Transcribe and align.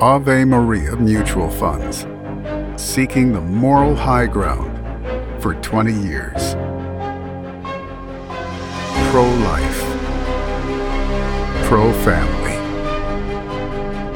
Ave 0.00 0.44
Maria 0.44 0.96
Mutual 0.96 1.50
Funds, 1.50 2.06
seeking 2.82 3.32
the 3.32 3.40
moral 3.40 3.94
high 3.94 4.26
ground 4.26 4.72
for 5.42 5.54
20 5.56 5.92
years. 5.92 6.54
Pro 9.10 9.24
life, 9.24 9.80
pro 11.66 11.92
family, 12.02 12.56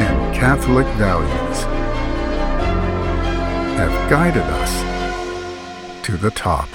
and 0.03 0.35
Catholic 0.35 0.87
values 0.97 1.63
have 3.77 4.11
guided 4.11 4.43
us 4.43 6.05
to 6.05 6.17
the 6.17 6.31
top. 6.31 6.69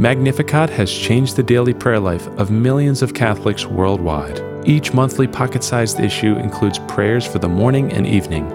Magnificat 0.00 0.70
has 0.70 0.90
changed 0.90 1.36
the 1.36 1.42
daily 1.42 1.74
prayer 1.74 2.00
life 2.00 2.26
of 2.38 2.50
millions 2.50 3.02
of 3.02 3.12
Catholics 3.12 3.66
worldwide. 3.66 4.40
Each 4.66 4.94
monthly 4.94 5.26
pocket 5.26 5.62
sized 5.62 6.00
issue 6.00 6.36
includes 6.36 6.78
prayers 6.88 7.26
for 7.26 7.38
the 7.38 7.50
morning 7.50 7.92
and 7.92 8.06
evening, 8.06 8.48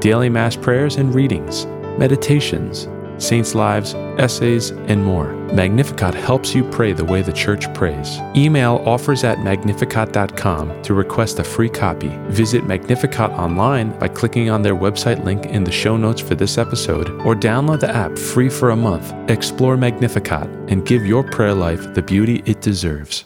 daily 0.00 0.28
Mass 0.28 0.56
prayers 0.56 0.96
and 0.96 1.14
readings, 1.14 1.64
meditations, 1.96 2.86
saints' 3.22 3.54
lives, 3.54 3.94
essays, 4.18 4.70
and 4.70 5.04
more. 5.04 5.34
Magnificat 5.52 6.14
helps 6.14 6.54
you 6.54 6.64
pray 6.70 6.92
the 6.92 7.04
way 7.04 7.22
the 7.22 7.32
Church 7.32 7.72
prays. 7.74 8.18
Email 8.36 8.82
offers 8.86 9.24
at 9.24 9.40
magnificat.com 9.40 10.82
to 10.82 10.94
request 10.94 11.38
a 11.38 11.44
free 11.44 11.68
copy. 11.68 12.08
Visit 12.28 12.64
Magnificat 12.64 13.30
online 13.32 13.98
by 13.98 14.08
clicking 14.08 14.50
on 14.50 14.62
their 14.62 14.76
website 14.76 15.24
link 15.24 15.46
in 15.46 15.64
the 15.64 15.72
show 15.72 15.96
notes 15.96 16.20
for 16.20 16.34
this 16.34 16.58
episode, 16.58 17.10
or 17.22 17.34
download 17.34 17.80
the 17.80 17.90
app 17.90 18.16
free 18.16 18.48
for 18.48 18.70
a 18.70 18.76
month. 18.76 19.12
Explore 19.30 19.76
Magnificat 19.76 20.48
and 20.68 20.86
give 20.86 21.04
your 21.04 21.24
prayer 21.24 21.54
life 21.54 21.94
the 21.94 22.02
beauty 22.02 22.42
it 22.46 22.60
deserves. 22.60 23.24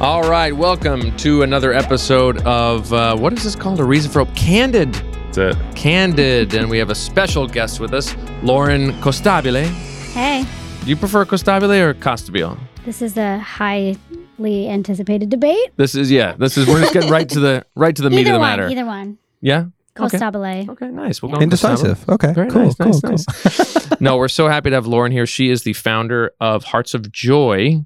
All 0.00 0.22
right, 0.30 0.54
welcome 0.56 1.16
to 1.16 1.42
another 1.42 1.72
episode 1.72 2.40
of 2.46 2.92
uh, 2.92 3.16
what 3.16 3.32
is 3.32 3.42
this 3.42 3.56
called? 3.56 3.80
A 3.80 3.84
Reason 3.84 4.08
for 4.08 4.24
Hope? 4.24 4.34
Candid. 4.36 4.92
That's 4.92 5.38
it. 5.38 5.56
Candid. 5.74 6.54
And 6.54 6.70
we 6.70 6.78
have 6.78 6.90
a 6.90 6.94
special 6.94 7.48
guest 7.48 7.80
with 7.80 7.92
us, 7.92 8.14
Lauren 8.44 8.92
Costabile. 9.00 9.64
Hey, 10.12 10.46
Do 10.84 10.86
you 10.88 10.94
prefer 10.94 11.24
Costabile 11.24 11.80
or 11.80 11.94
Costabile? 11.94 12.56
this 12.84 13.02
is 13.02 13.16
a 13.16 13.38
highly 13.40 14.68
anticipated 14.68 15.30
debate. 15.30 15.72
This 15.76 15.96
is 15.96 16.12
yeah. 16.12 16.34
This 16.36 16.56
is 16.56 16.68
we're 16.68 16.80
just 16.80 16.94
getting 16.94 17.10
right 17.10 17.28
to 17.30 17.40
the 17.40 17.66
right 17.74 17.94
to 17.96 18.02
the 18.02 18.10
meat 18.10 18.20
either 18.20 18.30
of 18.30 18.34
the 18.34 18.38
one, 18.38 18.48
matter. 18.50 18.68
either 18.68 18.86
one. 18.86 19.18
Yeah. 19.40 19.64
Costabile. 19.96 20.68
Okay. 20.70 20.86
Nice. 20.90 21.20
We'll 21.20 21.32
go 21.32 21.38
with 21.38 21.42
Indecisive. 21.42 22.08
Okay. 22.08 22.32
Very 22.34 22.48
cool. 22.50 22.62
nice, 22.62 22.74
cool. 22.76 22.86
nice, 22.86 23.00
cool. 23.00 23.10
nice. 23.10 24.00
no, 24.00 24.16
we're 24.16 24.28
so 24.28 24.46
happy 24.46 24.70
to 24.70 24.76
have 24.76 24.86
Lauren 24.86 25.10
here. 25.10 25.26
She 25.26 25.50
is 25.50 25.64
the 25.64 25.72
founder 25.72 26.30
of 26.40 26.62
Hearts 26.62 26.94
of 26.94 27.10
Joy. 27.10 27.84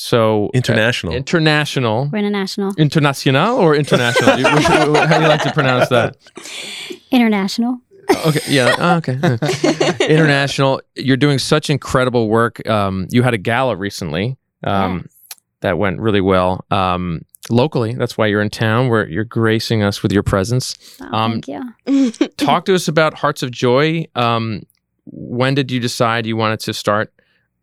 So 0.00 0.46
uh, 0.46 0.50
International. 0.54 1.12
international, 1.12 2.08
We're 2.12 2.18
international. 2.20 2.72
international, 2.78 3.58
or 3.58 3.74
international? 3.74 4.38
You- 4.38 4.44
which- 4.54 4.64
how 4.64 4.84
do 4.84 5.22
you 5.22 5.28
like 5.28 5.42
to 5.42 5.52
pronounce 5.52 5.88
that? 5.88 6.16
International. 7.10 7.78
Okay, 8.26 8.40
yeah, 8.48 8.74
oh, 8.78 8.96
okay. 8.98 9.18
International. 10.08 10.80
You're 10.94 11.16
doing 11.16 11.38
such 11.38 11.68
incredible 11.68 12.28
work. 12.28 12.66
Um, 12.68 13.06
you 13.10 13.22
had 13.24 13.34
a 13.34 13.38
gala 13.38 13.76
recently 13.76 14.36
um, 14.64 15.08
that 15.60 15.78
went 15.78 16.00
really 16.00 16.20
well. 16.22 16.64
Um, 16.70 17.22
locally, 17.50 17.94
that's 17.94 18.16
why 18.16 18.26
you're 18.28 18.40
in 18.40 18.50
town. 18.50 18.88
Where 18.88 19.06
you're 19.08 19.24
gracing 19.24 19.82
us 19.82 20.02
with 20.02 20.12
your 20.12 20.22
presence. 20.22 20.74
Oh, 21.02 21.14
Um, 21.14 21.42
thank 21.42 21.48
you. 21.88 22.28
Talk 22.36 22.64
to 22.66 22.74
us 22.74 22.86
about 22.88 23.14
Hearts 23.14 23.42
of 23.42 23.50
Joy. 23.50 24.06
Um, 24.14 24.62
when 25.06 25.54
did 25.54 25.70
you 25.70 25.80
decide 25.80 26.24
you 26.24 26.36
wanted 26.36 26.60
to 26.60 26.72
start 26.72 27.12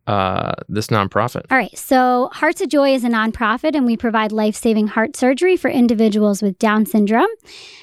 uh, 0.06 0.52
this 0.68 0.88
nonprofit? 0.88 1.44
All 1.50 1.58
right. 1.58 1.76
So, 1.76 2.30
Hearts 2.32 2.60
of 2.60 2.68
Joy 2.68 2.94
is 2.94 3.04
a 3.04 3.08
nonprofit, 3.08 3.74
and 3.74 3.86
we 3.86 3.96
provide 3.96 4.32
life 4.32 4.54
saving 4.54 4.88
heart 4.88 5.16
surgery 5.16 5.56
for 5.56 5.68
individuals 5.68 6.42
with 6.42 6.58
Down 6.58 6.86
syndrome 6.86 7.28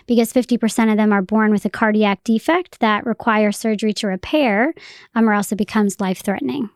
because 0.07 0.31
50% 0.33 0.91
of 0.91 0.97
them 0.97 1.11
are 1.11 1.21
born 1.21 1.51
with 1.51 1.65
a 1.65 1.69
cardiac 1.69 2.23
defect 2.23 2.79
that 2.79 3.05
requires 3.05 3.57
surgery 3.57 3.93
to 3.93 4.07
repair, 4.07 4.73
um, 5.15 5.27
or 5.29 5.33
else 5.33 5.51
it 5.51 5.57
becomes 5.57 5.99
life 5.99 6.21
threatening. 6.21 6.69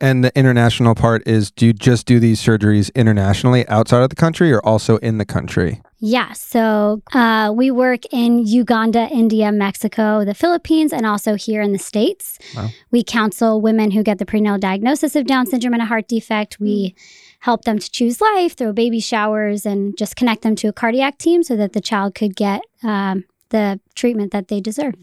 And 0.00 0.24
the 0.24 0.36
international 0.36 0.94
part 0.94 1.26
is 1.26 1.50
do 1.50 1.66
you 1.66 1.72
just 1.72 2.06
do 2.06 2.18
these 2.18 2.40
surgeries 2.40 2.92
internationally 2.94 3.68
outside 3.68 4.02
of 4.02 4.08
the 4.08 4.16
country 4.16 4.50
or 4.50 4.64
also 4.64 4.96
in 4.98 5.18
the 5.18 5.26
country? 5.26 5.82
Yeah, 6.02 6.32
so 6.32 7.02
uh, 7.12 7.52
we 7.54 7.70
work 7.70 8.06
in 8.10 8.46
Uganda, 8.46 9.06
India, 9.10 9.52
Mexico, 9.52 10.24
the 10.24 10.32
Philippines, 10.34 10.94
and 10.94 11.04
also 11.04 11.34
here 11.34 11.60
in 11.60 11.72
the 11.72 11.78
States. 11.78 12.38
Wow. 12.56 12.68
We 12.90 13.04
counsel 13.04 13.60
women 13.60 13.90
who 13.90 14.02
get 14.02 14.18
the 14.18 14.24
prenatal 14.24 14.58
diagnosis 14.58 15.14
of 15.14 15.26
Down 15.26 15.46
syndrome 15.46 15.74
and 15.74 15.82
a 15.82 15.86
heart 15.86 16.08
defect. 16.08 16.58
We 16.58 16.94
help 17.40 17.64
them 17.64 17.78
to 17.78 17.90
choose 17.90 18.18
life, 18.20 18.56
throw 18.56 18.72
baby 18.72 18.98
showers, 19.00 19.66
and 19.66 19.96
just 19.98 20.16
connect 20.16 20.40
them 20.42 20.56
to 20.56 20.68
a 20.68 20.72
cardiac 20.72 21.18
team 21.18 21.42
so 21.42 21.54
that 21.56 21.74
the 21.74 21.80
child 21.82 22.14
could 22.14 22.34
get 22.34 22.62
um, 22.82 23.24
the 23.50 23.78
treatment 23.94 24.32
that 24.32 24.48
they 24.48 24.60
deserve. 24.60 24.94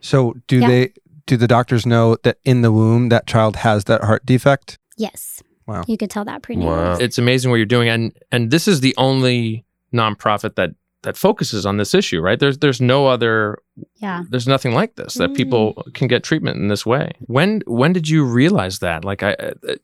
So 0.00 0.34
do 0.46 0.60
Yeah. 0.60 0.68
they 0.68 0.92
do 1.26 1.36
the 1.36 1.48
doctors 1.48 1.84
know 1.84 2.16
that 2.22 2.38
in 2.44 2.62
the 2.62 2.72
womb 2.72 3.10
that 3.10 3.26
child 3.26 3.56
has 3.56 3.84
that 3.84 4.02
heart 4.02 4.24
defect? 4.24 4.78
Yes. 4.96 5.42
Wow. 5.66 5.84
You 5.86 5.98
could 5.98 6.08
tell 6.10 6.24
that 6.24 6.40
prenatal. 6.40 6.70
Wow. 6.70 6.96
It's 6.98 7.18
amazing 7.18 7.50
what 7.50 7.56
you're 7.58 7.66
doing, 7.66 7.90
and 7.90 8.12
and 8.32 8.50
this 8.50 8.66
is 8.66 8.80
the 8.80 8.94
only 8.96 9.66
nonprofit 9.92 10.54
that 10.56 10.74
that 11.02 11.16
focuses 11.16 11.64
on 11.64 11.76
this 11.76 11.94
issue, 11.94 12.20
right? 12.20 12.40
There's 12.40 12.58
there's 12.58 12.80
no 12.80 13.06
other 13.06 13.58
Yeah. 13.96 14.24
there's 14.30 14.48
nothing 14.48 14.74
like 14.74 14.96
this 14.96 15.14
that 15.14 15.34
people 15.34 15.74
can 15.94 16.08
get 16.08 16.24
treatment 16.24 16.56
in 16.58 16.68
this 16.68 16.84
way. 16.84 17.12
When 17.20 17.62
when 17.66 17.92
did 17.92 18.08
you 18.08 18.24
realize 18.24 18.80
that? 18.80 19.04
Like 19.04 19.22
I, 19.22 19.34
uh, 19.34 19.52
uh, 19.68 19.74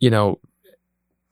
you 0.00 0.10
know, 0.10 0.38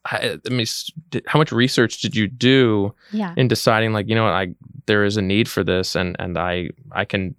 I, 0.04 0.38
I 0.46 0.48
mean, 0.50 0.66
did- 1.10 1.24
how 1.26 1.38
much 1.38 1.52
research 1.52 2.00
did 2.00 2.14
you 2.16 2.28
do 2.28 2.94
Yeah. 3.12 3.34
in 3.36 3.48
deciding 3.48 3.92
like 3.92 4.08
you 4.08 4.14
know 4.14 4.24
what, 4.24 4.32
I 4.32 4.54
there 4.86 5.04
is 5.04 5.16
a 5.16 5.22
need 5.22 5.48
for 5.48 5.64
this 5.64 5.94
and 5.96 6.16
and 6.18 6.38
I 6.38 6.70
I 6.92 7.04
can 7.04 7.34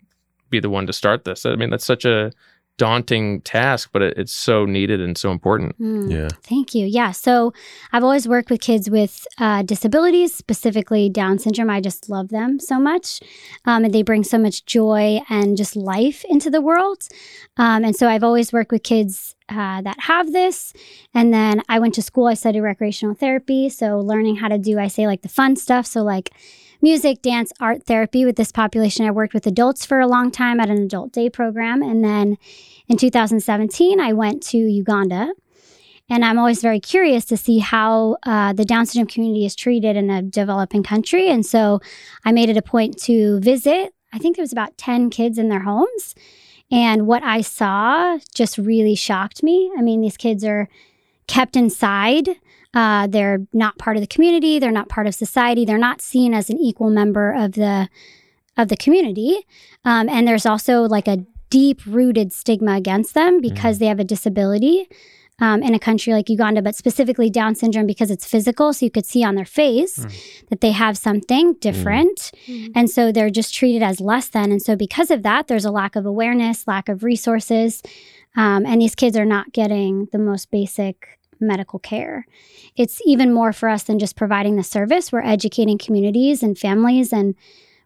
be 0.50 0.60
the 0.60 0.70
one 0.70 0.86
to 0.88 0.94
start 0.94 1.24
this. 1.26 1.46
I 1.46 1.56
mean, 1.56 1.70
that's 1.70 1.86
such 1.86 2.06
a 2.06 2.32
daunting 2.78 3.42
task, 3.42 3.90
but 3.92 4.02
it, 4.02 4.18
it's 4.18 4.32
so 4.32 4.66
needed 4.66 5.02
and 5.02 5.18
so 5.18 5.32
important. 5.32 5.80
Mm. 5.80 6.12
Yeah. 6.12 6.28
Thank 6.44 6.76
you. 6.76 6.86
Yeah. 6.86 7.12
So 7.12 7.54
I've 7.92 8.04
always 8.04 8.28
worked 8.28 8.50
with 8.50 8.62
kids 8.62 8.90
with 8.90 9.26
uh, 9.40 9.64
disabilities, 9.64 10.34
specifically 10.34 11.10
Down 11.10 11.40
syndrome. 11.40 11.70
I 11.70 11.82
just 11.82 12.10
love 12.10 12.30
them 12.30 12.60
so 12.60 12.80
much. 12.80 13.20
Um, 13.66 13.84
and 13.86 13.94
they 13.94 14.04
bring 14.04 14.24
so 14.24 14.38
much 14.38 14.66
joy 14.66 15.22
and 15.30 15.58
just 15.58 15.76
life 15.76 16.24
into 16.30 16.50
the 16.50 16.62
world. 16.62 17.08
Um, 17.58 17.84
and 17.84 17.96
so 17.96 18.08
I've 18.08 18.24
always 18.24 18.54
worked 18.54 18.72
with 18.72 18.84
kids 18.84 19.36
uh, 19.50 19.82
that 19.82 20.00
have 20.02 20.32
this. 20.32 20.74
And 21.14 21.34
then 21.34 21.64
I 21.70 21.80
went 21.80 21.96
to 21.96 22.02
school, 22.02 22.28
I 22.28 22.36
studied 22.36 22.62
recreational 22.62 23.16
therapy. 23.16 23.70
So 23.70 24.00
learning 24.00 24.38
how 24.38 24.50
to 24.50 24.58
do, 24.58 24.78
I 24.78 24.88
say, 24.88 25.08
like 25.08 25.22
the 25.22 25.30
fun 25.30 25.56
stuff. 25.56 25.86
So, 25.86 26.04
like, 26.04 26.32
music, 26.82 27.22
dance, 27.22 27.52
art 27.60 27.84
therapy 27.84 28.26
with 28.26 28.36
this 28.36 28.52
population. 28.52 29.06
I 29.06 29.12
worked 29.12 29.34
with 29.34 29.48
adults 29.48 29.86
for 29.86 30.00
a 30.00 30.08
long 30.08 30.32
time 30.32 30.60
at 30.60 30.70
an 30.70 30.82
adult 30.82 31.12
day 31.12 31.30
program. 31.30 31.82
And 31.82 32.04
then 32.04 32.38
in 32.88 32.98
2017, 32.98 34.00
I 34.00 34.14
went 34.14 34.44
to 34.44 34.58
Uganda. 34.58 35.34
And 36.10 36.24
I'm 36.24 36.40
always 36.40 36.62
very 36.62 36.80
curious 36.80 37.26
to 37.26 37.38
see 37.38 37.60
how 37.60 38.18
uh, 38.24 38.54
the 38.54 38.64
Down 38.64 38.86
syndrome 38.86 39.08
community 39.08 39.46
is 39.46 39.56
treated 39.56 39.98
in 39.98 40.10
a 40.10 40.22
developing 40.22 40.82
country. 40.82 41.28
And 41.28 41.46
so 41.46 41.82
I 42.24 42.32
made 42.32 42.50
it 42.50 42.56
a 42.56 42.62
point 42.62 42.98
to 43.04 43.40
visit. 43.42 43.94
I 44.14 44.18
think 44.18 44.38
there 44.38 44.44
was 44.44 44.54
about 44.54 44.78
10 44.78 45.10
kids 45.10 45.38
in 45.38 45.50
their 45.50 45.64
homes. 45.64 46.16
And 46.72 47.08
what 47.08 47.24
I 47.24 47.42
saw 47.42 48.20
just 48.34 48.58
really 48.58 48.96
shocked 48.96 49.44
me. 49.44 49.72
I 49.78 49.82
mean, 49.82 50.02
these 50.02 50.18
kids 50.18 50.46
are 50.46 50.70
kept 51.28 51.58
inside. 51.58 52.30
Uh, 52.74 53.08
they're 53.08 53.40
not 53.54 53.78
part 53.78 53.98
of 53.98 54.02
the 54.02 54.08
community. 54.08 54.60
They're 54.60 54.72
not 54.72 54.90
part 54.90 55.08
of 55.08 55.16
society. 55.16 55.66
They're 55.66 55.78
not 55.78 56.02
seen 56.02 56.34
as 56.34 56.50
an 56.50 56.60
equal 56.60 56.90
member 56.90 57.34
of 57.34 57.54
the 57.54 57.90
of 58.58 58.70
the 58.70 58.78
community. 58.78 59.40
Um, 59.86 60.10
and 60.10 60.28
there's 60.28 60.46
also 60.46 60.82
like 60.82 61.08
a 61.08 61.26
deep 61.50 61.82
rooted 61.86 62.34
stigma 62.34 62.74
against 62.76 63.14
them 63.14 63.40
because 63.40 63.80
they 63.80 63.86
have 63.86 64.00
a 64.00 64.04
disability 64.04 64.90
um, 65.40 65.62
in 65.62 65.76
a 65.76 65.80
country 65.80 66.14
like 66.14 66.30
Uganda, 66.30 66.62
but 66.62 66.76
specifically 66.76 67.30
Down 67.30 67.54
syndrome 67.56 67.86
because 67.86 68.10
it's 68.10 68.26
physical. 68.26 68.74
So 68.74 68.86
you 68.86 68.92
could 68.92 69.06
see 69.06 69.24
on 69.24 69.36
their 69.36 69.46
face 69.46 69.98
that 70.50 70.62
they 70.62 70.72
have 70.72 70.98
something 70.98 71.54
different. 71.56 72.32
And 72.76 72.90
so 72.90 73.12
they're 73.12 73.30
just 73.30 73.54
treated 73.54 73.84
as 73.84 74.02
less 74.02 74.30
than. 74.30 74.52
And 74.52 74.62
so 74.62 74.76
because 74.76 75.12
of 75.12 75.24
that, 75.24 75.48
there's 75.48 75.66
a 75.66 75.72
lack 75.72 75.96
of 75.96 76.06
awareness, 76.06 76.68
lack 76.68 76.90
of 76.90 77.04
resources. 77.04 77.84
Um, 78.36 78.66
and 78.66 78.82
these 78.82 78.96
kids 78.96 79.16
are 79.16 79.26
not 79.26 79.54
getting 79.54 80.08
the 80.12 80.18
most 80.18 80.50
basic 80.50 81.17
medical 81.40 81.80
care. 81.80 82.26
It's 82.76 83.02
even 83.06 83.34
more 83.34 83.54
for 83.54 83.70
us 83.70 83.84
than 83.84 84.00
just 84.00 84.16
providing 84.16 84.56
the 84.56 84.64
service. 84.64 85.12
We're 85.12 85.22
educating 85.24 85.78
communities 85.78 86.44
and 86.44 86.58
families 86.58 87.12
and 87.12 87.36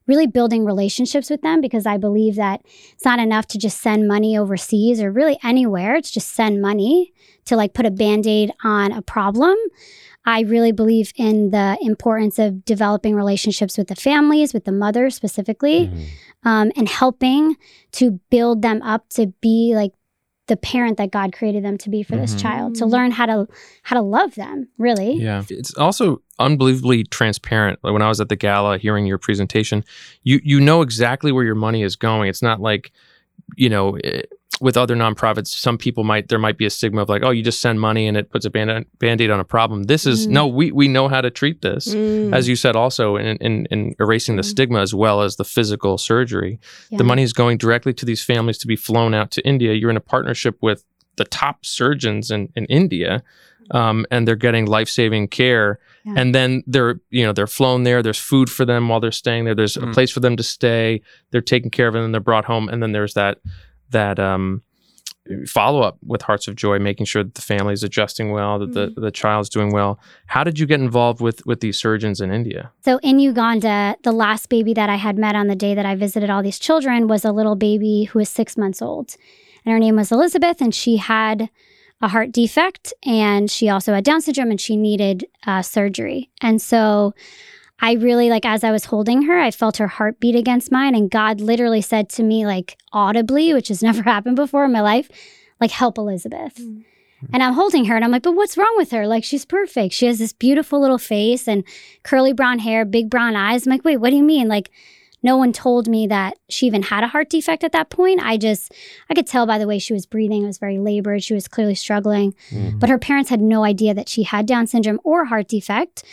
really 0.08 0.28
building 0.28 0.66
relationships 0.66 1.30
with 1.30 1.42
them 1.42 1.62
because 1.62 1.86
I 1.86 1.98
believe 1.98 2.36
that 2.36 2.62
it's 2.92 3.06
not 3.06 3.20
enough 3.20 3.48
to 3.48 3.58
just 3.58 3.80
send 3.80 4.08
money 4.08 4.38
overseas 4.38 5.02
or 5.02 5.12
really 5.12 5.38
anywhere. 5.44 5.96
It's 5.96 6.12
just 6.12 6.34
send 6.34 6.62
money 6.62 7.14
to 7.46 7.56
like 7.56 7.74
put 7.74 7.86
a 7.86 7.92
band 7.92 8.28
aid 8.28 8.52
on 8.64 8.92
a 8.92 9.02
problem. 9.02 9.56
I 10.26 10.42
really 10.42 10.72
believe 10.72 11.14
in 11.16 11.50
the 11.50 11.78
importance 11.82 12.38
of 12.38 12.64
developing 12.64 13.16
relationships 13.16 13.78
with 13.78 13.88
the 13.88 13.96
families, 13.96 14.54
with 14.54 14.66
the 14.66 14.72
mothers 14.72 15.16
specifically, 15.16 15.90
um, 16.44 16.72
and 16.76 16.88
helping 16.88 17.58
to 17.94 18.20
build 18.30 18.62
them 18.62 18.82
up 18.84 19.10
to 19.10 19.28
be 19.42 19.74
like 19.76 19.94
the 20.52 20.58
parent 20.58 20.98
that 20.98 21.12
God 21.12 21.32
created 21.32 21.64
them 21.64 21.78
to 21.78 21.90
be 21.90 22.04
for 22.04 22.18
this 22.18 22.36
Mhm. 22.36 22.42
child 22.42 22.76
to 22.76 22.86
learn 22.86 23.12
how 23.12 23.26
to 23.26 23.48
how 23.84 23.96
to 23.96 24.02
love 24.02 24.36
them 24.36 24.68
really 24.78 25.14
Yeah. 25.14 25.44
It's 25.50 25.74
also 25.76 26.22
unbelievably 26.40 27.06
transparent. 27.06 27.80
Like 27.84 27.94
when 27.94 28.02
I 28.02 28.10
was 28.10 28.20
at 28.20 28.28
the 28.28 28.36
gala 28.36 28.78
hearing 28.78 29.06
your 29.06 29.18
presentation, 29.18 29.86
you 30.24 30.42
you 30.44 30.60
know 30.60 30.82
exactly 30.82 31.32
where 31.32 31.46
your 31.46 31.56
money 31.56 31.84
is 31.84 31.96
going. 31.96 32.28
It's 32.28 32.42
not 32.42 32.60
like, 32.60 32.92
you 33.56 33.70
know, 33.70 33.98
with 34.62 34.78
other 34.78 34.96
nonprofits, 34.96 35.48
some 35.48 35.78
people 35.78 36.04
might 36.04 36.28
there 36.30 36.40
might 36.40 36.58
be 36.58 36.66
a 36.66 36.70
stigma 36.70 37.02
of 37.02 37.10
like, 37.10 37.24
oh, 37.24 37.32
you 37.32 37.42
just 37.44 37.60
send 37.62 37.80
money 37.82 38.08
and 38.08 38.16
it 38.16 38.30
puts 38.30 38.46
a 38.46 38.50
band 38.50 38.86
band-aid 39.00 39.32
on 39.32 39.40
a 39.40 39.44
problem. 39.44 39.84
This 39.84 40.06
is 40.06 40.28
Mhm. 40.28 40.32
no, 40.32 40.48
we 40.48 40.72
we 40.72 40.88
know 40.88 41.08
how 41.08 41.20
to 41.22 41.30
treat 41.32 41.62
this. 41.62 41.94
Mm. 41.94 42.34
As 42.34 42.48
you 42.48 42.56
said, 42.56 42.76
also 42.76 43.16
in, 43.18 43.38
in, 43.38 43.66
in 43.72 43.96
erasing 44.00 44.36
the 44.36 44.44
Mm. 44.44 44.52
stigma 44.54 44.80
as 44.82 44.94
well 44.94 45.22
as 45.24 45.36
the 45.38 45.44
physical 45.44 45.98
surgery, 45.98 46.60
Yeah. 46.90 47.00
the 47.00 47.04
money 47.04 47.24
is 47.24 47.34
going 47.34 47.58
directly 47.58 47.94
to 47.94 48.06
these 48.06 48.24
families 48.24 48.58
to 48.60 48.68
be 48.68 48.76
flown 48.76 49.14
out 49.14 49.32
to 49.32 49.42
India. 49.46 49.74
You're 49.74 49.90
in 49.90 49.98
a 49.98 50.02
partnership 50.16 50.58
with 50.62 50.84
the 51.18 51.26
top 51.26 51.66
surgeons 51.66 52.32
in, 52.32 52.50
in 52.56 52.66
India, 52.66 53.22
um, 53.72 54.06
and 54.12 54.28
they're 54.28 54.36
getting 54.36 54.66
life 54.66 54.90
saving 54.90 55.28
care. 55.28 55.80
Yeah. 56.06 56.14
And 56.18 56.34
then 56.36 56.64
they're 56.68 57.00
you 57.10 57.24
know 57.26 57.34
they're 57.34 57.48
flown 57.48 57.84
there. 57.84 58.02
There's 58.04 58.18
food 58.20 58.50
for 58.50 58.66
them 58.66 58.90
while 58.90 59.00
they're 59.00 59.12
staying 59.12 59.46
there. 59.46 59.56
There's 59.56 59.78
a 59.78 59.82
Mm. 59.82 59.94
place 59.94 60.12
for 60.12 60.20
them 60.20 60.36
to 60.38 60.44
stay. 60.44 61.02
They're 61.32 61.42
taken 61.42 61.70
care 61.72 61.88
of, 61.88 61.96
and 61.96 62.04
then 62.04 62.12
they're 62.12 62.22
brought 62.22 62.46
home. 62.46 62.70
And 62.70 62.82
then 62.82 62.92
there's 62.92 63.14
that 63.16 63.38
that 63.92 64.20
um, 64.20 64.62
follow 65.46 65.82
up 65.82 65.98
with 66.06 66.22
Hearts 66.22 66.48
of 66.48 66.56
Joy, 66.56 66.80
making 66.80 67.06
sure 67.06 67.24
that 67.24 67.36
the 67.36 67.42
family 67.42 67.74
is 67.74 67.84
adjusting 67.84 68.32
well, 68.32 68.60
that 68.60 68.74
the 68.74 68.94
the 69.00 69.12
child's 69.12 69.50
doing 69.50 69.72
well. 69.72 70.00
How 70.28 70.44
did 70.44 70.60
you 70.60 70.66
get 70.66 70.80
involved 70.80 71.22
with 71.22 71.46
with 71.46 71.60
these 71.60 71.78
surgeons 71.78 72.22
in 72.22 72.32
India? 72.32 72.72
So 72.84 73.00
in 73.04 73.20
Uganda, 73.20 73.96
the 74.04 74.12
last 74.12 74.50
baby 74.50 74.74
that 74.74 74.90
I 74.90 74.96
had 74.96 75.18
met 75.18 75.36
on 75.36 75.48
the 75.48 75.56
day 75.56 75.76
that 75.76 75.86
I 75.86 75.96
visited 75.96 76.30
all 76.30 76.44
these 76.44 76.60
children 76.60 77.08
was 77.08 77.24
a 77.24 77.32
little 77.32 77.56
baby 77.56 78.06
who 78.06 78.20
was 78.20 78.30
six 78.30 78.58
months 78.58 78.82
old. 78.82 79.16
And 79.64 79.74
her 79.74 79.80
name 79.80 79.96
was 79.96 80.12
Elizabeth, 80.12 80.60
and 80.60 80.74
she 80.74 80.98
had 80.98 81.50
a 82.02 82.08
heart 82.08 82.32
defect 82.32 82.94
and 83.06 83.50
she 83.50 83.70
also 83.70 83.94
had 83.94 84.04
Down 84.04 84.22
syndrome 84.22 84.50
and 84.50 84.60
she 84.60 84.76
needed 84.76 85.26
uh, 85.46 85.62
surgery. 85.62 86.32
And 86.42 86.62
so 86.62 87.14
I 87.84 87.94
really, 87.94 88.30
like, 88.30 88.46
as 88.46 88.64
I 88.64 88.72
was 88.72 88.86
holding 88.86 89.24
her, 89.24 89.40
I 89.40 89.50
felt 89.50 89.78
her 89.78 89.88
heartbeat 89.88 90.36
against 90.36 90.72
mine. 90.72 90.94
And 90.94 91.10
God 91.10 91.42
literally 91.42 91.82
said 91.82 92.10
to 92.10 92.24
me, 92.24 92.46
like, 92.46 92.78
audibly, 92.94 93.54
which 93.54 93.70
has 93.70 93.82
never 93.84 94.04
happened 94.04 94.36
before 94.36 94.66
in 94.66 94.72
my 94.72 94.82
life, 94.82 95.10
like, 95.60 95.72
help 95.72 95.98
Elizabeth. 95.98 96.58
Mm. 96.58 96.86
And 97.34 97.44
I'm 97.44 97.54
holding 97.54 97.86
her 97.86 97.96
and 97.96 98.04
I'm 98.04 98.12
like, 98.12 98.24
but 98.24 98.32
what's 98.34 98.58
wrong 98.58 98.74
with 98.78 98.92
her? 98.92 99.08
Like, 99.08 99.24
she's 99.24 99.46
perfect. 99.46 99.94
She 99.94 100.08
has 100.08 100.18
this 100.18 100.34
beautiful 100.34 100.82
little 100.82 100.98
face 100.98 101.48
and 101.48 101.64
curly 102.04 102.34
brown 102.34 102.60
hair, 102.60 102.84
big 102.84 103.10
brown 103.10 103.36
eyes. 103.36 103.66
I'm 103.66 103.72
like, 103.72 103.86
wait, 103.86 103.98
what 103.98 104.10
do 104.10 104.16
you 104.16 104.24
mean? 104.24 104.48
Like, 104.48 104.72
no 105.24 105.38
one 105.38 105.54
told 105.54 105.88
me 105.88 106.08
that 106.08 106.38
she 106.50 106.66
even 106.66 106.82
had 106.82 107.04
a 107.04 107.08
heart 107.08 107.30
defect 107.30 107.64
at 107.64 107.74
that 107.74 107.92
point. 107.92 108.22
I 108.24 108.38
just, 108.38 108.74
I 109.10 109.14
could 109.14 109.28
tell 109.28 109.46
by 109.46 109.60
the 109.60 109.68
way 109.68 109.78
she 109.78 109.94
was 109.94 110.08
breathing. 110.08 110.44
It 110.44 110.48
was 110.48 110.58
very 110.58 110.80
labored. 110.80 111.24
She 111.24 111.36
was 111.36 111.48
clearly 111.48 111.76
struggling. 111.76 112.34
But 112.80 112.90
her 112.90 112.98
parents 112.98 113.30
had 113.30 113.40
no 113.40 113.64
idea 113.64 113.94
that 113.94 114.10
she 114.10 114.24
had 114.24 114.48
Down 114.48 114.66
syndrome 114.66 115.00
or 115.04 115.26
heart 115.26 115.48
defect. 115.48 116.04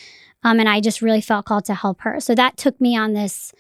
Um, 0.45 0.61
and 0.61 0.69
I 0.69 0.81
just 0.81 1.03
really 1.03 1.21
felt 1.21 1.47
called 1.47 1.65
to 1.67 1.75
help 1.75 2.03
her. 2.03 2.21
So 2.21 2.35
that 2.35 2.57
took 2.57 2.81
me 2.81 2.97
on 2.97 3.13
this 3.13 3.53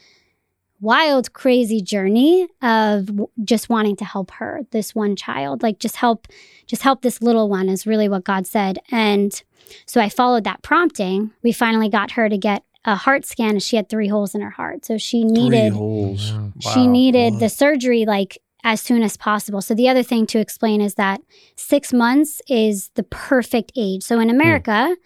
wild, 0.80 1.32
crazy 1.32 1.80
journey 1.80 2.48
of 2.62 3.06
w- 3.06 3.28
just 3.44 3.68
wanting 3.68 3.96
to 3.96 4.04
help 4.04 4.30
her, 4.32 4.60
this 4.70 4.94
one 4.94 5.16
child. 5.16 5.62
Like 5.62 5.80
just 5.80 5.96
help, 5.96 6.28
just 6.66 6.82
help 6.82 7.02
this 7.02 7.20
little 7.20 7.48
one 7.48 7.68
is 7.68 7.86
really 7.86 8.08
what 8.08 8.24
God 8.24 8.46
said. 8.46 8.78
And 8.90 9.42
so 9.86 10.00
I 10.00 10.08
followed 10.08 10.44
that 10.44 10.62
prompting. 10.62 11.32
We 11.42 11.52
finally 11.52 11.88
got 11.88 12.12
her 12.12 12.28
to 12.28 12.38
get 12.38 12.62
a 12.84 12.94
heart 12.94 13.26
scan 13.26 13.50
and 13.50 13.62
she 13.62 13.74
had 13.76 13.88
three 13.88 14.08
holes 14.08 14.34
in 14.34 14.40
her 14.40 14.50
heart. 14.50 14.84
So 14.84 14.98
she 14.98 15.24
needed 15.24 15.72
holes. 15.72 16.32
she 16.60 16.86
needed 16.86 17.34
the 17.40 17.48
surgery 17.48 18.04
like 18.06 18.38
as 18.62 18.80
soon 18.80 19.02
as 19.02 19.16
possible. 19.16 19.60
So 19.60 19.74
the 19.74 19.88
other 19.88 20.02
thing 20.04 20.26
to 20.28 20.38
explain 20.38 20.80
is 20.80 20.94
that 20.94 21.20
6 21.56 21.92
months 21.92 22.40
is 22.48 22.90
the 22.94 23.02
perfect 23.02 23.72
age. 23.76 24.04
So 24.04 24.20
in 24.20 24.30
America, 24.30 24.96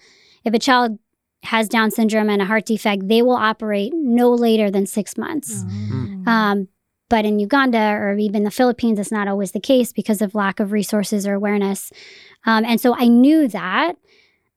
if 0.45 0.53
a 0.53 0.59
child 0.59 0.99
has 1.43 1.69
down 1.69 1.91
syndrome 1.91 2.31
and 2.31 2.41
a 2.41 2.45
heart 2.45 2.67
defect, 2.67 3.09
they 3.09 3.23
will 3.23 3.33
operate 3.33 3.93
no 3.95 4.31
later 4.31 4.71
than 4.71 4.87
6 4.87 5.19
months. 5.19 5.65
Mm. 5.65 6.27
Um, 6.27 6.69
but 7.09 7.25
in 7.25 7.39
Uganda 7.39 7.79
or 7.79 8.17
even 8.17 8.45
the 8.45 8.51
Philippines, 8.51 8.99
it's 8.99 9.13
not 9.13 9.29
always 9.29 9.53
the 9.53 9.61
case 9.61 9.93
because 9.93 10.23
of 10.23 10.35
lack 10.35 10.61
of 10.61 10.73
resources 10.73 11.27
or 11.27 11.35
awareness. 11.35 11.93
Um, 12.47 12.65
and 12.65 12.81
so 12.81 12.95
I 12.97 13.09
knew 13.09 13.49
that. 13.49 13.97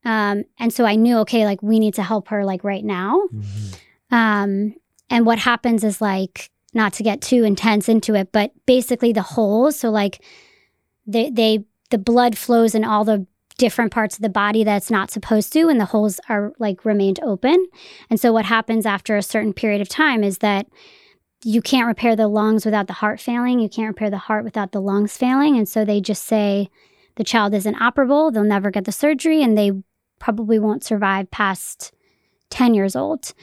Um, 0.05 0.45
and 0.59 0.71
so 0.71 0.85
I 0.85 0.95
knew, 0.95 1.17
okay, 1.19 1.45
like 1.45 1.61
we 1.61 1.79
need 1.79 1.95
to 1.95 2.03
help 2.03 2.29
her 2.29 2.45
like 2.45 2.63
right 2.63 2.85
now. 2.85 3.21
Um, 4.11 4.75
and 5.09 5.25
what 5.25 5.39
happens 5.39 5.83
is 5.83 5.99
like, 5.99 6.49
not 6.73 6.93
to 6.93 7.03
get 7.03 7.21
too 7.21 7.43
intense 7.43 7.89
into 7.89 8.15
it, 8.15 8.31
but 8.31 8.51
basically 8.65 9.13
the 9.13 9.21
holes. 9.21 9.79
So 9.79 9.89
like 9.89 10.21
they, 11.07 11.29
they, 11.29 11.65
the 11.89 11.97
blood 11.97 12.37
flows 12.37 12.75
in 12.75 12.83
all 12.83 13.03
the 13.05 13.25
different 13.57 13.91
parts 13.91 14.15
of 14.15 14.21
the 14.21 14.29
body 14.29 14.63
that's 14.63 14.91
not 14.91 15.11
supposed 15.11 15.53
to, 15.53 15.69
and 15.69 15.79
the 15.79 15.85
holes 15.85 16.19
are 16.29 16.53
like 16.59 16.85
remained 16.85 17.19
open. 17.23 17.65
And 18.09 18.19
so 18.19 18.33
what 18.33 18.45
happens 18.45 18.85
after 18.85 19.15
a 19.15 19.23
certain 19.23 19.53
period 19.53 19.81
of 19.81 19.89
time 19.89 20.23
is 20.23 20.39
that 20.39 20.67
you 21.43 21.61
can't 21.61 21.87
repair 21.87 22.15
the 22.15 22.27
lungs 22.27 22.65
without 22.65 22.87
the 22.87 22.93
heart 22.93 23.19
failing. 23.19 23.59
You 23.59 23.69
can't 23.69 23.87
repair 23.87 24.09
the 24.09 24.17
heart 24.17 24.43
without 24.43 24.71
the 24.71 24.81
lungs 24.81 25.15
failing. 25.15 25.57
And 25.57 25.69
so 25.69 25.85
they 25.85 26.01
just 26.01 26.23
say 26.23 26.69
the 27.15 27.23
child 27.23 27.53
isn't 27.53 27.75
operable. 27.75 28.33
They'll 28.33 28.43
never 28.43 28.71
get 28.71 28.85
the 28.85 28.91
surgery 28.91 29.43
and 29.43 29.57
they 29.57 29.71
probably 30.19 30.57
won't 30.57 30.83
survive 30.83 31.29
past 31.29 31.93
10 32.49 32.73
years 32.73 32.95
old. 32.95 33.33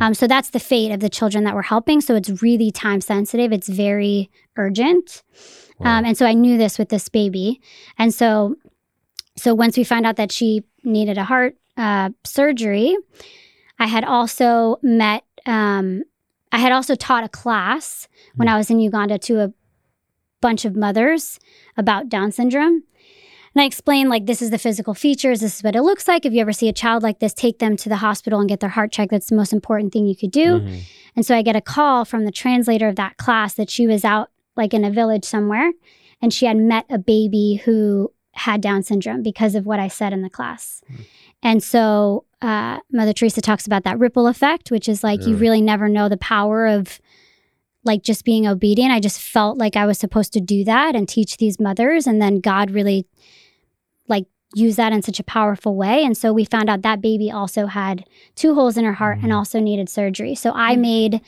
Um, 0.00 0.14
so 0.14 0.26
that's 0.26 0.50
the 0.50 0.60
fate 0.60 0.92
of 0.92 1.00
the 1.00 1.08
children 1.08 1.44
that 1.44 1.54
we're 1.54 1.62
helping. 1.62 2.00
So 2.00 2.14
it's 2.14 2.42
really 2.42 2.70
time 2.70 3.00
sensitive. 3.00 3.52
It's 3.52 3.68
very 3.68 4.30
urgent. 4.56 5.22
Um, 5.80 6.04
and 6.04 6.16
so 6.16 6.26
I 6.26 6.34
knew 6.34 6.56
this 6.56 6.78
with 6.78 6.88
this 6.88 7.08
baby. 7.08 7.60
And 7.98 8.12
so, 8.12 8.56
so 9.40 9.54
once 9.54 9.76
we 9.76 9.84
found 9.84 10.06
out 10.06 10.16
that 10.16 10.30
she 10.30 10.64
needed 10.84 11.16
a 11.16 11.24
heart 11.24 11.56
uh, 11.76 12.10
surgery, 12.24 12.96
I 13.78 13.86
had 13.86 14.04
also 14.04 14.76
met, 14.82 15.24
um, 15.46 16.02
I 16.52 16.58
had 16.58 16.72
also 16.72 16.94
taught 16.94 17.24
a 17.24 17.28
class 17.28 18.06
when 18.36 18.48
I 18.48 18.58
was 18.58 18.70
in 18.70 18.80
Uganda 18.80 19.18
to 19.18 19.40
a 19.40 19.52
bunch 20.42 20.66
of 20.66 20.76
mothers 20.76 21.38
about 21.76 22.10
Down 22.10 22.32
syndrome. 22.32 22.82
And 23.54 23.62
I 23.62 23.64
explained, 23.64 24.10
like, 24.10 24.26
this 24.26 24.42
is 24.42 24.50
the 24.50 24.58
physical 24.58 24.94
features. 24.94 25.40
This 25.40 25.56
is 25.56 25.62
what 25.62 25.74
it 25.74 25.82
looks 25.82 26.06
like. 26.06 26.24
If 26.24 26.32
you 26.32 26.40
ever 26.40 26.52
see 26.52 26.68
a 26.68 26.72
child 26.72 27.02
like 27.02 27.18
this, 27.18 27.34
take 27.34 27.58
them 27.58 27.76
to 27.78 27.88
the 27.88 27.96
hospital 27.96 28.40
and 28.40 28.48
get 28.48 28.60
their 28.60 28.68
heart 28.68 28.92
checked. 28.92 29.10
That's 29.10 29.30
the 29.30 29.36
most 29.36 29.52
important 29.52 29.92
thing 29.92 30.06
you 30.06 30.14
could 30.14 30.30
do. 30.30 30.60
Mm-hmm. 30.60 30.78
And 31.16 31.26
so 31.26 31.34
I 31.34 31.42
get 31.42 31.56
a 31.56 31.60
call 31.60 32.04
from 32.04 32.26
the 32.26 32.30
translator 32.30 32.88
of 32.88 32.96
that 32.96 33.16
class 33.16 33.54
that 33.54 33.70
she 33.70 33.86
was 33.86 34.04
out, 34.04 34.30
like, 34.54 34.72
in 34.72 34.84
a 34.84 34.90
village 34.90 35.24
somewhere. 35.24 35.72
And 36.22 36.32
she 36.32 36.46
had 36.46 36.58
met 36.58 36.84
a 36.90 36.98
baby 36.98 37.62
who 37.64 38.12
had 38.40 38.60
Down 38.60 38.82
syndrome 38.82 39.22
because 39.22 39.54
of 39.54 39.66
what 39.66 39.78
I 39.78 39.88
said 39.88 40.12
in 40.12 40.22
the 40.22 40.30
class. 40.30 40.82
Hmm. 40.88 41.02
And 41.42 41.62
so 41.62 42.24
uh, 42.42 42.80
Mother 42.92 43.12
Teresa 43.12 43.40
talks 43.40 43.66
about 43.66 43.84
that 43.84 43.98
ripple 43.98 44.26
effect, 44.26 44.70
which 44.70 44.88
is 44.88 45.02
like 45.02 45.26
you 45.26 45.36
really 45.36 45.60
never 45.60 45.88
know 45.88 46.08
the 46.08 46.16
power 46.16 46.66
of 46.66 47.00
like 47.84 48.02
just 48.02 48.24
being 48.24 48.46
obedient. 48.46 48.92
I 48.92 49.00
just 49.00 49.20
felt 49.20 49.58
like 49.58 49.76
I 49.76 49.86
was 49.86 49.98
supposed 49.98 50.32
to 50.34 50.40
do 50.40 50.64
that 50.64 50.94
and 50.94 51.08
teach 51.08 51.36
these 51.36 51.58
mothers. 51.58 52.06
And 52.06 52.20
then 52.20 52.40
God 52.40 52.70
really 52.70 53.06
like 54.06 54.26
used 54.54 54.76
that 54.76 54.92
in 54.92 55.02
such 55.02 55.18
a 55.18 55.24
powerful 55.24 55.76
way. 55.76 56.04
And 56.04 56.16
so 56.16 56.32
we 56.32 56.44
found 56.44 56.68
out 56.68 56.82
that 56.82 57.00
baby 57.00 57.30
also 57.30 57.66
had 57.66 58.04
two 58.34 58.54
holes 58.54 58.76
in 58.76 58.84
her 58.84 58.94
heart 58.94 59.18
and 59.22 59.32
mm. 59.32 59.36
also 59.36 59.60
needed 59.60 59.88
surgery. 59.88 60.34
So 60.34 60.52
I 60.54 60.74
hmm. 60.74 60.80
made 60.82 61.20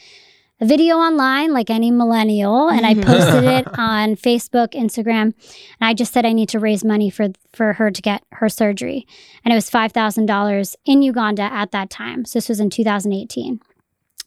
a 0.61 0.67
video 0.67 0.97
online 0.97 1.53
like 1.53 1.71
any 1.71 1.91
millennial 1.91 2.69
and 2.69 2.87
I 2.87 2.95
posted 2.95 3.45
it 3.45 3.67
on 3.79 4.17
Facebook, 4.17 4.75
Instagram, 4.75 5.23
and 5.23 5.35
I 5.81 5.95
just 5.95 6.13
said 6.13 6.25
I 6.25 6.33
need 6.33 6.49
to 6.51 6.59
raise 6.59 6.85
money 6.85 7.11
for 7.11 7.29
for 7.53 7.75
her 7.75 7.91
to 7.91 8.03
get 8.03 8.23
her 8.33 8.49
surgery. 8.49 9.07
And 9.45 9.53
it 9.53 9.57
was 9.57 9.69
$5,000 9.71 10.77
in 10.85 11.03
Uganda 11.03 11.43
at 11.43 11.73
that 11.73 11.91
time. 11.91 12.25
So 12.25 12.39
this 12.39 12.49
was 12.49 12.61
in 12.61 12.71
2018. 12.71 13.61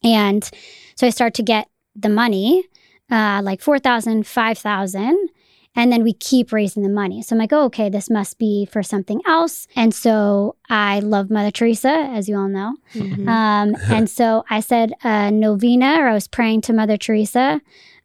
And 0.04 0.50
so 0.96 1.08
I 1.08 1.10
start 1.10 1.34
to 1.36 1.44
get 1.44 1.68
the 1.96 2.10
money, 2.10 2.66
uh, 3.10 3.42
like 3.44 3.62
4,000, 3.62 4.28
5,000. 4.28 5.30
And 5.76 5.92
then 5.92 6.04
we 6.04 6.14
keep 6.14 6.52
raising 6.54 6.84
the 6.84 6.90
money. 6.90 7.22
So 7.22 7.36
I'm 7.36 7.40
like, 7.40 7.52
oh, 7.52 7.66
okay, 7.66 7.90
this 7.90 8.10
must 8.10 8.38
be 8.40 8.66
for 8.66 8.82
something 8.82 9.22
else. 9.28 9.68
And 9.76 9.94
so 9.94 10.56
I 10.70 11.00
love 11.00 11.30
Mother 11.30 11.52
Teresa, 11.52 11.90
as 11.90 12.30
you 12.30 12.38
all 12.38 12.48
know. 12.48 12.76
Mhm. 12.94 13.28
Um, 13.28 13.76
and 13.90 14.10
so 14.10 14.46
I 14.50 14.62
said 14.62 14.94
a 15.04 15.32
novena, 15.32 15.98
or 16.00 16.08
I 16.08 16.14
was 16.14 16.28
praying 16.28 16.62
to 16.62 16.74
Mother 16.74 16.98
Teresa 16.98 17.62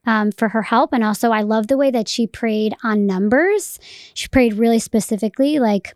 um, 0.07 0.33
for 0.33 0.49
her 0.49 0.62
help. 0.62 0.93
And 0.93 1.05
also, 1.05 1.31
I 1.31 1.43
love 1.43 1.69
the 1.69 1.77
way 1.77 1.91
that 1.91 2.09
she 2.09 2.27
prayed 2.27 2.75
on 2.83 3.07
numbers. 3.07 3.79
She 4.15 4.29
prayed 4.29 4.55
really 4.55 4.79
specifically, 4.79 5.59
like, 5.59 5.95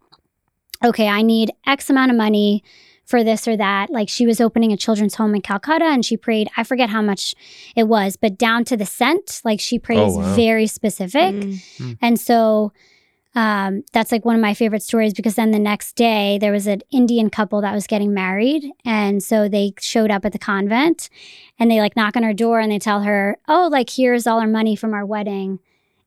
okay, 0.85 1.09
I 1.09 1.23
need 1.23 1.51
X 1.67 1.91
amount 1.91 2.11
of 2.11 2.17
money 2.17 2.63
for 3.05 3.23
this 3.25 3.47
or 3.47 3.57
that. 3.57 3.91
Like, 3.91 4.09
she 4.09 4.27
was 4.27 4.41
opening 4.41 4.73
a 4.73 4.77
children's 4.77 5.15
home 5.17 5.35
in 5.35 5.43
Calcutta 5.43 5.85
and 5.85 6.05
she 6.05 6.17
prayed, 6.17 6.49
I 6.57 6.65
forget 6.65 6.91
how 6.91 7.03
much 7.03 7.35
it 7.77 7.85
was, 7.89 8.17
but 8.17 8.39
down 8.39 8.65
to 8.67 8.77
the 8.77 8.87
cent. 8.87 9.41
Like, 9.45 9.61
she 9.61 9.79
prays 9.79 10.15
wow. 10.15 10.35
very 10.35 10.67
specific. 10.67 11.35
Mm. 11.35 11.99
And 12.01 12.19
so 12.21 12.73
um, 13.37 13.83
that's 13.93 14.13
like 14.13 14.25
one 14.25 14.37
of 14.37 14.41
my 14.41 14.55
favorite 14.55 14.83
stories 14.83 15.13
because 15.13 15.35
then 15.35 15.51
the 15.51 15.59
next 15.59 15.97
day 15.97 16.39
there 16.41 16.53
was 16.53 16.69
an 16.69 16.83
Indian 16.93 17.31
couple 17.31 17.61
that 17.63 17.75
was 17.75 17.87
getting 17.89 18.15
married. 18.15 18.65
And 18.85 19.23
so 19.23 19.49
they 19.49 19.73
showed 19.81 20.11
up 20.13 20.25
at 20.25 20.33
the 20.33 20.39
convent 20.39 21.11
and 21.59 21.69
they 21.71 21.81
like 21.81 21.97
knock 21.97 22.17
on 22.17 22.23
her 22.23 22.33
door 22.33 22.61
and 22.61 22.71
they 22.71 22.79
tell 22.79 23.03
her, 23.03 23.37
oh, 23.49 23.69
like 23.73 23.91
here's 23.91 24.27
all 24.29 24.39
our 24.39 24.47
money 24.47 24.77
from 24.77 24.95
our 24.95 25.05
wedding. 25.05 25.59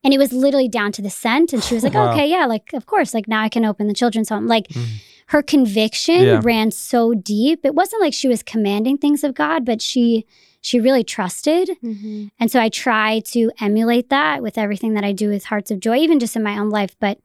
and 0.06 0.14
it 0.14 0.18
was 0.20 0.32
literally 0.32 0.70
down 0.70 0.94
to 0.94 1.02
the 1.02 1.10
cent. 1.10 1.52
And 1.52 1.62
she 1.62 1.74
was 1.74 1.84
like, 1.84 1.96
Wow. 1.96 2.12
okay, 2.14 2.28
yeah, 2.30 2.46
like, 2.46 2.72
of 2.74 2.86
course, 2.86 3.14
like 3.14 3.28
now 3.28 3.42
I 3.42 3.50
can 3.50 3.66
open 3.66 3.88
the 3.88 3.94
children's 3.94 4.30
home. 4.30 4.48
Like, 4.48 4.70
Mhm. 4.70 4.86
Her 5.28 5.42
conviction 5.42 6.22
Yeah. 6.22 6.42
ran 6.44 6.72
so 6.72 7.14
deep. 7.14 7.66
It 7.66 7.76
wasn't 7.76 8.02
like 8.02 8.14
she 8.14 8.28
was 8.28 8.44
commanding 8.44 8.98
things 8.98 9.24
of 9.24 9.34
God, 9.36 9.66
but 9.66 9.82
she, 9.82 10.26
she 10.62 10.80
really 10.80 11.04
trusted. 11.04 11.70
Mhm. 11.84 12.30
And 12.40 12.50
so 12.52 12.60
I 12.62 12.70
try 12.70 13.20
to 13.28 13.52
emulate 13.60 14.10
that 14.10 14.42
with 14.42 14.58
everything 14.58 14.94
that 14.94 15.04
I 15.04 15.12
do 15.12 15.30
with 15.30 15.46
Hearts 15.46 15.70
of 15.72 15.80
Joy, 15.80 15.98
even 15.98 16.20
just 16.20 16.36
in 16.36 16.44
my 16.44 16.58
own 16.58 16.70
life. 16.70 16.96
But 17.00 17.20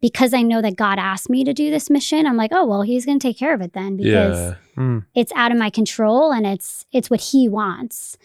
because 0.00 0.32
I 0.32 0.42
know 0.42 0.62
that 0.62 0.76
God 0.76 0.98
asked 1.00 1.28
me 1.28 1.42
to 1.42 1.52
do 1.52 1.70
this 1.72 1.90
mission, 1.90 2.26
I'm 2.26 2.36
like, 2.36 2.52
oh 2.54 2.64
well, 2.64 2.82
He's 2.82 3.04
going 3.04 3.18
to 3.18 3.26
take 3.28 3.36
care 3.38 3.52
of 3.54 3.60
it 3.60 3.72
then 3.72 3.96
because 3.96 4.38
Yeah. 4.38 4.54
Mm. 4.76 5.04
it's 5.16 5.32
out 5.34 5.50
of 5.50 5.58
my 5.58 5.70
control 5.70 6.30
and 6.32 6.46
it's 6.46 6.86
it's 6.92 7.10
what 7.10 7.20
He 7.20 7.48
wants. 7.48 8.16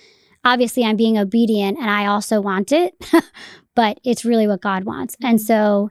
Obviously, 0.46 0.84
I'm 0.84 0.98
being 0.98 1.18
obedient 1.18 1.80
and 1.80 1.90
I 1.90 2.06
also 2.06 2.40
want 2.42 2.72
it, 2.72 2.94
but 3.75 4.00
it's 4.04 4.24
really 4.25 4.46
what 4.46 4.62
God 4.62 4.84
wants. 4.84 5.16
And 5.24 5.42
so 5.42 5.90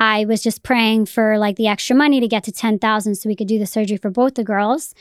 I 0.00 0.24
was 0.24 0.42
just 0.42 0.62
praying 0.62 1.06
for 1.06 1.36
like 1.38 1.56
the 1.56 1.66
extra 1.68 1.94
money 1.94 2.20
to 2.20 2.26
get 2.26 2.42
to 2.44 2.52
10,000 2.52 3.14
so 3.16 3.28
we 3.28 3.36
could 3.36 3.46
do 3.48 3.58
the 3.58 3.66
surgery 3.66 3.98
for 3.98 4.10
both 4.10 4.34
the 4.34 4.44
girls. 4.44 4.94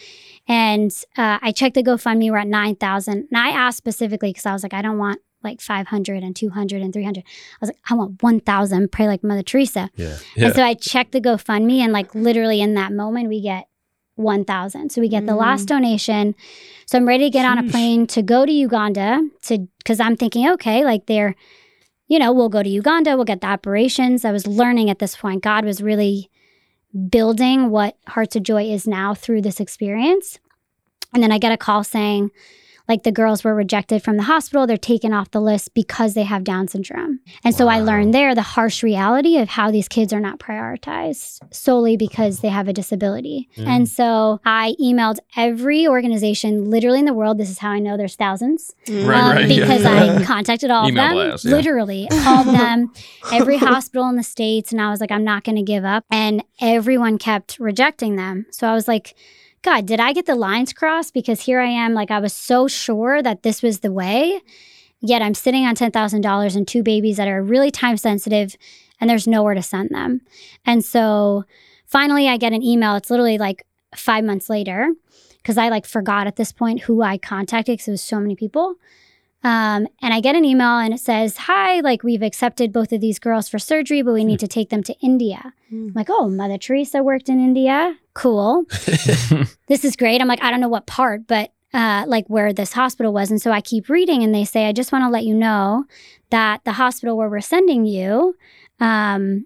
And 0.47 0.91
uh, 1.17 1.39
I 1.41 1.51
checked 1.53 1.75
the 1.75 1.83
GoFundMe, 1.83 2.29
we're 2.29 2.37
at 2.37 2.47
9,000. 2.47 3.13
And 3.31 3.37
I 3.37 3.49
asked 3.49 3.77
specifically 3.77 4.31
because 4.31 4.45
I 4.45 4.51
was 4.53 4.61
like, 4.61 4.73
I 4.73 4.81
don't 4.81 4.97
want 4.97 5.21
like 5.41 5.61
500 5.61 6.21
and 6.21 6.35
200 6.35 6.81
and 6.81 6.91
300. 6.91 7.19
I 7.23 7.23
was 7.61 7.69
like, 7.69 7.77
I 7.89 7.93
want 7.93 8.21
1,000, 8.21 8.91
pray 8.91 9.07
like 9.07 9.23
Mother 9.23 9.41
Teresa. 9.41 9.89
Yeah. 9.95 10.17
And 10.35 10.53
so 10.53 10.63
I 10.63 10.73
checked 10.73 11.13
the 11.13 11.21
GoFundMe, 11.21 11.77
and 11.79 11.93
like 11.93 12.13
literally 12.13 12.59
in 12.59 12.73
that 12.73 12.91
moment, 12.91 13.29
we 13.29 13.39
get 13.41 13.67
1,000. 14.15 14.89
So 14.91 14.99
we 14.99 15.07
get 15.07 15.25
the 15.25 15.31
Mm. 15.31 15.37
last 15.39 15.65
donation. 15.69 16.35
So 16.87 16.97
I'm 16.97 17.07
ready 17.07 17.23
to 17.25 17.29
get 17.29 17.45
on 17.45 17.57
a 17.57 17.63
plane 17.71 18.05
to 18.07 18.21
go 18.21 18.45
to 18.45 18.51
Uganda 18.51 19.21
to 19.43 19.59
because 19.77 20.01
I'm 20.01 20.17
thinking, 20.17 20.49
okay, 20.49 20.83
like 20.83 21.05
they're, 21.05 21.35
you 22.09 22.19
know, 22.19 22.33
we'll 22.33 22.49
go 22.49 22.63
to 22.63 22.69
Uganda, 22.69 23.15
we'll 23.15 23.23
get 23.23 23.39
the 23.39 23.47
operations. 23.47 24.25
I 24.25 24.31
was 24.31 24.47
learning 24.47 24.89
at 24.89 24.99
this 24.99 25.15
point. 25.15 25.43
God 25.43 25.63
was 25.63 25.81
really 25.81 26.29
building 27.09 27.69
what 27.69 27.97
Hearts 28.07 28.35
of 28.35 28.43
Joy 28.43 28.63
is 28.63 28.87
now 28.87 29.13
through 29.13 29.43
this 29.43 29.59
experience. 29.59 30.39
And 31.13 31.21
then 31.21 31.31
I 31.31 31.37
get 31.37 31.51
a 31.51 31.57
call 31.57 31.83
saying, 31.83 32.31
like 32.89 33.03
the 33.03 33.12
girls 33.12 33.43
were 33.43 33.53
rejected 33.53 34.03
from 34.03 34.17
the 34.17 34.24
hospital. 34.24 34.65
They're 34.65 34.75
taken 34.77 35.13
off 35.13 35.29
the 35.29 35.39
list 35.39 35.75
because 35.75 36.15
they 36.15 36.24
have 36.24 36.43
Down 36.43 36.67
syndrome. 36.67 37.19
And 37.43 37.53
so 37.53 37.67
I 37.67 37.79
learned 37.79 38.13
there 38.13 38.34
the 38.34 38.41
harsh 38.41 38.81
reality 38.81 39.38
of 39.38 39.50
how 39.50 39.69
these 39.69 39.88
kids 39.88 40.12
are 40.12 40.19
not 40.19 40.39
prioritized 40.39 41.39
solely 41.53 41.96
because 41.96 42.39
they 42.39 42.50
have 42.50 42.67
a 42.67 42.74
disability. 42.74 43.48
Mm. 43.55 43.67
And 43.67 43.89
so 43.89 44.41
I 44.43 44.74
emailed 44.81 45.19
every 45.38 45.88
organization 45.88 46.72
literally 46.72 47.00
in 47.00 47.05
the 47.05 47.13
world. 47.13 47.38
This 47.38 47.51
is 47.51 47.60
how 47.60 47.69
I 47.69 47.79
know 47.79 47.96
there's 47.96 48.15
thousands. 48.15 48.74
Mm. 48.88 49.08
Right, 49.08 49.19
um, 49.19 49.36
right, 49.36 49.50
yeah. 49.50 49.60
because 49.60 49.86
I 49.86 50.24
contacted 50.25 50.72
all 50.72 50.88
Email 50.88 51.03
of 51.03 51.10
them, 51.10 51.27
blast, 51.29 51.46
yeah. 51.46 51.51
literally 51.51 52.08
all 52.12 52.39
of 52.39 52.46
them, 52.58 52.91
every 53.31 53.58
hospital 53.58 54.10
in 54.10 54.15
the 54.15 54.24
states, 54.24 54.72
and 54.72 54.81
I 54.81 54.89
was 54.89 55.00
like, 55.00 55.12
I'm 55.12 55.24
not 55.24 55.43
going 55.43 55.58
to 55.58 55.62
give 55.62 55.86
up. 55.86 56.05
And 56.10 56.43
everyone 56.60 57.19
kept 57.19 57.60
rejecting 57.60 58.15
them. 58.15 58.48
So 58.50 58.67
I 58.67 58.74
was 58.74 58.88
like, 58.88 59.15
God, 59.61 59.85
did 59.85 59.99
I 59.99 60.13
get 60.13 60.25
the 60.25 60.35
lines 60.35 60.73
crossed? 60.73 61.13
Because 61.13 61.41
here 61.41 61.59
I 61.59 61.69
am, 61.69 61.93
like 61.93 62.11
I 62.11 62.19
was 62.19 62.33
so 62.33 62.67
sure 62.67 63.21
that 63.21 63.43
this 63.43 63.61
was 63.61 63.79
the 63.79 63.91
way, 63.91 64.41
yet 65.01 65.21
I'm 65.21 65.33
sitting 65.33 65.65
on 65.65 65.75
ten 65.75 65.91
thousand 65.91 66.21
dollars 66.21 66.55
and 66.55 66.67
two 66.67 66.83
babies 66.83 67.17
that 67.17 67.27
are 67.27 67.43
really 67.43 67.71
time 67.71 67.97
sensitive, 67.97 68.55
and 68.99 69.09
there's 69.09 69.27
nowhere 69.27 69.53
to 69.53 69.61
send 69.61 69.89
them. 69.89 70.21
And 70.65 70.83
so 70.83 71.43
finally, 71.85 72.27
I 72.27 72.37
get 72.37 72.53
an 72.53 72.63
email. 72.63 72.95
It's 72.95 73.09
literally 73.09 73.37
like 73.37 73.65
five 73.95 74.23
months 74.23 74.49
later 74.49 74.93
because 75.37 75.57
I 75.57 75.69
like 75.69 75.85
forgot 75.85 76.27
at 76.27 76.35
this 76.35 76.51
point 76.51 76.81
who 76.81 77.01
I 77.01 77.17
contacted 77.17 77.73
because 77.73 77.87
it 77.87 77.91
was 77.91 78.01
so 78.01 78.19
many 78.19 78.35
people. 78.35 78.75
Um, 79.41 79.87
and 80.01 80.13
I 80.13 80.19
get 80.19 80.35
an 80.35 80.43
email 80.43 80.79
and 80.79 80.93
it 80.93 80.99
says, 80.99 81.37
Hi, 81.37 81.79
like 81.79 82.03
we've 82.03 82.21
accepted 82.21 82.73
both 82.73 82.91
of 82.91 82.99
these 82.99 83.19
girls 83.19 83.47
for 83.47 83.57
surgery, 83.57 84.01
but 84.01 84.13
we 84.13 84.25
need 84.25 84.39
to 84.41 84.47
take 84.47 84.69
them 84.69 84.83
to 84.83 84.95
India. 84.99 85.53
Hmm. 85.69 85.87
I'm 85.87 85.93
like, 85.93 86.09
oh, 86.09 86.27
Mother 86.27 86.57
Teresa 86.57 87.01
worked 87.01 87.29
in 87.29 87.39
India. 87.39 87.95
Cool. 88.19 88.65
this 89.67 89.85
is 89.85 89.95
great. 89.95 90.19
I'm 90.19 90.27
like, 90.27 90.43
I 90.43 90.51
don't 90.51 90.59
know 90.59 90.67
what 90.67 90.85
part, 90.85 91.25
but 91.25 91.53
uh, 91.73 92.03
like 92.05 92.27
where 92.27 92.51
this 92.51 92.73
hospital 92.73 93.13
was. 93.13 93.31
And 93.31 93.41
so 93.41 93.51
I 93.51 93.61
keep 93.61 93.88
reading 93.88 94.23
and 94.23 94.35
they 94.35 94.43
say, 94.43 94.65
I 94.65 94.73
just 94.73 94.91
want 94.91 95.05
to 95.05 95.09
let 95.09 95.23
you 95.23 95.33
know 95.33 95.85
that 96.29 96.65
the 96.65 96.73
hospital 96.73 97.15
where 97.15 97.29
we're 97.29 97.39
sending 97.39 97.85
you, 97.85 98.35
um, 98.81 99.45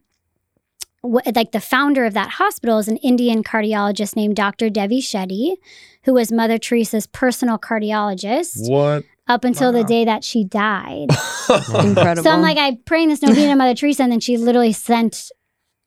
wh- 1.03 1.27
like 1.35 1.51
the 1.51 1.61
founder 1.61 2.05
of 2.05 2.15
that 2.15 2.31
hospital 2.31 2.79
is 2.79 2.87
an 2.87 2.97
Indian 2.97 3.43
cardiologist 3.43 4.15
named 4.15 4.35
Dr. 4.35 4.71
Devi 4.71 5.01
Shetty, 5.01 5.57
who 6.05 6.15
was 6.15 6.31
Mother 6.31 6.57
Teresa's 6.57 7.05
personal 7.05 7.59
cardiologist 7.59 8.69
What? 8.71 9.03
up 9.27 9.43
until 9.43 9.71
the 9.71 9.83
day 9.83 10.03
that 10.05 10.23
she 10.23 10.43
died. 10.43 11.09
Incredible. 11.49 12.23
So 12.23 12.31
I'm 12.31 12.41
like, 12.41 12.57
I'm 12.57 12.77
praying 12.77 13.09
this 13.09 13.21
novena 13.21 13.49
to 13.49 13.55
Mother 13.55 13.75
Teresa, 13.75 14.01
and 14.01 14.11
then 14.11 14.19
she 14.19 14.37
literally 14.37 14.73
sent 14.73 15.31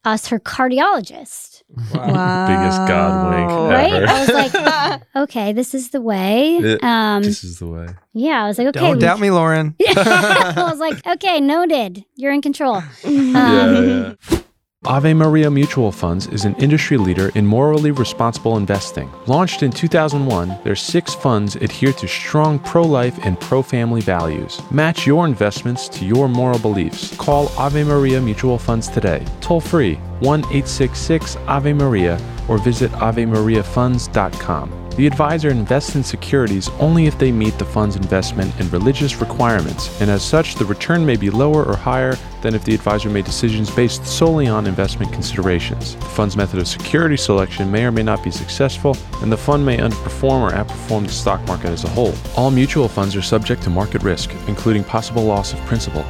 us 0.05 0.28
her 0.28 0.38
cardiologist. 0.38 1.56
Wow. 1.68 2.46
Biggest 2.46 2.88
God 2.88 3.35
wink 3.35 3.70
Right? 3.70 3.92
ever. 3.92 4.06
I 4.08 4.20
was 4.20 4.28
like, 4.28 5.02
okay, 5.16 5.52
this 5.52 5.75
is 5.75 5.90
the 5.90 6.00
way. 6.00 6.78
Um, 6.82 7.23
This 7.23 7.42
is 7.44 7.58
the 7.58 7.66
way. 7.66 7.87
yeah, 8.14 8.44
I 8.44 8.49
was 8.49 8.58
like, 8.58 8.68
okay. 8.68 8.80
Don't 8.80 8.99
doubt 8.99 9.20
me, 9.20 9.30
Lauren. 9.30 9.75
I 9.88 10.54
was 10.70 10.78
like, 10.78 11.04
okay, 11.06 11.40
noted. 11.40 12.04
You're 12.14 12.32
in 12.32 12.42
control. 12.42 12.82
Um, 13.04 14.16
yeah. 14.30 14.38
Ave 14.85 15.14
Maria 15.14 15.50
Mutual 15.50 15.90
Funds 15.90 16.26
is 16.28 16.45
an 16.45 16.54
industry 16.56 16.97
leader 16.97 17.30
in 17.35 17.47
morally 17.47 17.90
responsible 17.90 18.56
investing. 18.56 19.11
Launched 19.26 19.62
in 19.62 19.73
2001, 19.73 20.59
their 20.64 20.76
six 20.76 21.14
funds 21.14 21.56
adhere 21.56 21.92
to 21.95 22.06
strong 22.06 22.59
pro 22.59 22.83
life 22.83 23.18
and 23.25 23.40
pro 23.40 23.62
family 23.62 24.00
values. 24.00 24.61
Match 24.71 25.06
your 25.06 25.26
investments 25.26 25.88
to 25.88 26.04
your 26.04 26.28
moral 26.28 26.59
beliefs. 26.59 27.16
Call 27.16 27.49
Ave 27.56 27.83
Maria 27.85 28.21
Mutual 28.21 28.59
Funds 28.59 28.88
today. 28.88 29.25
Toll 29.40 29.61
free 29.61 29.95
1 30.21 30.40
866 30.40 31.37
Ave 31.49 31.73
Maria 31.73 32.21
or 32.47 32.59
visit 32.59 32.92
AveMariaFunds.com. 32.92 34.86
The 34.97 35.07
advisor 35.07 35.50
invests 35.50 35.95
in 35.95 36.03
securities 36.03 36.71
only 36.81 37.05
if 37.05 37.19
they 37.19 37.31
meet 37.31 37.59
the 37.59 37.67
fund's 37.67 37.97
investment 37.97 38.59
and 38.59 38.73
religious 38.73 39.21
requirements, 39.21 40.00
and 40.00 40.11
as 40.11 40.23
such, 40.23 40.55
the 40.55 40.65
return 40.65 41.05
may 41.05 41.17
be 41.17 41.29
lower 41.29 41.67
or 41.67 41.76
higher 41.76 42.17
than 42.41 42.55
if 42.55 42.65
the 42.65 42.75
advisor 42.75 43.11
made 43.11 43.26
decisions 43.26 43.71
based 43.71 44.07
solely 44.07 44.47
on 44.47 44.67
investment 44.67 45.12
considerations. 45.12 45.97
The 45.97 46.07
fund's 46.07 46.35
method 46.35 46.61
of 46.61 46.67
security 46.67 47.19
selection 47.19 47.71
may 47.71 47.85
or 47.85 47.93
may 47.93 48.05
not 48.05 48.25
be 48.25 48.31
successful, 48.31 48.97
and 49.21 49.31
the 49.31 49.37
fund 49.37 49.67
may 49.67 49.76
underperform 49.76 50.41
or 50.41 50.53
outperform 50.53 51.07
the 51.07 51.12
stock 51.12 51.47
market 51.47 51.69
as 51.69 51.85
a 51.85 51.88
whole. 51.88 52.15
All 52.35 52.50
mutual 52.50 52.88
funds 52.88 53.15
are 53.17 53.23
subject 53.23 53.62
to 53.65 53.71
market 53.71 54.03
risk, 54.03 54.31
including 54.49 54.83
possible 54.83 55.25
loss 55.25 55.53
of 55.53 55.59
principal. 55.67 56.05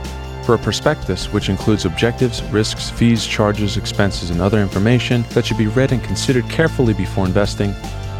For 0.45 0.55
a 0.55 0.59
prospectus, 0.59 1.33
which 1.33 1.49
includes 1.49 1.87
objectives, 1.87 2.41
risks, 2.53 2.89
fees, 2.89 3.27
charges, 3.27 3.77
expenses, 3.77 4.31
and 4.31 4.41
other 4.41 4.63
information 4.63 5.25
that 5.31 5.45
should 5.45 5.59
be 5.59 5.67
read 5.67 5.91
and 5.91 6.05
considered 6.05 6.49
carefully 6.49 6.95
before 6.95 7.27
investing, 7.27 7.75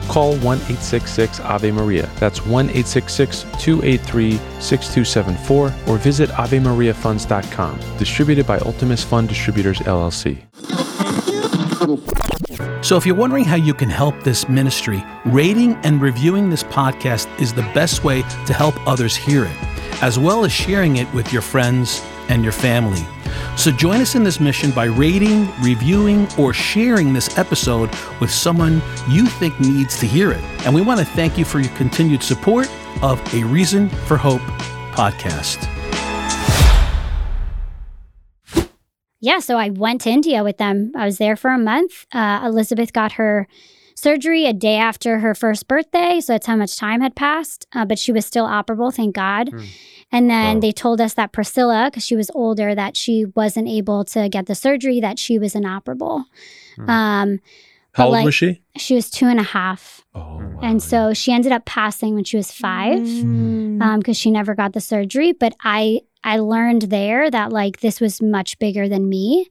call 0.09 0.37
1 0.37 0.57
866 0.59 1.41
Ave 1.41 1.71
Maria. 1.71 2.11
That's 2.19 2.45
1 2.45 2.71
866 2.71 3.43
283 3.59 4.33
6274 4.61 5.75
or 5.87 5.99
visit 5.99 6.31
AveMariaFunds.com. 6.31 7.81
Distributed 7.99 8.47
by 8.47 8.59
Ultimus 8.59 9.03
Fund 9.03 9.29
Distributors, 9.29 9.79
LLC. 9.81 10.43
So, 12.85 12.97
if 12.97 13.05
you're 13.05 13.17
wondering 13.17 13.45
how 13.45 13.57
you 13.57 13.75
can 13.75 13.91
help 13.91 14.23
this 14.23 14.49
ministry, 14.49 15.05
rating 15.25 15.75
and 15.85 16.01
reviewing 16.01 16.51
this 16.51 16.63
podcast 16.63 17.27
is 17.41 17.53
the 17.53 17.63
best 17.75 18.05
way 18.05 18.23
to 18.23 18.53
help 18.53 18.75
others 18.87 19.17
hear 19.17 19.45
it, 19.45 20.03
as 20.03 20.19
well 20.19 20.45
as 20.45 20.53
sharing 20.53 20.97
it 20.97 21.13
with 21.13 21.33
your 21.33 21.43
friends 21.43 22.01
and 22.29 22.45
your 22.45 22.53
family. 22.53 23.05
So, 23.57 23.71
join 23.73 24.01
us 24.01 24.15
in 24.15 24.23
this 24.23 24.39
mission 24.39 24.71
by 24.71 24.85
rating, 24.85 25.49
reviewing, 25.61 26.29
or 26.39 26.53
sharing 26.53 27.13
this 27.13 27.37
episode 27.39 27.91
with 28.21 28.31
someone 28.31 28.83
you 29.09 29.27
think 29.27 29.59
needs 29.59 29.99
to 30.01 30.07
hear 30.07 30.31
it. 30.31 30.43
And 30.65 30.75
we 30.75 30.83
want 30.83 31.01
to 31.01 31.07
thank 31.07 31.39
you 31.39 31.45
for 31.45 31.59
your 31.59 31.75
continued 31.75 32.23
support 32.23 32.71
of 33.03 33.21
A 33.35 33.43
Reason 33.45 33.89
for 33.89 34.17
Hope 34.17 34.43
podcast. 34.93 35.67
yeah, 39.21 39.41
so 39.41 39.57
I 39.57 39.71
went 39.71 40.03
to 40.03 40.11
India 40.11 40.45
with 40.45 40.59
them. 40.59 40.93
I 40.95 41.05
was 41.05 41.19
there 41.19 41.35
for 41.35 41.51
a 41.51 41.59
month. 41.59 42.07
Uh, 42.13 42.43
Elizabeth 42.45 42.93
got 42.93 43.13
her 43.13 43.49
surgery 43.97 44.45
a 44.47 44.53
day 44.53 44.77
after 44.77 45.19
her 45.19 45.35
first 45.35 45.67
birthday, 45.67 46.21
so 46.21 46.35
that's 46.35 46.47
how 46.47 46.55
much 46.55 46.77
time 46.77 47.01
had 47.01 47.17
passed. 47.17 47.67
Uh, 47.75 47.85
but 47.85 47.99
she 47.99 48.13
was 48.13 48.25
still 48.25 48.47
operable, 48.47 48.95
thank 48.95 49.15
God. 49.17 49.49
Mm. 49.51 49.67
And 50.13 50.31
then 50.31 50.55
Wow. 50.57 50.61
they 50.61 50.71
told 50.71 51.01
us 51.01 51.15
that 51.15 51.33
Priscilla, 51.33 51.89
because 51.91 52.05
she 52.07 52.15
was 52.15 52.31
older, 52.35 52.75
that 52.75 52.97
she 52.97 53.25
wasn't 53.35 53.69
able 53.69 54.05
to 54.05 54.29
get 54.29 54.47
the 54.47 54.55
surgery, 54.55 55.01
that 55.01 55.19
she 55.19 55.39
was 55.39 55.55
inoperable. 55.57 56.25
Mm. 56.79 56.89
Um, 56.89 57.41
How 57.93 58.05
old 58.05 58.13
like- 58.13 58.25
was 58.27 58.35
she? 58.35 58.61
she 58.77 58.95
was 58.95 59.11
two 59.11 59.27
and 59.27 59.41
a 59.41 59.43
half. 59.43 60.05
Oh, 60.15 60.21
wow. 60.21 60.61
And 60.63 60.83
so 60.83 61.13
she 61.15 61.33
ended 61.33 61.51
up 61.53 61.65
passing 61.65 62.15
when 62.15 62.25
she 62.25 62.37
was 62.37 62.53
five 62.53 63.01
Mm. 63.01 63.99
because 63.99 64.17
she 64.17 64.31
never 64.31 64.55
got 64.55 64.73
the 64.75 64.81
surgery. 64.81 65.33
But 65.33 65.55
I 65.65 66.03
I 66.23 66.39
learned 66.39 66.83
there 66.83 67.31
that 67.31 67.53
like 67.53 67.81
this 67.81 68.01
was 68.01 68.21
much 68.21 68.59
bigger 68.59 68.89
than 68.89 69.09
me. 69.09 69.47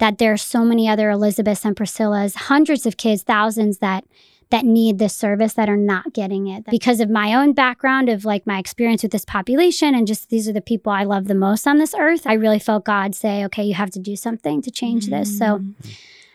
That 0.00 0.18
there 0.18 0.32
are 0.32 0.38
so 0.38 0.64
many 0.64 0.88
other 0.88 1.08
Elizabeths 1.10 1.64
and 1.64 1.76
Priscillas, 1.76 2.34
hundreds 2.34 2.84
of 2.84 2.96
kids, 2.96 3.22
thousands 3.22 3.78
that 3.78 4.04
that 4.50 4.64
need 4.64 4.98
this 4.98 5.14
service 5.14 5.54
that 5.54 5.68
are 5.68 5.76
not 5.76 6.12
getting 6.12 6.48
it 6.48 6.64
because 6.70 7.00
of 7.00 7.08
my 7.08 7.34
own 7.34 7.52
background 7.52 8.08
of 8.08 8.24
like 8.24 8.46
my 8.46 8.58
experience 8.58 9.02
with 9.02 9.12
this 9.12 9.24
population 9.24 9.94
and 9.94 10.08
just 10.08 10.28
these 10.28 10.48
are 10.48 10.52
the 10.52 10.60
people 10.60 10.90
I 10.90 11.04
love 11.04 11.26
the 11.26 11.34
most 11.34 11.68
on 11.68 11.78
this 11.78 11.94
earth. 11.96 12.26
I 12.26 12.32
really 12.32 12.58
felt 12.58 12.84
God 12.84 13.14
say, 13.14 13.44
okay, 13.44 13.62
you 13.62 13.74
have 13.74 13.92
to 13.92 14.00
do 14.00 14.16
something 14.16 14.60
to 14.62 14.70
change 14.70 15.06
this. 15.06 15.38
So 15.38 15.58
mm-hmm. 15.58 15.90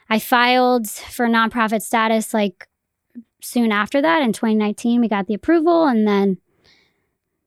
I 0.10 0.20
filed 0.20 0.90
for 0.90 1.28
nonprofit 1.28 1.82
status 1.82 2.34
like 2.34 2.68
soon 3.42 3.72
after 3.72 4.02
that 4.02 4.22
in 4.22 4.32
2019. 4.32 5.02
We 5.02 5.10
got 5.10 5.28
the 5.28 5.34
approval 5.34 5.86
and 5.86 6.08
then 6.08 6.38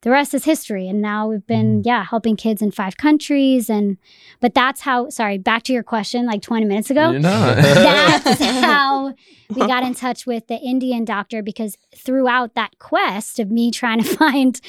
the 0.02 0.10
rest 0.10 0.32
is 0.32 0.44
history. 0.44 0.88
And 0.88 1.02
now 1.02 1.28
we've 1.28 1.46
been, 1.46 1.82
yeah, 1.84 2.04
helping 2.04 2.36
kids 2.36 2.62
in 2.62 2.70
five 2.70 2.96
countries. 2.96 3.68
And, 3.68 3.96
but 4.40 4.54
that's 4.54 4.82
how, 4.82 5.08
sorry, 5.08 5.38
back 5.38 5.64
to 5.64 5.72
your 5.72 5.82
question 5.82 6.24
like 6.24 6.40
20 6.40 6.66
minutes 6.66 6.90
ago. 6.90 7.12
That's 8.24 8.40
how 8.64 9.14
we 9.50 9.66
got 9.66 9.82
in 9.82 9.94
touch 9.94 10.26
with 10.26 10.46
the 10.46 10.56
Indian 10.56 11.04
doctor 11.04 11.42
because 11.42 11.76
throughout 11.94 12.54
that 12.54 12.78
quest 12.78 13.38
of 13.38 13.50
me 13.50 13.70
trying 13.70 14.02
to 14.02 14.16
find 14.16 14.60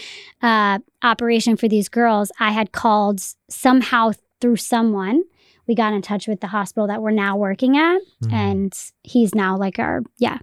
uh, 0.41 0.79
operation 1.03 1.57
for 1.57 1.67
these 1.67 1.89
girls, 1.89 2.31
I 2.39 2.51
had 2.51 2.71
called 2.71 3.21
somehow 3.49 4.13
through 4.41 4.57
someone. 4.57 5.23
We 5.67 5.75
got 5.75 5.93
in 5.93 6.01
touch 6.01 6.27
with 6.27 6.39
the 6.41 6.47
hospital 6.47 6.87
that 6.87 7.03
we're 7.03 7.11
now 7.11 7.37
working 7.37 7.77
at, 7.77 8.01
and 8.31 8.73
he's 9.03 9.35
now 9.35 9.55
like 9.55 9.77
our 9.77 10.01
yeah 10.17 10.39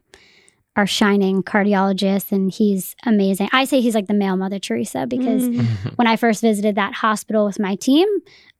our 0.77 0.87
shining 0.87 1.43
cardiologist, 1.43 2.33
and 2.33 2.53
he's 2.53 2.95
amazing. 3.05 3.49
I 3.53 3.65
say 3.65 3.81
he's 3.81 3.95
like 3.95 4.07
the 4.07 4.15
male 4.15 4.37
Mother 4.37 4.59
Teresa 4.59 5.07
because 5.07 5.49
when 5.97 6.07
I 6.07 6.17
first 6.17 6.43
visited 6.43 6.75
that 6.77 6.95
hospital 6.95 7.47
with 7.47 7.59
my 7.59 7.77
team, 7.77 8.07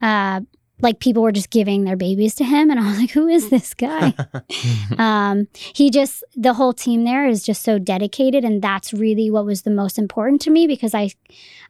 uh, 0.01 0.41
like 0.83 1.01
people 1.01 1.23
were 1.23 1.33
just 1.33 1.51
giving 1.51 1.85
their 1.85 1.97
babies 1.97 2.35
to 2.37 2.45
him, 2.45 2.71
and 2.71 2.79
I 2.79 2.89
was 2.89 2.99
like, 2.99 3.11
"Who 3.11 3.29
is 3.29 3.49
this 3.51 3.73
guy?" 3.75 4.15
um, 4.99 5.49
he 5.53 5.91
just 5.91 6.23
the 6.35 6.55
whole 6.55 6.73
team 6.73 7.05
there 7.05 7.27
is 7.27 7.43
just 7.43 7.63
so 7.63 7.79
dedicated, 7.79 8.45
and 8.45 8.61
that's 8.61 8.93
really 8.93 9.31
what 9.31 9.47
was 9.47 9.63
the 9.63 9.71
most 9.71 9.99
important 9.99 10.41
to 10.43 10.51
me 10.51 10.67
because 10.67 10.95
I, 10.95 11.11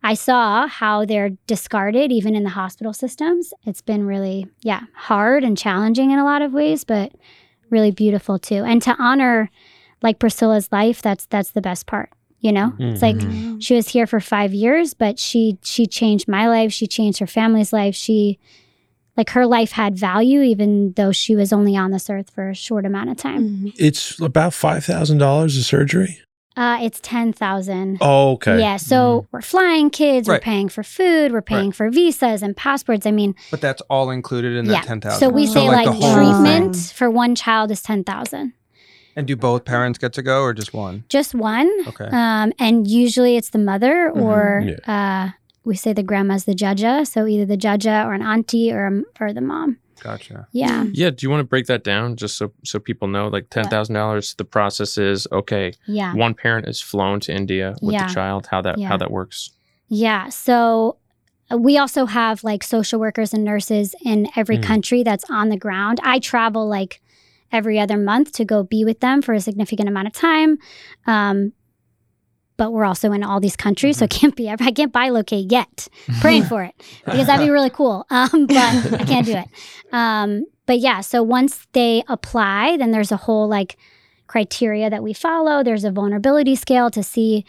I 0.03 0.15
saw 0.15 0.67
how 0.67 1.05
they're 1.05 1.31
discarded 1.47 2.11
even 2.11 2.35
in 2.35 2.43
the 2.43 2.50
hospital 2.50 2.93
systems. 2.93 3.53
It's 3.65 3.83
been 3.83 4.07
really 4.07 4.47
yeah 4.62 4.83
hard 4.95 5.45
and 5.45 5.57
challenging 5.57 6.11
in 6.11 6.19
a 6.19 6.25
lot 6.25 6.43
of 6.43 6.53
ways, 6.53 6.83
but 6.85 7.12
really 7.71 7.91
beautiful 7.91 8.38
too. 8.38 8.65
And 8.65 8.83
to 8.83 8.97
honor 8.99 9.50
like 10.03 10.19
Priscilla's 10.19 10.71
life, 10.73 11.03
that's 11.03 11.26
that's 11.26 11.50
the 11.50 11.62
best 11.62 11.87
part. 11.87 12.11
You 12.41 12.53
know, 12.53 12.75
it's 12.79 13.03
like 13.03 13.17
mm-hmm. 13.17 13.31
Mm-hmm. 13.31 13.59
she 13.61 13.75
was 13.75 13.88
here 13.88 14.07
for 14.07 14.21
five 14.21 14.53
years, 14.53 14.95
but 14.95 15.19
she 15.19 15.59
she 15.62 15.87
changed 15.87 16.29
my 16.29 16.49
life. 16.49 16.73
She 16.73 16.87
changed 16.87 17.19
her 17.19 17.26
family's 17.26 17.73
life. 17.73 17.95
She 17.95 18.38
like 19.17 19.31
her 19.31 19.47
life 19.47 19.73
had 19.73 19.97
value, 19.97 20.43
even 20.43 20.93
though 20.93 21.12
she 21.12 21.35
was 21.35 21.53
only 21.53 21.76
on 21.76 21.91
this 21.91 22.11
earth 22.11 22.31
for 22.31 22.50
a 22.50 22.55
short 22.55 22.85
amount 22.85 23.11
of 23.11 23.17
time. 23.17 23.43
Mm-hmm. 23.43 23.69
It's 23.76 24.21
about 24.21 24.55
five 24.55 24.85
thousand 24.85 25.19
dollars 25.19 25.57
a 25.57 25.65
surgery. 25.65 26.21
Uh, 26.57 26.79
it's 26.81 27.00
ten 27.00 27.33
thousand. 27.33 27.99
Oh, 28.00 28.33
okay. 28.33 28.59
Yeah, 28.59 28.79
so 28.79 29.26
we're 29.31 29.43
flying 29.43 29.91
kids, 29.91 30.26
we're 30.26 30.38
paying 30.38 30.71
for 30.71 30.83
food, 30.83 31.33
we're 31.33 31.43
paying 31.43 31.71
for 31.71 31.91
visas 31.91 32.43
and 32.43 32.57
passports. 32.57 33.05
I 33.05 33.11
mean, 33.11 33.35
But 33.50 33.61
that's 33.61 33.83
all 33.91 34.11
included 34.11 34.57
in 34.57 34.65
that 34.67 34.73
yeah. 34.73 34.81
ten 34.81 35.00
thousand. 35.00 35.21
So 35.21 35.29
we 35.29 35.43
oh. 35.43 35.53
say 35.53 35.69
like, 35.69 35.85
the 35.85 35.93
whole 35.93 36.15
treatment 36.15 36.76
thing. 36.76 36.95
for 36.95 37.11
one 37.11 37.35
child 37.35 37.71
is 37.71 37.83
ten 37.83 38.05
thousand. 38.05 38.55
And 39.16 39.26
do 39.26 39.35
both 39.35 39.64
parents 39.64 39.99
get 39.99 40.12
to 40.12 40.23
go 40.23 40.42
or 40.42 40.52
just 40.52 40.75
one? 40.75 41.04
Just 41.08 41.35
one. 41.35 41.70
Okay. 41.88 42.08
Um, 42.12 42.52
and 42.58 42.87
usually 42.87 43.37
it's 43.37 43.50
the 43.50 43.58
mother 43.58 44.11
or 44.11 44.62
Yeah. 44.66 44.76
uh, 45.26 45.30
we 45.64 45.75
say 45.75 45.92
the 45.94 46.02
grandma's 46.02 46.44
the 46.44 46.54
judge. 46.54 46.82
So 47.08 47.26
either 47.26 47.46
the 47.46 47.56
judge 47.56 47.87
or 47.87 48.12
an 48.12 48.23
auntie 48.23 48.70
or 48.73 49.02
or 49.18 49.32
the 49.32 49.40
mom. 49.40 49.78
Gotcha. 50.02 50.46
Yeah. 50.52 50.85
Yeah. 50.92 51.08
Do 51.11 51.25
you 51.25 51.30
want 51.30 51.40
to 51.40 51.44
break 51.44 51.66
that 51.66 51.82
down 51.82 52.16
just 52.16 52.37
so 52.37 52.52
so 52.64 52.78
people 52.78 53.08
know? 53.08 53.28
Like 53.28 53.49
ten 53.50 53.64
thousand 53.68 53.94
dollars. 53.94 54.35
The 54.35 54.44
process 54.44 54.99
is 54.99 55.26
okay. 55.32 55.73
Yeah. 55.87 56.12
One 56.14 56.35
parent 56.35 56.68
is 56.68 56.80
flown 56.82 57.18
to 57.20 57.32
India 57.35 57.75
with 57.80 57.94
Yeah. 57.94 58.06
the 58.06 58.14
child. 58.14 58.46
How 58.50 58.61
that 58.61 58.76
Yeah. 58.78 58.88
how 58.88 58.99
that 58.99 59.11
works? 59.11 59.50
Yeah. 59.88 60.28
So 60.28 60.99
uh, 61.50 61.56
we 61.56 61.78
also 61.78 62.04
have 62.06 62.44
like 62.44 62.62
social 62.62 63.00
workers 63.00 63.32
and 63.32 63.42
nurses 63.44 63.94
in 64.04 64.28
every 64.37 64.58
Mm. 64.58 64.62
country 64.64 65.02
that's 65.02 65.25
on 65.30 65.49
the 65.49 65.56
ground. 65.56 65.99
I 66.04 66.18
travel 66.18 66.68
like 66.68 67.00
every 67.53 67.79
other 67.79 67.97
month 67.97 68.32
to 68.32 68.45
go 68.45 68.63
be 68.63 68.85
with 68.85 69.00
them 69.00 69.23
for 69.23 69.35
a 69.35 69.41
significant 69.41 69.89
amount 69.89 70.06
of 70.06 70.13
time. 70.13 70.59
Um, 71.06 71.52
but 72.56 72.73
we're 72.73 72.85
also 72.85 73.13
in 73.13 73.23
all 73.23 73.39
these 73.41 73.56
countries, 73.56 73.99
so 73.99 74.04
it 74.04 74.11
can't 74.11 74.35
be. 74.35 74.49
I 74.50 74.56
can't 74.56 74.93
bilocate 74.93 75.50
yet. 75.50 75.89
Praying 76.21 76.45
for 76.45 76.63
it 76.63 76.75
because 77.04 77.26
that'd 77.26 77.45
be 77.45 77.50
really 77.50 77.71
cool. 77.71 78.06
Um, 78.17 78.47
but 78.47 78.56
I 78.56 79.04
can't 79.04 79.26
do 79.26 79.37
it. 79.37 79.49
Um, 79.93 80.47
but 80.65 80.78
yeah, 80.78 81.00
so 81.00 81.23
once 81.23 81.67
they 81.73 82.02
apply, 82.09 82.76
then 82.78 82.91
there's 82.91 83.13
a 83.13 83.17
whole 83.17 83.47
like 83.47 83.76
criteria 84.26 84.89
that 84.89 85.02
we 85.02 85.13
follow. 85.13 85.63
There's 85.63 85.85
a 85.85 85.91
vulnerability 85.91 86.56
scale 86.56 86.91
to 86.93 87.02
see, 87.02 87.45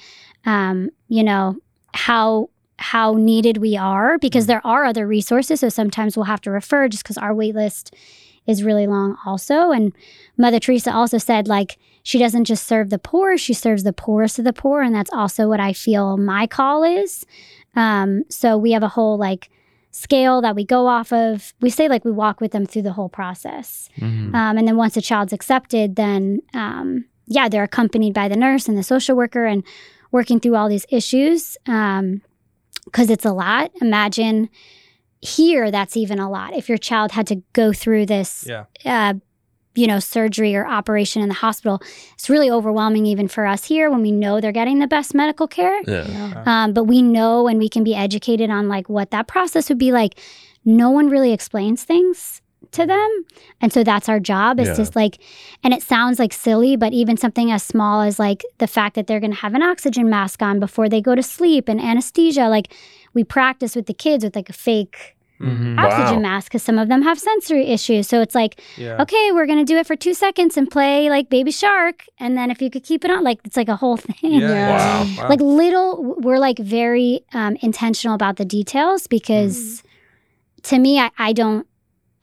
um, 0.46 0.90
you 1.08 1.24
know, 1.24 1.56
how 1.94 2.50
how 2.80 3.14
needed 3.14 3.58
we 3.58 3.76
are 3.76 4.18
because 4.20 4.46
there 4.46 4.66
are 4.66 4.86
other 4.86 5.08
resources. 5.08 5.62
So 5.62 5.70
sometimes 5.70 6.16
we'll 6.16 6.26
have 6.26 6.42
to 6.42 6.52
refer 6.52 6.88
just 6.88 7.04
because 7.04 7.18
our 7.18 7.34
wait 7.34 7.56
list 7.56 7.96
is 8.48 8.64
really 8.64 8.88
long 8.88 9.18
also. 9.26 9.72
And 9.72 9.94
Mother 10.38 10.60
Teresa 10.60 10.94
also 10.94 11.18
said 11.18 11.48
like 11.48 11.78
she 12.04 12.18
doesn't 12.18 12.46
just 12.46 12.66
serve 12.66 12.90
the 12.90 13.00
poor, 13.00 13.38
she 13.38 13.54
serves 13.54 13.84
the 13.84 13.94
poorest 13.94 14.40
of 14.40 14.46
the 14.46 14.54
poor. 14.54 14.82
And 14.82 14.96
that's 14.96 15.12
also 15.12 15.48
what 15.48 15.60
I 15.60 15.74
feel 15.74 16.18
my 16.18 16.48
call 16.48 16.84
is. 16.84 17.26
Um, 17.76 18.24
so 18.30 18.58
we 18.58 18.72
have 18.72 18.84
a 18.84 18.88
whole 18.88 19.18
like 19.18 19.50
scale 19.92 20.42
that 20.42 20.56
we 20.56 20.64
go 20.64 20.88
off 20.88 21.12
of. 21.12 21.54
We 21.60 21.70
say 21.70 21.88
like 21.90 22.06
we 22.06 22.12
walk 22.12 22.40
with 22.40 22.52
them 22.52 22.66
through 22.66 22.84
the 22.84 22.94
whole 22.94 23.10
process. 23.10 23.90
Mhm. 24.00 24.34
Um, 24.34 24.58
and 24.58 24.68
then 24.68 24.78
once 24.78 24.94
the 24.94 25.02
child's 25.02 25.34
accepted, 25.34 25.96
then 25.96 26.42
um, 26.54 27.06
yeah, 27.28 27.50
they're 27.50 27.64
accompanied 27.64 28.14
by 28.14 28.28
the 28.28 28.36
nurse 28.38 28.68
and 28.70 28.78
the 28.78 28.84
social 28.84 29.18
worker 29.18 29.46
and 29.46 29.64
working 30.12 30.40
through 30.40 30.56
all 30.56 30.70
these 30.70 30.86
issues 30.90 31.58
because 31.66 33.10
it's 33.10 33.26
a 33.26 33.34
lot. 33.34 33.72
Imagine 33.82 34.50
here, 35.22 35.72
that's 35.72 35.98
even 35.98 36.20
a 36.20 36.30
lot. 36.30 36.54
If 36.56 36.70
your 36.70 36.78
child 36.78 37.12
had 37.12 37.28
to 37.28 37.42
go 37.54 37.74
through 37.74 38.06
this, 38.06 38.46
Yeah. 38.48 38.66
uh, 38.86 39.16
you 39.76 39.86
know, 39.88 40.00
surgery 40.00 40.56
or 40.56 40.66
operation 40.68 41.22
in 41.22 41.30
the 41.30 41.36
hospital, 41.36 41.82
it's 42.16 42.30
really 42.30 42.50
overwhelming 42.50 43.06
even 43.06 43.28
for 43.28 43.46
us 43.46 43.66
here 43.66 43.92
when 43.92 44.02
we 44.02 44.12
know 44.12 44.42
they're 44.42 44.52
getting 44.52 44.80
the 44.80 44.88
best 44.88 45.14
medical 45.14 45.48
care. 45.48 45.80
Yeah. 45.88 46.44
Um, 46.46 46.74
but 46.74 46.86
we 46.86 47.02
know 47.04 47.48
and 47.48 47.60
we 47.60 47.70
can 47.70 47.84
be 47.84 47.94
educated 47.96 48.50
on 48.50 48.68
like 48.70 48.90
what 48.90 49.12
that 49.12 49.28
process 49.28 49.70
would 49.70 49.78
be 49.78 49.92
like. 49.92 50.20
No 50.66 50.90
one 50.90 51.10
really 51.10 51.32
explains 51.32 51.84
things 51.84 52.42
to 52.72 52.86
them. 52.88 53.26
And 53.62 53.72
so 53.72 53.84
that's 53.84 54.10
our 54.10 54.20
job 54.20 54.60
is 54.60 54.68
Yeah. 54.68 54.74
just 54.76 54.96
like, 54.96 55.20
and 55.64 55.74
it 55.76 55.84
sounds 55.84 56.18
like 56.20 56.34
silly, 56.34 56.76
but 56.76 56.92
even 56.92 57.16
something 57.16 57.52
as 57.52 57.62
small 57.64 58.02
as 58.02 58.18
like 58.20 58.44
the 58.58 58.68
fact 58.68 58.96
that 58.96 59.06
they're 59.06 59.20
going 59.20 59.32
to 59.32 59.38
have 59.38 59.54
an 59.54 59.62
oxygen 59.62 60.10
mask 60.10 60.42
on 60.42 60.60
before 60.60 60.90
they 60.90 61.02
go 61.02 61.14
to 61.14 61.22
sleep 61.24 61.70
and 61.70 61.80
anesthesia. 61.80 62.50
Like 62.50 62.74
we 63.20 63.24
practice 63.24 63.72
with 63.78 63.88
the 63.92 63.94
kids 64.06 64.22
with 64.26 64.36
like 64.40 64.50
a 64.50 64.54
fake 64.68 64.98
Mhm. 65.40 65.78
oxygen 65.86 66.16
Wow. 66.22 66.30
mask 66.30 66.46
because 66.50 66.64
some 66.70 66.80
of 66.84 66.88
them 66.92 67.02
have 67.10 67.18
sensory 67.32 67.66
issues. 67.78 68.08
So 68.12 68.16
it's 68.26 68.34
like, 68.42 68.54
Yeah. 68.76 69.02
okay, 69.04 69.26
we're 69.36 69.46
going 69.52 69.64
to 69.66 69.70
do 69.74 69.78
it 69.82 69.86
for 69.90 69.96
two 69.96 70.16
seconds 70.26 70.58
and 70.58 70.66
play 70.78 71.12
like 71.16 71.30
Baby 71.30 71.52
Shark. 71.52 71.98
And 72.20 72.32
then 72.38 72.48
if 72.54 72.60
you 72.64 72.70
could 72.74 72.84
keep 72.92 73.06
it 73.06 73.12
on, 73.16 73.22
like 73.30 73.40
it's 73.48 73.56
like 73.62 73.70
a 73.70 73.76
whole 73.84 73.98
thing 74.08 74.34
Yeah. 74.42 74.50
Wow. 74.78 75.06
Wow. 75.18 75.30
like 75.30 75.42
little 75.42 76.16
we're 76.26 76.40
like 76.50 76.58
very 76.80 77.12
um, 77.40 77.54
intentional 77.70 78.16
about 78.16 78.36
the 78.42 78.46
details 78.46 79.06
because 79.18 79.84
to 80.70 80.76
me 80.80 80.92
I, 81.06 81.10
I 81.30 81.34
don't 81.34 81.68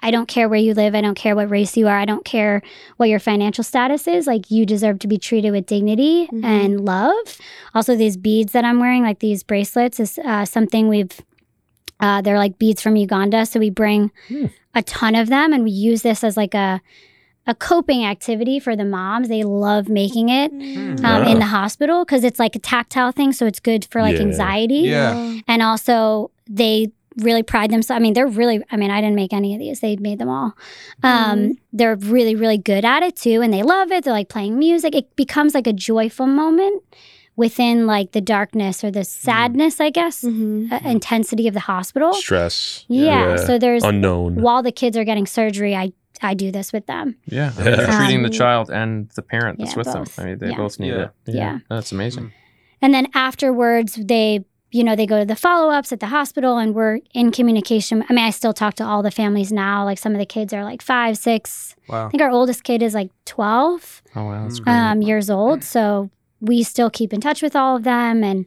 i 0.05 0.11
don't 0.11 0.29
care 0.29 0.49
where 0.49 0.59
you 0.67 0.73
live 0.75 0.95
i 0.95 1.01
don't 1.01 1.17
care 1.17 1.35
what 1.35 1.51
race 1.51 1.77
you 1.77 1.89
are 1.89 1.99
i 1.99 2.05
don't 2.05 2.25
care 2.25 2.63
what 2.99 3.09
your 3.09 3.19
financial 3.19 3.65
status 3.65 4.07
is 4.07 4.27
like 4.27 4.51
you 4.51 4.65
deserve 4.65 4.99
to 5.01 5.09
be 5.09 5.19
treated 5.19 5.51
with 5.51 5.67
dignity 5.67 6.29
Mhm. 6.33 6.45
and 6.45 6.85
love 6.85 7.39
also 7.75 7.97
these 7.97 8.17
beads 8.17 8.53
that 8.53 8.65
i'm 8.65 8.79
wearing 8.81 9.03
like 9.03 9.19
these 9.21 9.43
bracelets 9.43 9.99
is 9.99 10.19
uh, 10.25 10.45
something 10.45 10.89
we've 10.89 11.21
uh, 12.01 12.21
they're 12.23 12.39
like 12.39 12.59
beads 12.59 12.83
from 12.83 12.97
uganda 12.97 13.47
so 13.47 13.59
we 13.59 13.71
bring 13.71 14.11
Hmm. 14.29 14.47
a 14.75 14.83
ton 14.83 15.15
of 15.15 15.29
them 15.29 15.53
and 15.53 15.65
we 15.65 15.71
use 15.71 16.03
this 16.03 16.23
as 16.25 16.37
like 16.37 16.55
a 16.55 16.81
a 17.47 17.55
coping 17.55 18.07
activity 18.07 18.59
for 18.59 18.75
the 18.75 18.87
moms 18.87 19.29
they 19.29 19.43
love 19.43 19.87
making 19.91 20.31
it 20.31 20.51
Mm. 20.51 21.05
um, 21.05 21.25
Yeah. 21.25 21.29
in 21.33 21.39
the 21.39 21.45
hospital 21.59 22.03
because 22.05 22.25
it's 22.25 22.39
like 22.39 22.57
a 22.57 22.59
tactile 22.59 23.13
thing, 23.13 23.33
so 23.35 23.45
it's 23.45 23.61
good 23.61 23.85
for 23.91 24.01
like 24.01 24.17
Yeah. 24.17 24.23
anxiety. 24.23 24.83
Yeah. 24.89 25.41
And 25.47 25.61
also, 25.61 26.31
they 26.49 26.91
really 27.19 27.43
pride 27.43 27.71
themselves. 27.71 27.99
I 27.99 28.03
mean, 28.03 28.15
they're 28.15 28.27
really. 28.27 28.63
I 28.71 28.77
mean, 28.77 28.91
I 28.91 29.01
didn't 29.01 29.17
make 29.17 29.33
any 29.33 29.55
of 29.55 29.61
these; 29.61 29.81
they 29.81 29.97
made 29.97 30.19
them 30.19 30.29
all. 30.29 30.55
Um, 31.03 31.55
They're 31.73 31.97
really, 31.97 32.35
really 32.35 32.59
good 32.59 32.85
at 32.85 33.03
it 33.03 33.17
too, 33.17 33.41
and 33.43 33.53
they 33.53 33.63
love 33.63 33.91
it. 33.93 34.05
They're 34.05 34.13
like 34.13 34.29
playing 34.29 34.59
music. 34.59 34.95
It 34.95 35.15
becomes 35.17 35.55
like 35.55 35.67
a 35.67 35.73
joyful 35.73 36.27
moment 36.27 36.83
within 37.37 37.87
like 37.87 38.13
the 38.13 38.21
darkness 38.21 38.85
or 38.85 38.91
the 38.93 39.03
sadness, 39.05 39.81
I 39.81 39.91
guess, 39.91 40.23
Mhm. 40.23 40.71
uh, 40.73 40.81
intensity 40.89 41.49
of 41.49 41.55
the 41.55 41.61
hospital. 41.61 42.13
Stress. 42.15 42.85
Yeah. 42.89 43.37
So 43.37 43.59
there's 43.59 43.83
unknown. 43.83 44.37
while 44.41 44.63
the 44.63 44.71
kids 44.73 44.97
are 44.97 45.05
getting 45.05 45.27
surgery, 45.27 45.75
I 45.75 45.93
I 46.23 46.35
do 46.35 46.53
this 46.53 46.73
with 46.73 46.87
them. 46.87 47.17
Yeah. 47.27 47.51
I 47.59 47.63
Yeah. 47.65 47.71
mean, 47.71 47.77
you're 47.81 47.97
treating 47.99 48.23
the 48.23 48.29
Um, 48.29 48.33
child 48.33 48.71
and 48.71 49.09
the 49.17 49.23
parent 49.23 49.59
that's 49.59 49.73
yeah, 49.73 49.79
with 49.79 49.87
both. 49.93 50.15
them. 50.17 50.25
I 50.25 50.29
mean, 50.29 50.39
they 50.39 50.51
Yeah. 50.51 50.57
both 50.57 50.79
need 50.79 50.89
Yeah. 50.95 51.03
it. 51.27 51.35
Yeah. 51.35 51.59
That's 51.69 51.91
amazing. 51.91 52.31
And 52.81 52.95
then 52.95 53.09
afterwards, 53.15 53.97
they, 53.97 54.45
you 54.75 54.83
know, 54.83 54.97
they 54.97 55.07
go 55.07 55.21
to 55.21 55.25
the 55.25 55.37
follow 55.37 55.73
ups 55.73 55.93
at 55.93 56.01
the 56.01 56.09
hospital 56.09 56.59
and 56.59 56.75
we're 56.75 56.99
in 57.15 57.31
communication. 57.31 58.05
I 58.09 58.13
mean, 58.13 58.25
I 58.25 58.31
still 58.31 58.53
talk 58.53 58.75
to 58.75 58.85
all 58.85 59.05
the 59.05 59.13
families 59.13 59.53
now. 59.53 59.85
Like 59.85 59.99
some 59.99 60.13
of 60.13 60.19
the 60.19 60.27
kids 60.27 60.53
are 60.53 60.65
like 60.65 60.83
five, 60.83 61.17
six. 61.17 61.77
Wow. 61.89 62.09
I 62.09 62.11
think 62.11 62.21
our 62.21 62.31
oldest 62.31 62.65
kid 62.65 62.83
is 62.83 62.93
like 62.93 63.11
12 63.25 64.03
Oh 64.17 64.25
wow, 64.25 64.49
um, 64.67 65.01
years 65.01 65.31
old. 65.31 65.63
So 65.63 66.11
we 66.41 66.65
still 66.65 66.91
keep 66.91 67.13
in 67.13 67.21
touch 67.21 67.41
with 67.41 67.55
all 67.55 67.77
of 67.77 67.85
them 67.85 68.25
and 68.25 68.47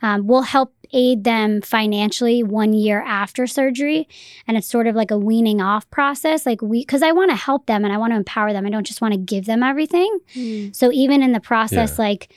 um, 0.00 0.26
we'll 0.26 0.42
help 0.42 0.72
aid 0.92 1.24
them 1.24 1.60
financially 1.60 2.42
one 2.42 2.72
year 2.72 3.02
after 3.02 3.46
surgery. 3.46 4.08
And 4.48 4.56
it's 4.56 4.66
sort 4.66 4.86
of 4.86 4.94
like 4.94 5.10
a 5.10 5.18
weaning 5.18 5.60
off 5.60 5.90
process. 5.90 6.46
Like 6.46 6.62
we, 6.62 6.80
because 6.80 7.02
I 7.02 7.12
want 7.12 7.30
to 7.32 7.36
help 7.36 7.66
them 7.66 7.84
and 7.84 7.92
I 7.92 7.98
want 7.98 8.12
to 8.12 8.16
empower 8.16 8.54
them. 8.54 8.64
I 8.64 8.70
don't 8.70 8.86
just 8.86 9.02
want 9.02 9.12
to 9.12 9.18
give 9.18 9.44
them 9.44 9.62
everything. 9.62 10.20
So 10.72 10.90
even 10.90 11.22
in 11.22 11.32
the 11.32 11.40
process, 11.40 11.98
like 11.98 12.32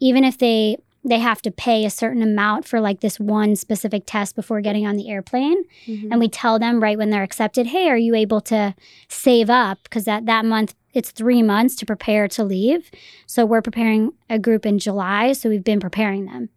even 0.00 0.24
if 0.24 0.38
they, 0.38 0.78
they 1.04 1.18
have 1.18 1.42
to 1.42 1.50
pay 1.50 1.84
a 1.84 1.90
certain 1.90 2.22
amount 2.22 2.64
for 2.64 2.80
like 2.80 3.00
this 3.00 3.18
one 3.18 3.56
specific 3.56 4.04
test 4.06 4.36
before 4.36 4.60
getting 4.60 4.86
on 4.86 4.96
the 4.96 5.10
airplane. 5.10 5.64
And 5.86 6.20
we 6.20 6.28
tell 6.28 6.58
them 6.58 6.80
right 6.82 6.96
when 6.96 7.10
they're 7.10 7.22
accepted 7.24 7.66
hey 7.68 7.88
are 7.88 7.96
you 7.98 8.14
able 8.14 8.40
to 8.42 8.74
save 9.08 9.50
up? 9.50 9.82
Because 9.84 10.04
that 10.04 10.26
that 10.26 10.44
month 10.44 10.74
it's 10.94 11.10
three 11.10 11.42
months 11.42 11.74
to 11.76 11.86
prepare 11.86 12.28
to 12.28 12.44
leave. 12.44 12.90
So 13.26 13.44
we're 13.46 13.62
preparing 13.62 14.12
a 14.30 14.38
group 14.38 14.64
in 14.66 14.78
july 14.78 15.32
so 15.32 15.48
we've 15.48 15.64
been 15.64 15.80
preparing 15.80 16.26
them. 16.26 16.48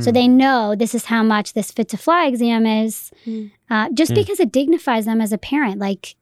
So 0.00 0.10
they 0.10 0.26
know 0.26 0.74
this 0.74 0.92
is 0.92 1.04
how 1.04 1.22
much 1.22 1.52
this 1.52 1.70
fit 1.70 1.88
to 1.90 1.96
fly 1.96 2.26
exam 2.26 2.66
is 2.66 3.12
Mm. 3.26 3.50
uh, 3.70 3.90
just 3.94 4.10
Mm. 4.12 4.16
because 4.16 4.40
it 4.40 4.50
dignifies 4.50 5.04
them 5.04 5.20
as 5.20 5.32
a 5.32 5.38
parent. 5.38 5.78
Like 5.78 6.16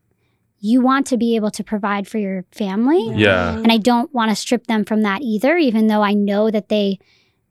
you 0.59 0.83
want 0.83 1.07
to 1.07 1.17
be 1.17 1.37
able 1.37 1.51
to 1.53 1.65
provide 1.65 2.07
for 2.07 2.19
your 2.19 2.45
family. 2.53 3.03
Yeah. 3.15 3.57
and 3.57 3.73
i 3.73 3.79
don't 3.79 4.13
want 4.13 4.31
to 4.31 4.37
strip 4.37 4.67
them 4.67 4.85
from 4.85 5.01
that 5.03 5.23
either 5.23 5.57
even 5.57 5.87
though 5.87 6.03
i 6.03 6.13
know 6.13 6.51
that 6.51 6.69
they 6.69 6.99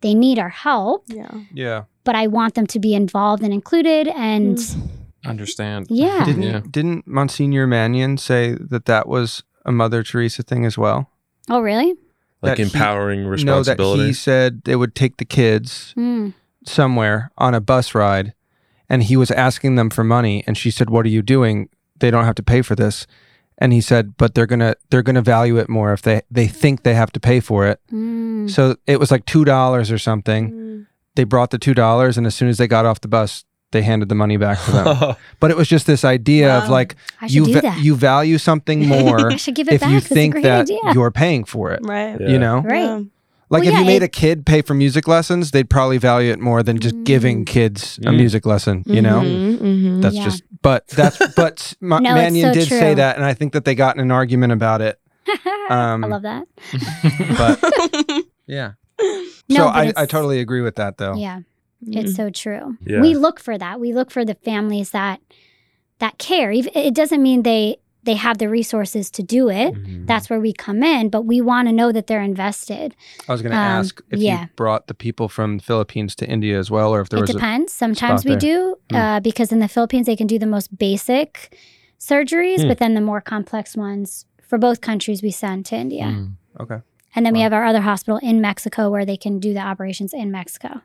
they 0.01 0.13
need 0.13 0.39
our 0.39 0.49
help 0.49 1.03
Yeah. 1.07 1.29
Yeah. 1.53 1.83
but 2.03 2.15
i 2.15 2.27
want 2.27 2.53
them 2.55 2.67
to 2.67 2.79
be 2.79 2.93
involved 2.93 3.43
and 3.43 3.53
included 3.53 4.07
and 4.07 4.57
Understand. 5.25 5.87
yeah 5.89 6.23
Didn't 6.25 6.43
Yeah. 6.43 6.61
didn't 6.71 7.05
Monsignor 7.07 7.67
Mannion 7.67 8.17
say 8.17 8.55
that 8.59 8.85
that 8.85 9.07
was 9.07 9.43
a 9.65 9.71
Mother 9.71 10.01
Teresa 10.03 10.43
thing 10.43 10.65
as 10.65 10.77
well? 10.77 11.09
oh 11.49 11.59
really 11.59 11.93
Like 12.41 12.51
That 12.55 12.57
he- 12.57 12.63
empowering 12.63 13.23
No, 13.23 13.29
responsibility. 13.29 14.01
that 14.03 14.07
he 14.07 14.13
said 14.13 14.61
they 14.63 14.75
would 14.77 14.95
take 14.95 15.17
the 15.17 15.25
kids 15.25 15.91
Hmm. 15.95 16.29
somewhere 16.65 17.31
on 17.37 17.53
a 17.53 17.59
bus 17.59 17.93
ride, 17.93 18.33
and 18.89 19.03
he 19.03 19.17
was 19.17 19.29
asking 19.31 19.75
them 19.75 19.89
for 19.89 20.03
money, 20.05 20.43
and 20.47 20.57
she 20.57 20.71
said, 20.71 20.89
"What 20.89 21.05
are 21.05 21.09
you 21.09 21.21
doing? 21.21 21.67
They 21.99 22.09
don't 22.11 22.23
have 22.23 22.35
to 22.35 22.43
pay 22.43 22.61
for 22.61 22.75
this." 22.75 23.05
And 23.61 23.73
he 23.73 23.81
said, 23.81 24.15
"But 24.17 24.33
they're 24.35 24.45
gonna 24.47 24.75
they're 24.89 25.03
gonna 25.03 25.21
value 25.21 25.57
it 25.57 25.67
more 25.69 25.91
if 25.93 26.01
they 26.01 26.21
they 26.31 26.47
think 26.47 26.83
they 26.83 26.93
have 26.95 27.11
to 27.11 27.19
pay 27.19 27.39
for 27.41 27.67
it." 27.67 27.79
Mm. 27.91 28.49
So 28.49 28.77
it 28.87 28.99
was 28.99 29.11
like 29.11 29.25
two 29.25 29.43
dollars 29.45 29.91
or 29.91 29.97
something. 29.97 30.85
They 31.15 31.25
brought 31.25 31.51
the 31.51 31.57
two 31.59 31.73
dollars, 31.73 32.17
and 32.17 32.25
as 32.25 32.35
soon 32.35 32.47
as 32.47 32.57
they 32.57 32.67
got 32.67 32.85
off 32.85 33.01
the 33.01 33.09
bus, 33.09 33.43
they 33.71 33.81
handed 33.81 34.07
the 34.07 34.15
money 34.15 34.37
back 34.37 34.63
to 34.63 34.71
them. 34.71 35.15
but 35.41 35.51
it 35.51 35.57
was 35.57 35.67
just 35.67 35.85
this 35.87 36.05
idea 36.05 36.57
of 36.57 36.69
like 36.69 36.95
you 37.27 37.51
va- 37.53 37.75
you 37.79 37.95
value 37.95 38.37
something 38.37 38.87
more 38.95 39.31
I 39.31 39.35
should 39.35 39.55
give 39.55 39.67
it 39.67 39.73
if 39.73 39.81
back. 39.81 39.89
you 39.89 39.99
That's 39.99 40.11
a 40.11 40.15
think 40.15 40.33
great 40.35 40.43
that 40.43 40.61
idea. 40.61 40.79
you're 40.93 41.11
paying 41.11 41.43
for 41.43 41.71
it. 41.71 41.81
Right. 41.83 42.15
Yeah. 42.19 42.29
You 42.29 42.39
know, 42.39 42.61
Right. 42.61 42.83
Yeah. 42.83 43.01
Like 43.49 43.61
Well, 43.61 43.69
if 43.69 43.73
yeah, 43.73 43.79
you 43.79 43.85
made 43.85 44.01
it- 44.03 44.05
a 44.05 44.07
kid 44.09 44.45
pay 44.45 44.61
for 44.61 44.73
music 44.73 45.07
lessons, 45.07 45.51
they'd 45.51 45.69
probably 45.69 45.97
value 45.97 46.31
it 46.31 46.39
more 46.39 46.61
than 46.63 46.79
just 46.79 46.95
giving 47.03 47.45
kids 47.45 47.97
a 48.05 48.09
Mm. 48.09 48.15
music 48.17 48.45
lesson. 48.45 48.83
You 48.85 49.01
know, 49.01 49.21
Mhm, 49.21 49.57
mhm. 49.59 50.01
that's 50.01 50.15
Yeah. 50.15 50.23
just. 50.25 50.43
But 50.61 50.87
that's 50.89 51.17
but 51.35 51.73
Ma- 51.81 51.99
No, 51.99 52.13
Mannion 52.13 52.53
so 52.53 52.59
did 52.59 52.67
say 52.69 52.93
that, 52.93 53.15
and 53.15 53.25
I 53.25 53.33
think 53.33 53.53
that 53.53 53.65
they 53.65 53.75
got 53.75 53.95
in 53.95 54.01
an 54.01 54.11
argument 54.11 54.51
about 54.53 54.81
it. 54.81 54.99
Um, 55.69 56.03
I 56.03 56.07
love 56.07 56.23
that. 56.23 56.47
But 57.37 58.23
yeah, 58.47 58.71
No, 59.49 59.57
so 59.57 59.65
but 59.65 59.97
I, 59.97 60.03
I 60.03 60.05
totally 60.05 60.39
agree 60.39 60.61
with 60.61 60.75
that 60.75 60.97
though. 60.97 61.15
Yeah, 61.15 61.39
it's 61.87 62.15
so 62.15 62.29
true. 62.29 62.77
Yeah. 62.85 63.01
We 63.01 63.15
look 63.15 63.39
for 63.39 63.57
that. 63.57 63.79
We 63.79 63.93
look 63.93 64.11
for 64.11 64.25
the 64.25 64.35
families 64.35 64.89
that 64.91 65.21
that 65.99 66.17
care. 66.17 66.51
It 66.51 66.93
doesn't 66.93 67.21
mean 67.21 67.43
they 67.43 67.77
they 68.03 68.13
have 68.15 68.37
the 68.37 68.47
resources 68.47 69.09
to 69.11 69.21
do 69.21 69.49
it. 69.49 69.73
Mhm. 69.73 70.07
That's 70.07 70.29
where 70.29 70.39
we 70.39 70.53
come 70.53 70.83
in, 70.83 71.09
but 71.09 71.23
we 71.25 71.41
want 71.41 71.67
to 71.67 71.73
know 71.73 71.91
that 71.91 72.07
they're 72.07 72.21
invested. 72.21 72.95
I 73.27 73.31
was 73.33 73.41
going 73.41 73.51
to 73.51 73.57
Um, 73.57 73.63
ask 73.81 74.01
if 74.09 74.19
yeah. 74.19 74.41
you 74.43 74.47
brought 74.55 74.87
the 74.87 74.93
people 74.93 75.27
from 75.27 75.57
the 75.57 75.63
Philippines 75.63 76.15
to 76.15 76.27
India 76.29 76.57
as 76.57 76.71
well, 76.71 76.93
or 76.95 77.01
if 77.01 77.09
there 77.09 77.17
it 77.19 77.21
was 77.21 77.29
a 77.31 77.33
depends. 77.33 77.73
Sometimes 77.73 78.23
we 78.23 78.31
spot 78.31 78.39
do 78.41 78.75
Hmm. 78.89 78.95
uh, 78.95 79.19
because 79.19 79.51
in 79.51 79.59
the 79.59 79.67
Philippines 79.67 80.05
they 80.05 80.15
can 80.15 80.27
do 80.27 80.39
the 80.39 80.47
most 80.47 80.77
basic 80.77 81.57
surgeries, 81.99 82.61
Hmm. 82.61 82.67
but 82.69 82.77
then 82.77 82.93
the 82.93 83.01
more 83.01 83.21
complex 83.21 83.75
ones 83.75 84.25
for 84.41 84.57
both 84.57 84.79
countries 84.81 85.21
we 85.21 85.31
send 85.31 85.65
to 85.67 85.75
India. 85.75 86.05
Mm. 86.05 86.31
okay. 86.59 86.77
And 87.15 87.25
then 87.25 87.33
we 87.33 87.41
have 87.41 87.53
our 87.53 87.65
other 87.65 87.81
hospital 87.81 88.17
in 88.23 88.39
Mexico 88.39 88.89
where 88.89 89.05
they 89.05 89.17
can 89.17 89.39
do 89.39 89.53
the 89.53 89.59
operations 89.59 90.13
in 90.13 90.31
Mexico. 90.31 90.81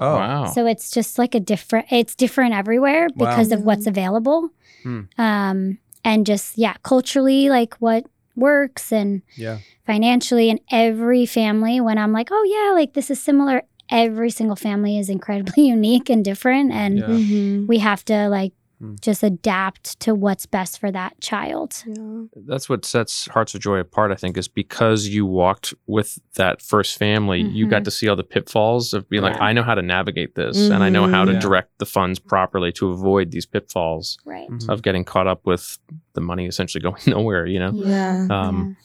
Oh, 0.00 0.14
Wow. 0.14 0.44
So 0.46 0.66
it's 0.66 0.90
just 0.90 1.18
like 1.18 1.34
a 1.34 1.40
different, 1.40 1.86
it's 1.90 2.14
different 2.14 2.54
everywhere 2.54 3.08
Wow. 3.16 3.30
because 3.30 3.52
of 3.52 3.62
what's 3.64 3.86
available. 3.86 4.50
Hmm. 4.82 5.00
Um, 5.16 5.78
and 6.08 6.24
just, 6.26 6.56
yeah, 6.56 6.74
culturally, 6.82 7.48
like 7.50 7.74
what 7.76 8.06
works 8.34 8.92
and 8.92 9.20
yeah. 9.36 9.58
financially. 9.84 10.48
And 10.48 10.60
every 10.72 11.26
family, 11.26 11.80
when 11.80 11.98
I'm 11.98 12.12
like, 12.12 12.28
oh, 12.30 12.44
yeah, 12.44 12.72
like 12.74 12.94
this 12.94 13.10
is 13.10 13.20
similar, 13.20 13.62
every 13.90 14.30
single 14.30 14.56
family 14.56 14.98
is 14.98 15.08
incredibly 15.08 15.66
unique 15.76 16.08
and 16.08 16.24
different. 16.24 16.72
And 16.72 16.98
Yeah. 16.98 17.06
Mhm. 17.08 17.66
we 17.68 17.78
have 17.78 18.04
to 18.06 18.28
like 18.28 18.52
Hmm. 18.80 18.94
just 19.00 19.22
adapt 19.24 19.98
to 20.00 20.14
what's 20.14 20.46
best 20.46 20.78
for 20.78 20.92
that 20.92 21.20
child. 21.20 21.82
Yeah. 21.84 22.22
That's 22.46 22.68
what 22.68 22.84
sets 22.84 23.26
Hearts 23.26 23.54
of 23.54 23.60
Joy 23.60 23.78
apart, 23.78 24.12
I 24.12 24.14
think, 24.14 24.36
is 24.38 24.46
because 24.46 25.08
you 25.08 25.26
walked 25.26 25.74
with 25.88 26.18
that 26.34 26.62
first 26.62 26.96
family, 26.98 27.40
you 27.40 27.66
got 27.66 27.82
Mhm. 27.82 27.84
to 27.86 27.90
see 27.90 28.08
all 28.08 28.14
the 28.14 28.22
pitfalls 28.22 28.94
of 28.94 29.08
being 29.08 29.22
like, 29.24 29.40
I 29.40 29.52
know 29.52 29.64
how 29.64 29.74
to 29.74 29.82
navigate 29.82 30.36
this 30.36 30.68
and 30.70 30.82
I 30.84 30.90
know 30.90 31.08
how 31.08 31.24
to 31.24 31.32
Mhm. 31.32 31.34
Yeah. 31.34 31.40
direct 31.40 31.78
the 31.78 31.86
funds 31.86 32.18
properly 32.20 32.70
to 32.72 32.90
avoid 32.90 33.32
these 33.32 33.46
pitfalls 33.46 34.16
Right. 34.24 34.48
Of 34.68 34.82
getting 34.82 35.04
caught 35.04 35.26
up 35.26 35.44
with 35.44 35.78
the 36.14 36.20
money 36.20 36.46
essentially 36.46 36.80
going 36.88 37.02
nowhere, 37.06 37.46
you 37.46 37.58
know? 37.58 37.72
Yeah. 37.74 38.28
Um, 38.30 38.76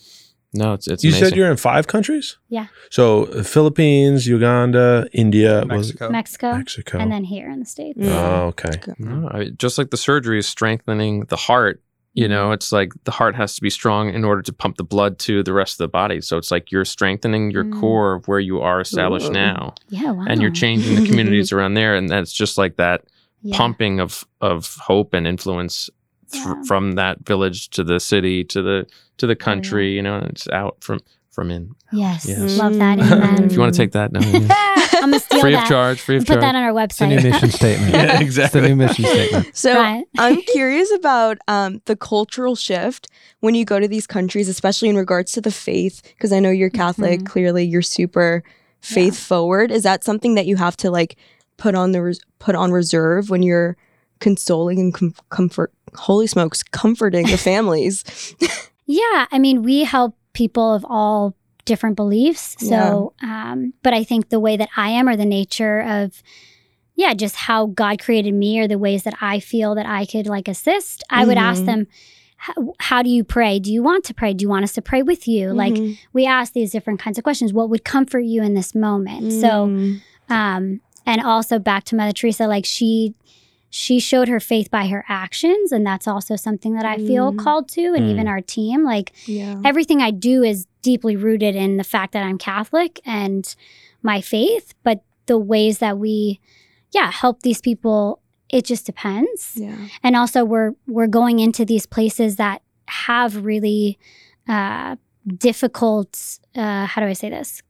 No, 0.54 0.74
it's 0.74 0.88
it's 0.88 1.04
you 1.04 1.10
amazing. 1.10 1.30
said 1.30 1.36
you're 1.38 1.50
in 1.50 1.58
five 1.58 1.88
countries? 1.88 2.38
Yeah. 2.50 2.68
So 2.92 3.26
Philippines, 3.44 4.28
Uganda, 4.28 5.08
India, 5.14 5.66
Mexico. 5.66 6.10
Mexico. 6.10 6.54
Mexico. 6.58 6.98
And 7.00 7.12
then 7.12 7.24
here 7.24 7.50
in 7.50 7.60
the 7.60 7.66
States. 7.66 7.98
Yeah. 8.00 8.12
oh, 8.16 8.46
okay. 8.48 8.80
No, 9.00 9.30
I, 9.32 9.46
just 9.58 9.78
like 9.78 9.90
the 9.90 9.98
surgery 9.98 10.38
is 10.38 10.48
strengthening 10.48 11.22
the 11.26 11.36
heart, 11.38 11.82
you 12.14 12.28
know, 12.28 12.52
it's 12.52 12.72
like 12.72 12.92
the 13.06 13.12
heart 13.12 13.34
has 13.36 13.56
to 13.56 13.62
be 13.62 13.72
strong 13.72 14.14
in 14.14 14.24
order 14.24 14.44
to 14.44 14.54
pump 14.54 14.78
the 14.78 14.84
blood 14.84 15.18
to 15.20 15.42
the 15.42 15.54
rest 15.54 15.74
of 15.74 15.78
the 15.80 15.88
body. 15.88 16.22
So 16.22 16.38
it's 16.38 16.52
like 16.52 16.72
you're 16.72 16.86
strengthening 16.86 17.50
your 17.50 17.64
Mm. 17.66 17.80
core 17.80 18.14
of 18.14 18.28
where 18.28 18.40
you 18.40 18.62
are 18.62 18.80
established 18.80 19.30
Ooh. 19.30 19.34
now, 19.34 19.74
Yeah. 19.90 20.12
Wow. 20.12 20.26
and 20.28 20.40
you're 20.42 20.52
changing 20.52 20.96
the 20.96 21.06
communities 21.10 21.52
around 21.52 21.74
there, 21.74 21.96
and 21.96 22.08
that's 22.10 22.32
just 22.32 22.58
like 22.60 22.76
that 22.78 23.06
Yeah. 23.42 23.58
pumping 23.58 24.00
of 24.00 24.24
of 24.40 24.76
hope 24.82 25.16
and 25.16 25.26
influence 25.26 25.90
th- 26.34 26.46
Yeah. 26.46 26.64
from 26.68 26.94
that 26.94 27.26
village 27.26 27.70
to 27.72 27.84
the 27.84 28.00
city 28.00 28.44
to 28.46 28.62
the 28.62 28.86
to 29.18 29.28
the 29.28 29.34
yeah. 29.34 29.46
country. 29.46 29.96
You 29.96 30.02
know, 30.02 30.18
and 30.18 30.30
it's 30.30 30.48
out 30.50 30.78
from 30.82 31.00
from 31.32 31.50
in. 31.52 31.72
Yes. 31.92 32.26
Yes. 32.28 32.58
Love 32.58 32.76
that. 32.78 33.00
Amen. 33.00 33.44
If 33.46 33.54
you 33.54 33.60
want 33.60 33.74
to 33.74 33.78
take 33.78 33.92
that, 33.94 34.12
no, 34.12 34.20
yeah. 34.22 34.48
I'm 34.96 35.10
gonna 35.10 35.20
steal 35.20 35.42
free 35.42 35.54
that. 35.54 35.64
of 35.64 35.70
charge, 35.70 36.00
free 36.00 36.16
of 36.18 36.22
and 36.22 36.28
put 36.28 36.34
charge. 36.34 36.42
that 36.42 36.56
on 36.56 36.64
our 36.64 36.84
It's 36.84 36.98
the 36.98 37.08
new 37.08 37.18
website. 37.18 37.24
mission 37.32 37.52
statement. 37.62 37.94
Yeah, 37.94 38.22
It's 38.22 38.54
the 38.54 38.62
new 38.62 38.76
mission 38.76 39.06
statement. 39.06 39.56
So 39.58 39.74
Right. 39.76 40.06
I'm 40.18 40.42
curious 40.44 40.92
about 40.94 41.40
um, 41.48 41.82
the 41.86 41.96
cultural 41.96 42.56
shift 42.56 43.08
when 43.40 43.56
you 43.56 43.66
go 43.66 43.80
to 43.80 43.88
these 43.88 44.06
countries, 44.08 44.48
especially 44.48 44.90
in 44.90 44.96
regards 44.96 45.32
to 45.34 45.42
the 45.42 45.52
faith, 45.52 46.02
because 46.16 46.32
I 46.32 46.40
know 46.40 46.52
you're 46.52 46.70
Catholic. 46.70 47.22
Mhm. 47.22 47.26
Clearly, 47.26 47.66
you're 47.66 47.82
super 47.82 48.44
faith 48.82 49.18
forward. 49.18 49.72
Is 49.72 49.84
that 49.84 50.04
something 50.04 50.36
that 50.36 50.46
you 50.46 50.56
have 50.58 50.78
to 50.78 50.92
like 50.92 51.16
put 51.58 51.74
on 51.76 51.92
the 51.94 52.02
res- 52.04 52.22
put 52.40 52.54
on 52.56 52.72
reserve 52.72 53.30
when 53.32 53.42
you're 53.42 53.76
consoling 54.24 54.80
and 54.80 54.94
com- 54.94 55.14
comfort? 55.30 55.72
Holy 55.96 56.26
smokes, 56.28 56.64
comforting 56.64 57.28
the 57.28 57.38
families. 57.52 58.04
Yeah, 58.86 59.28
I 59.32 59.38
mean, 59.40 59.62
we 59.62 59.84
help 59.84 60.16
people 60.34 60.74
of 60.74 60.84
all 60.90 61.36
different 61.66 61.96
beliefs. 61.96 62.56
So, 62.60 63.14
um, 63.22 63.74
but 63.84 63.94
I 63.94 64.04
think 64.04 64.30
the 64.30 64.40
way 64.40 64.58
that 64.58 64.70
I 64.76 64.90
am, 64.90 65.08
or 65.08 65.16
the 65.16 65.26
nature 65.26 65.82
of, 65.82 66.22
yeah, 66.96 67.14
just 67.14 67.36
how 67.36 67.68
God 67.68 68.00
created 68.02 68.34
me, 68.34 68.60
or 68.60 68.68
the 68.68 68.78
ways 68.78 69.04
that 69.04 69.14
I 69.22 69.40
feel 69.40 69.76
that 69.76 69.86
I 69.86 70.06
could 70.06 70.28
like 70.28 70.48
assist, 70.48 71.04
I 71.10 71.26
would 71.26 71.38
ask 71.38 71.62
Mhm. 71.64 71.66
them, 71.66 71.88
how, 72.80 73.02
do 73.02 73.10
you 73.10 73.24
pray? 73.24 73.58
Do 73.60 73.72
you 73.72 73.82
want 73.82 74.04
to 74.06 74.14
pray? 74.14 74.34
Do 74.34 74.44
you 74.44 74.50
want 74.50 74.64
us 74.66 74.74
to 74.74 74.82
pray 74.82 75.02
with 75.02 75.28
you? 75.30 75.54
Like, 75.54 75.74
Mhm. 75.76 75.98
we 76.12 76.26
ask 76.26 76.52
these 76.52 76.72
different 76.72 77.00
kinds 77.00 77.18
of 77.18 77.24
questions. 77.24 77.54
What 77.54 77.70
would 77.70 77.86
comfort 77.86 78.20
you 78.26 78.44
in 78.44 78.54
this 78.54 78.76
moment? 78.76 79.32
So, 79.32 79.68
Mm. 79.68 80.02
um, 80.30 80.82
and 81.06 81.22
also 81.22 81.58
back 81.60 81.86
to 81.86 81.96
Mother 81.96 82.12
Teresa, 82.12 82.48
like 82.48 82.66
she 82.66 83.14
she 83.76 84.00
showed 84.00 84.28
her 84.28 84.40
faith 84.40 84.70
by 84.70 84.86
her 84.86 85.04
actions, 85.10 85.72
and 85.72 85.84
that's 85.84 86.08
also 86.08 86.36
something 86.36 86.76
that 86.76 86.86
I 86.86 86.98
feel 86.98 87.32
Mm. 87.34 87.40
called 87.40 87.68
to, 87.70 87.82
and 87.96 88.06
Mm. 88.06 88.12
even 88.12 88.28
our 88.28 88.40
team. 88.40 88.84
Like 88.84 89.14
yeah. 89.26 89.60
everything 89.66 90.00
I 90.00 90.12
do 90.12 90.44
is 90.44 90.68
deeply 90.84 91.16
rooted 91.16 91.56
in 91.56 91.78
the 91.78 91.84
fact 91.84 92.14
that 92.14 92.24
I'm 92.24 92.38
Catholic 92.38 93.00
and 93.04 93.44
my 94.04 94.22
faith, 94.22 94.76
but 94.84 95.04
the 95.26 95.40
ways 95.40 95.80
that 95.80 95.98
we, 95.98 96.40
yeah, 96.92 97.10
help 97.12 97.42
these 97.42 97.62
people, 97.62 98.20
it 98.50 98.64
just 98.64 98.86
depends. 98.86 99.54
Yeah. 99.56 99.76
And 100.04 100.16
also, 100.16 100.46
we're 100.46 100.74
we're 100.88 101.08
going 101.08 101.40
into 101.40 101.66
these 101.66 101.88
places 101.88 102.36
that 102.36 102.62
have 102.88 103.44
really 103.44 103.98
uh, 104.48 104.98
difficult. 105.40 106.40
Uh, 106.56 106.86
how 106.86 107.02
do 107.02 107.08
I 107.08 107.14
say 107.14 107.30
this? 107.32 107.64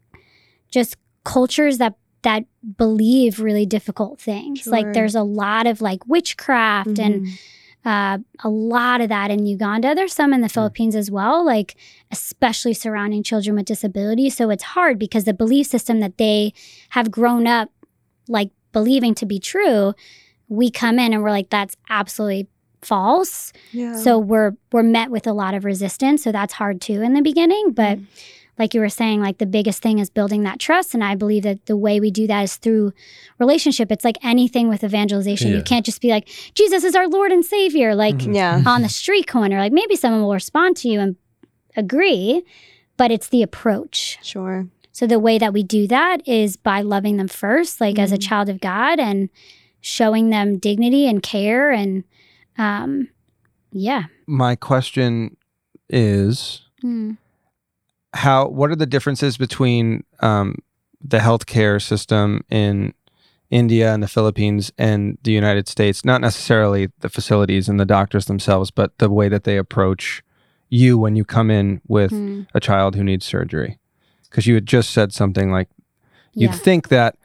Just 0.69 0.97
cultures 1.23 1.77
that 1.77 1.93
that 2.23 2.43
believe 2.77 3.39
really 3.39 3.65
difficult 3.65 4.19
things. 4.19 4.65
Like 4.67 4.93
there's 4.93 5.15
a 5.15 5.23
lot 5.23 5.67
of 5.67 5.81
like 5.81 6.05
witchcraft 6.07 6.97
and 6.99 7.25
Mhm. 7.27 7.31
uh, 7.85 8.17
a 8.43 8.49
lot 8.49 9.01
of 9.01 9.09
that 9.09 9.29
in 9.29 9.45
Uganda. 9.45 9.93
There's 9.93 10.13
some 10.13 10.33
in 10.33 10.41
the 10.41 10.49
Philippines 10.49 10.95
as 10.95 11.11
well, 11.11 11.45
like 11.45 11.75
especially 12.11 12.73
surrounding 12.73 13.23
children 13.23 13.55
with 13.57 13.65
disabilities. 13.65 14.35
So 14.35 14.49
it's 14.49 14.63
hard 14.63 14.97
because 14.97 15.25
the 15.25 15.33
belief 15.33 15.67
system 15.67 15.99
that 15.99 16.17
they 16.17 16.53
have 16.89 17.11
grown 17.11 17.45
up 17.45 17.69
like 18.27 18.51
believing 18.71 19.13
to 19.15 19.25
be 19.25 19.37
true, 19.39 19.93
we 20.47 20.69
come 20.71 20.97
in 20.97 21.13
and 21.13 21.21
we're 21.23 21.29
like, 21.31 21.49
that's 21.49 21.75
absolutely 21.89 22.47
false. 22.81 23.51
yeah. 23.71 23.95
So 23.95 24.17
we're 24.17 24.53
we're 24.71 24.83
met 24.83 25.09
with 25.11 25.25
a 25.27 25.33
lot 25.33 25.53
of 25.53 25.63
resistance. 25.65 26.23
So 26.23 26.31
that's 26.31 26.53
hard 26.53 26.79
too 26.81 27.01
in 27.01 27.13
the 27.13 27.21
beginning. 27.21 27.71
But 27.71 27.99
like 28.59 28.73
you 28.73 28.79
were 28.81 28.89
saying, 28.89 29.19
like 29.21 29.39
the 29.39 29.45
biggest 29.45 29.81
thing 29.81 29.97
is 29.99 30.09
building 30.09 30.43
that 30.43 30.59
trust. 30.59 30.93
And 30.93 31.03
I 31.03 31.15
believe 31.15 31.43
that 31.43 31.65
the 31.65 31.75
way 31.77 31.99
we 31.99 32.11
do 32.11 32.27
that 32.27 32.43
is 32.43 32.55
through 32.57 32.93
relationship. 33.39 33.91
It's 33.91 34.05
like 34.05 34.17
anything 34.23 34.69
with 34.69 34.83
evangelization. 34.83 35.49
Yeah. 35.51 35.57
You 35.57 35.63
can't 35.63 35.85
just 35.85 36.01
be 36.01 36.09
like, 36.09 36.27
Jesus 36.53 36.83
is 36.83 36.95
our 36.95 37.07
Lord 37.07 37.31
and 37.31 37.43
Savior, 37.43 37.95
like 37.95 38.15
Mhm. 38.19 38.35
yeah. 38.35 38.63
on 38.65 38.81
the 38.83 38.89
street 38.89 39.27
corner. 39.27 39.57
Like 39.59 39.71
maybe 39.73 39.95
someone 39.95 40.21
will 40.21 40.33
respond 40.33 40.77
to 40.77 40.87
you 40.89 40.99
and 40.99 41.15
agree, 41.75 42.43
but 42.97 43.11
it's 43.11 43.27
the 43.29 43.41
approach. 43.41 44.19
Sure. 44.21 44.67
So 44.91 45.07
the 45.07 45.17
way 45.19 45.39
that 45.39 45.53
we 45.53 45.63
do 45.63 45.87
that 45.87 46.21
is 46.27 46.55
by 46.55 46.81
loving 46.81 47.17
them 47.17 47.27
first, 47.27 47.81
like 47.81 47.97
as 47.97 48.11
a 48.11 48.17
Mhm. 48.17 48.21
child 48.27 48.49
of 48.49 48.61
God, 48.61 48.99
and 48.99 49.29
showing 49.81 50.29
them 50.29 50.59
dignity 50.59 51.07
and 51.07 51.23
care, 51.23 51.71
and 51.71 52.03
um, 52.59 53.07
yeah. 53.71 54.03
My 54.27 54.55
question 54.55 55.35
is 55.89 56.61
Mm. 56.83 57.17
How 58.13 58.47
what 58.47 58.69
are 58.69 58.75
the 58.75 58.85
differences 58.85 59.37
between 59.37 60.03
um, 60.19 60.55
the 61.01 61.17
healthcare 61.19 61.81
system 61.81 62.41
in 62.49 62.93
India 63.49 63.93
and 63.93 64.01
the 64.01 64.07
Philippines 64.07 64.71
and 64.77 65.17
the 65.23 65.31
United 65.31 65.67
States? 65.67 66.05
Not 66.05 66.21
necessarily 66.21 66.89
the 66.99 67.09
facilities 67.09 67.67
and 67.69 67.79
the 67.79 67.85
doctors 67.85 68.25
themselves, 68.25 68.71
but 68.71 68.97
the 68.99 69.09
way 69.09 69.29
that 69.29 69.43
they 69.43 69.57
approach 69.57 70.23
you 70.69 70.97
when 70.97 71.15
you 71.15 71.23
come 71.25 71.51
in 71.51 71.81
with 71.87 72.11
Mm. 72.11 72.47
a 72.53 72.59
child 72.59 72.95
who 72.95 73.03
needs 73.03 73.25
surgery. 73.25 73.77
Because 74.29 74.47
you 74.47 74.55
had 74.55 74.65
just 74.65 74.89
said 74.91 75.13
something 75.13 75.51
like 75.51 75.69
you'd 76.33 76.51
Yeah. 76.51 76.57
think 76.57 76.87
that 76.89 77.15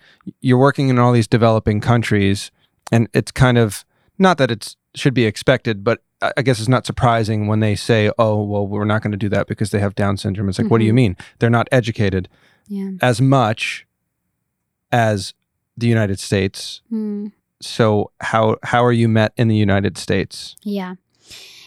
you're 0.42 0.58
working 0.58 0.88
in 0.90 0.98
all 0.98 1.12
these 1.12 1.26
developing 1.28 1.80
countries, 1.80 2.50
and 2.92 3.08
it's 3.14 3.30
kind 3.32 3.56
of 3.56 3.84
not 4.18 4.36
that 4.38 4.50
it's 4.50 4.76
should 4.94 5.14
be 5.14 5.24
expected, 5.24 5.84
but 5.84 6.02
I 6.20 6.42
guess 6.42 6.58
it's 6.58 6.68
not 6.68 6.84
surprising 6.84 7.46
when 7.46 7.60
they 7.60 7.76
say, 7.76 8.10
"Oh, 8.18 8.42
well, 8.42 8.66
we're 8.66 8.84
not 8.84 9.02
going 9.02 9.12
to 9.12 9.16
do 9.18 9.28
that 9.28 9.46
because 9.46 9.70
they 9.70 9.78
have 9.78 9.94
Down 9.94 10.16
syndrome." 10.16 10.48
It's 10.48 10.58
like, 10.58 10.70
what 10.70 10.78
do 10.78 10.84
you 10.84 10.92
Mhm. 10.92 10.96
mean? 10.96 11.16
They're 11.38 11.48
not 11.50 11.68
educated 11.70 12.28
Yeah. 12.66 12.90
as 13.00 13.20
much 13.20 13.86
as 14.90 15.34
the 15.76 15.86
United 15.86 16.18
States. 16.18 16.80
Mm. 16.92 17.32
So 17.60 18.10
how 18.20 18.56
how 18.62 18.84
are 18.84 18.92
you 18.92 19.08
met 19.08 19.32
in 19.36 19.48
the 19.48 19.56
United 19.56 19.96
States? 19.98 20.56
Yeah. 20.62 20.94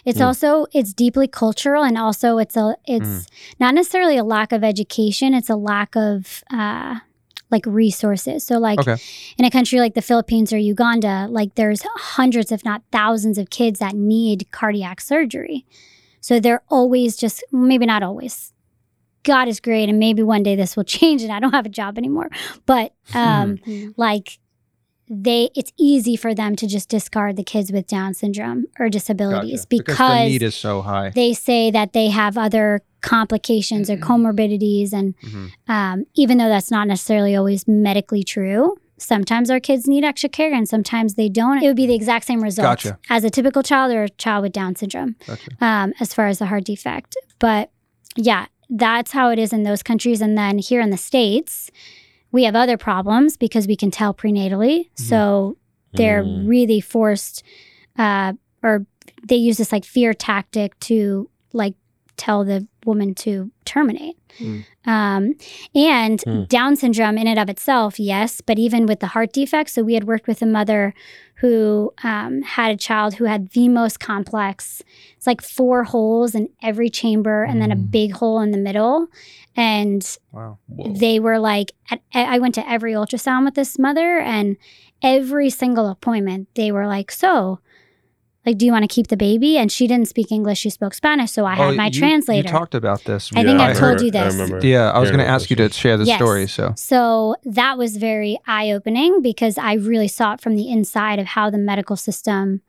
It's 0.04 0.20
Mm. 0.20 0.26
also 0.26 0.66
it's 0.74 0.94
deeply 0.94 1.28
cultural 1.28 1.84
and 1.84 1.98
also 1.98 2.38
it's 2.38 2.58
a 2.58 2.76
it's 2.86 3.08
Mm. 3.08 3.28
not 3.60 3.76
necessarily 3.76 4.18
a 4.18 4.24
lack 4.24 4.52
of 4.52 4.64
education, 4.64 5.34
it's 5.34 5.50
a 5.50 5.56
lack 5.56 5.96
of 5.96 6.44
uh 6.52 7.00
like 7.52 7.66
resources. 7.66 8.44
So 8.44 8.58
like 8.58 8.80
Okay. 8.80 8.98
in 9.38 9.46
a 9.46 9.52
country 9.52 9.80
like 9.80 9.94
the 9.94 10.02
Philippines 10.02 10.52
or 10.54 10.58
Uganda, 10.58 11.28
like 11.30 11.56
there's 11.56 11.84
hundreds 11.96 12.52
if 12.52 12.64
not 12.66 12.82
thousands 12.92 13.38
of 13.38 13.50
kids 13.50 13.80
that 13.80 13.94
need 13.94 14.48
cardiac 14.52 15.02
surgery. 15.02 15.66
So 16.22 16.40
they're 16.40 16.64
always 16.70 17.16
just 17.16 17.44
maybe 17.52 17.86
not 17.86 18.04
always. 18.04 18.54
God 19.24 19.48
is 19.48 19.60
great 19.60 19.88
and 19.90 20.00
maybe 20.00 20.24
one 20.24 20.44
day 20.44 20.56
this 20.56 20.76
will 20.76 20.84
change 20.98 21.22
and 21.24 21.32
I 21.32 21.40
don't 21.40 21.52
have 21.54 21.66
a 21.66 21.70
job 21.70 21.98
anymore. 21.98 22.30
But 22.66 22.94
um 23.14 23.58
Mhm. 23.58 23.94
like 23.98 24.40
they 25.14 25.50
it's 25.56 25.74
easy 25.78 26.16
for 26.16 26.34
them 26.34 26.56
to 26.56 26.66
just 26.66 26.88
discard 26.88 27.36
the 27.36 27.44
kids 27.44 27.70
with 27.70 27.86
down 27.86 28.14
syndrome 28.14 28.66
or 28.80 28.88
disabilities 28.88 29.66
Gotcha. 29.66 29.68
the 29.70 29.84
because, 29.84 30.30
need 30.30 30.42
is 30.42 30.56
so 30.56 30.82
high. 30.82 31.10
they 31.10 31.34
say 31.34 31.70
that 31.70 31.92
they 31.92 32.08
have 32.10 32.38
other 32.38 32.82
complications 33.02 33.90
or 33.90 33.98
comorbidities 33.98 34.94
and 34.94 35.16
Mhm. 35.20 35.52
um, 35.68 36.06
even 36.16 36.38
though 36.38 36.48
that's 36.48 36.72
not 36.72 36.88
necessarily 36.88 37.36
always 37.36 37.68
medically 37.68 38.24
true 38.24 38.78
sometimes 38.98 39.50
our 39.50 39.60
kids 39.60 39.86
need 39.88 40.04
extra 40.06 40.30
care 40.30 40.54
and 40.54 40.70
sometimes 40.70 41.16
they 41.16 41.28
don't 41.28 41.62
it 41.62 41.68
would 41.68 41.76
be 41.76 41.88
the 41.88 41.96
exact 41.96 42.26
same 42.26 42.42
result 42.42 42.66
Gotcha. 42.66 42.98
as 43.10 43.24
a 43.26 43.30
typical 43.30 43.64
child 43.64 43.92
or 43.92 44.04
a 44.04 44.10
child 44.10 44.44
with 44.44 44.54
down 44.54 44.76
syndrome 44.78 45.16
Gotcha. 45.28 45.50
um, 45.60 45.94
as 46.00 46.14
far 46.14 46.28
as 46.28 46.38
the 46.40 46.46
heart 46.46 46.64
defect. 46.64 47.18
But 47.40 47.72
yeah, 48.16 48.46
that's 48.70 49.12
how 49.12 49.30
it 49.30 49.40
is 49.40 49.52
in 49.52 49.64
those 49.64 49.82
countries. 49.84 50.22
And 50.22 50.38
then 50.38 50.60
here 50.60 50.80
in 50.82 50.92
the 50.92 50.98
States, 50.98 51.72
we 52.32 52.44
have 52.46 52.56
other 52.56 52.78
problems 52.78 53.38
because 53.38 53.68
we 53.68 53.76
can 53.76 53.92
tell 53.92 54.14
prenatally. 54.14 54.90
So 54.96 55.58
they're 55.94 56.24
Mm. 56.24 56.48
really 56.48 56.80
forced, 56.82 57.44
uh, 57.98 58.34
or 58.64 58.86
they 59.28 59.36
use 59.36 59.58
this 59.58 59.72
like 59.72 59.84
fear 59.86 60.14
tactic 60.14 60.80
to 60.82 61.30
like 61.54 61.76
tell 62.18 62.44
the 62.46 62.68
woman 62.86 63.14
to 63.16 63.52
terminate. 63.66 64.16
Mm. 64.40 64.64
Um, 64.86 65.34
and 65.76 66.20
Mm. 66.26 66.48
Down 66.48 66.76
syndrome 66.76 67.18
in 67.18 67.28
and 67.28 67.38
of 67.40 67.50
itself, 67.50 68.00
yes, 68.00 68.42
but 68.42 68.58
even 68.58 68.86
with 68.86 69.00
the 69.00 69.08
heart 69.08 69.34
defect. 69.34 69.70
So 69.70 69.84
we 69.84 69.94
had 69.96 70.06
worked 70.06 70.28
with 70.28 70.42
a 70.42 70.46
mother 70.46 70.94
who 71.42 71.92
um, 72.04 72.42
had 72.44 72.72
a 72.72 72.78
child 72.78 73.16
who 73.16 73.26
had 73.26 73.50
the 73.50 73.68
most 73.68 74.00
complex. 74.00 74.82
It's 75.18 75.26
like 75.28 75.42
four 75.42 75.84
holes 75.84 76.36
in 76.36 76.48
every 76.62 76.90
chamber 76.90 77.44
and 77.44 77.60
then 77.62 77.72
a 77.72 77.76
Mm. 77.76 77.92
big 77.92 78.12
hole 78.14 78.40
in 78.40 78.52
the 78.52 78.58
middle. 78.60 79.08
And 79.56 80.04
Wow. 80.32 80.60
They 80.70 81.20
were 81.20 81.40
like, 81.40 81.74
at, 81.90 82.00
I 82.14 82.38
went 82.40 82.56
to 82.56 82.70
every 82.70 82.94
ultrasound 82.94 83.44
with 83.46 83.56
this 83.56 83.78
mother, 83.80 84.20
and 84.20 84.56
every 85.02 85.50
single 85.50 85.90
appointment, 85.90 86.48
they 86.56 86.72
were 86.72 86.88
like, 86.88 87.12
So, 87.12 87.60
like, 88.46 88.58
do 88.58 88.66
you 88.66 88.72
want 88.72 88.84
to 88.84 88.88
keep 88.88 89.08
the 89.08 89.18
baby? 89.18 89.58
And 89.58 89.72
she 89.72 89.88
didn't 89.88 90.08
speak 90.08 90.32
English, 90.32 90.60
she 90.60 90.70
spoke 90.70 90.94
Spanish. 90.94 91.32
So 91.32 91.46
I 91.46 91.56
had 91.56 91.68
Oh, 91.70 91.76
my 91.76 91.88
you- 91.88 92.00
translator. 92.00 92.48
You 92.48 92.52
talked 92.52 92.74
about 92.74 93.04
this. 93.04 93.30
I 93.36 93.44
think 93.44 93.60
Yeah, 93.60 93.68
I've 93.68 93.78
told 93.78 93.92
heard- 93.94 94.02
you 94.02 94.12
this. 94.12 94.34
remember 94.34 94.66
Yeah, 94.66 94.90
I 94.92 95.00
was 95.00 95.10
going 95.12 95.20
to 95.24 95.28
ask 95.28 95.50
you 95.50 95.56
to 95.58 95.70
share 95.70 95.96
the 95.98 96.06
Yes. 96.06 96.18
story. 96.18 96.48
So 96.48 96.74
So 96.76 97.36
that 97.46 97.78
was 97.78 97.98
very 97.98 98.38
eye 98.48 98.72
opening 98.72 99.22
because 99.22 99.58
I 99.58 99.74
really 99.74 100.08
saw 100.08 100.34
it 100.34 100.42
from 100.42 100.56
the 100.56 100.70
inside 100.70 101.20
of 101.20 101.28
how 101.28 101.50
the 101.50 101.58
medical 101.60 101.96
system 101.96 102.62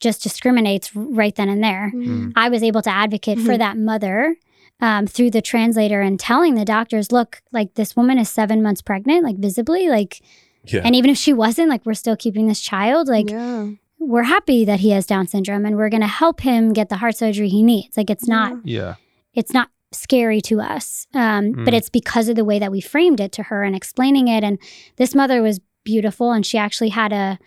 just 0.00 0.22
discriminates 0.22 0.94
right 0.96 1.34
then 1.36 1.48
and 1.48 1.62
there. 1.62 1.92
Mhm. 1.94 2.32
I 2.34 2.48
was 2.48 2.62
able 2.64 2.82
to 2.82 2.90
advocate 2.90 3.38
for 3.38 3.52
Mhm. 3.52 3.58
that 3.58 3.76
mother 3.78 4.36
um, 4.80 5.06
through 5.06 5.30
the 5.30 5.40
translator 5.40 6.00
and 6.00 6.18
telling 6.18 6.56
the 6.56 6.64
doctors, 6.64 7.12
look, 7.12 7.40
like 7.52 7.74
this 7.74 7.94
woman 7.94 8.18
is 8.18 8.28
seven 8.28 8.60
months 8.64 8.82
pregnant, 8.82 9.22
like 9.22 9.36
visibly, 9.36 9.88
like, 9.88 10.20
Yeah. 10.66 10.80
and 10.84 10.96
even 10.96 11.08
if 11.08 11.16
she 11.16 11.32
wasn't, 11.32 11.68
like, 11.68 11.86
we're 11.86 11.94
still 11.94 12.16
keeping 12.16 12.48
this 12.48 12.60
child. 12.60 13.06
Like, 13.06 13.30
yeah. 13.30 13.68
We're 14.06 14.24
happy 14.24 14.64
that 14.64 14.80
he 14.80 14.90
has 14.90 15.06
Down 15.06 15.26
syndrome 15.26 15.64
and 15.64 15.76
we're 15.76 15.88
going 15.88 16.00
to 16.02 16.06
help 16.06 16.40
him 16.40 16.72
get 16.72 16.88
the 16.88 16.96
heart 16.96 17.16
surgery 17.16 17.48
he 17.48 17.62
needs. 17.62 17.96
Like, 17.96 18.10
it's 18.10 18.26
not 18.28 18.56
yeah, 18.64 18.94
it's 19.34 19.52
not 19.52 19.68
scary 19.92 20.40
to 20.40 20.58
us 20.60 21.06
um, 21.14 21.52
but 21.52 21.74
Mm. 21.74 21.76
it's 21.76 21.90
because 21.90 22.28
of 22.28 22.36
the 22.36 22.44
way 22.46 22.58
that 22.58 22.72
we 22.72 22.80
framed 22.80 23.20
it 23.20 23.30
to 23.32 23.42
her 23.44 23.62
and 23.62 23.76
explaining 23.76 24.26
it 24.26 24.42
and 24.42 24.58
this 24.96 25.14
mother 25.14 25.42
was 25.42 25.60
beautiful 25.84 26.32
and 26.32 26.46
she 26.46 26.56
actually 26.56 26.88
had 26.88 27.12
a 27.12 27.38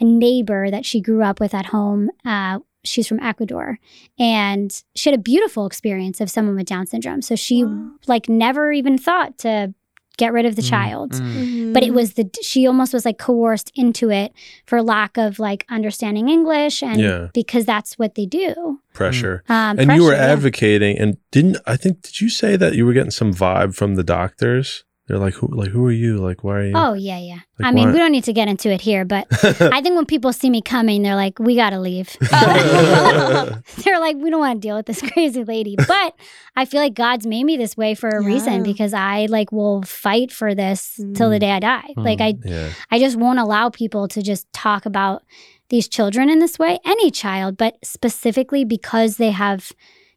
a 0.00 0.04
neighbor 0.04 0.70
that 0.70 0.84
she 0.84 1.00
grew 1.00 1.22
up 1.22 1.40
with 1.40 1.54
at 1.54 1.66
home 1.66 2.10
uh, 2.26 2.58
she's 2.84 3.06
from 3.08 3.18
ecuador 3.20 3.78
and 4.18 4.82
she 4.94 5.08
had 5.10 5.18
a 5.18 5.22
beautiful 5.22 5.64
experience 5.64 6.20
of 6.20 6.28
someone 6.30 6.56
with 6.56 6.66
down 6.66 6.86
syndrome 6.86 7.22
so 7.22 7.34
she 7.36 7.64
Wow. 7.64 7.92
like 8.06 8.28
never 8.28 8.70
even 8.72 8.98
thought 8.98 9.38
to 9.38 9.72
get 10.18 10.32
rid 10.32 10.44
of 10.46 10.56
the 10.56 10.62
Mm, 10.62 10.68
child 10.68 11.12
mm. 11.12 11.72
but 11.72 11.82
it 11.82 11.92
was 11.94 12.14
the 12.14 12.28
she 12.42 12.66
almost 12.66 12.92
was 12.92 13.04
like 13.04 13.18
coerced 13.18 13.72
into 13.74 14.10
it 14.10 14.32
for 14.66 14.82
lack 14.82 15.16
of 15.16 15.38
like 15.38 15.64
understanding 15.70 16.28
english 16.28 16.82
and 16.82 17.00
Yeah. 17.00 17.28
because 17.32 17.64
that's 17.64 17.98
what 17.98 18.14
they 18.14 18.26
do 18.26 18.78
Pressure. 18.94 19.42
um, 19.48 19.78
And 19.78 19.90
you 19.92 20.02
were 20.04 20.10
pressure, 20.10 20.22
yeah. 20.22 20.32
advocating, 20.32 20.98
and 20.98 21.16
didn't 21.30 21.56
I 21.66 21.76
think? 21.76 22.02
Did 22.02 22.20
you 22.20 22.28
say 22.28 22.56
that 22.56 22.74
you 22.74 22.84
were 22.84 22.92
getting 22.92 23.10
some 23.10 23.32
vibe 23.32 23.74
from 23.74 23.94
the 23.94 24.04
doctors? 24.04 24.84
They're 25.08 25.18
like, 25.18 25.34
who, 25.34 25.48
like, 25.48 25.70
who 25.70 25.84
are 25.84 25.92
you? 25.92 26.18
Like, 26.18 26.44
why 26.44 26.58
are 26.58 26.66
you? 26.66 26.72
Oh 26.76 26.94
yeah, 26.94 27.18
yeah. 27.18 27.40
Like 27.58 27.68
I 27.68 27.72
mean, 27.72 27.86
what? 27.86 27.94
we 27.94 27.98
don't 27.98 28.12
need 28.12 28.22
to 28.24 28.32
get 28.32 28.46
into 28.46 28.70
it 28.70 28.80
here, 28.80 29.04
but 29.04 29.26
I 29.60 29.82
think 29.82 29.96
when 29.96 30.06
people 30.06 30.32
see 30.32 30.48
me 30.48 30.62
coming, 30.62 31.02
they're 31.02 31.16
like, 31.16 31.40
"We 31.40 31.56
gotta 31.56 31.80
leave." 31.80 32.16
they're 32.20 33.98
like, 33.98 34.16
"We 34.16 34.30
don't 34.30 34.38
want 34.38 34.62
to 34.62 34.66
deal 34.66 34.76
with 34.76 34.86
this 34.86 35.02
crazy 35.02 35.42
lady." 35.42 35.74
But 35.76 36.14
I 36.54 36.64
feel 36.66 36.80
like 36.80 36.94
God's 36.94 37.26
made 37.26 37.42
me 37.44 37.56
this 37.56 37.76
way 37.76 37.96
for 37.96 38.10
a 38.10 38.22
reason 38.22 38.62
because 38.62 38.94
I 38.94 39.26
like 39.26 39.50
will 39.50 39.82
fight 39.82 40.30
for 40.30 40.54
this 40.54 41.00
till 41.14 41.30
the 41.30 41.36
mm. 41.36 41.40
day 41.40 41.50
I 41.50 41.58
die. 41.58 41.94
Mm, 41.96 42.04
like 42.04 42.20
I, 42.20 42.34
yeah. 42.44 42.70
I 42.92 43.00
just 43.00 43.16
won't 43.16 43.40
allow 43.40 43.70
people 43.70 44.06
to 44.06 44.22
just 44.22 44.50
talk 44.52 44.86
about 44.86 45.24
these 45.68 45.88
children 45.88 46.30
in 46.30 46.38
this 46.38 46.60
way. 46.60 46.78
Any 46.84 47.10
child, 47.10 47.56
but 47.56 47.76
specifically 47.82 48.64
because 48.64 49.16
they 49.16 49.32
have 49.32 49.72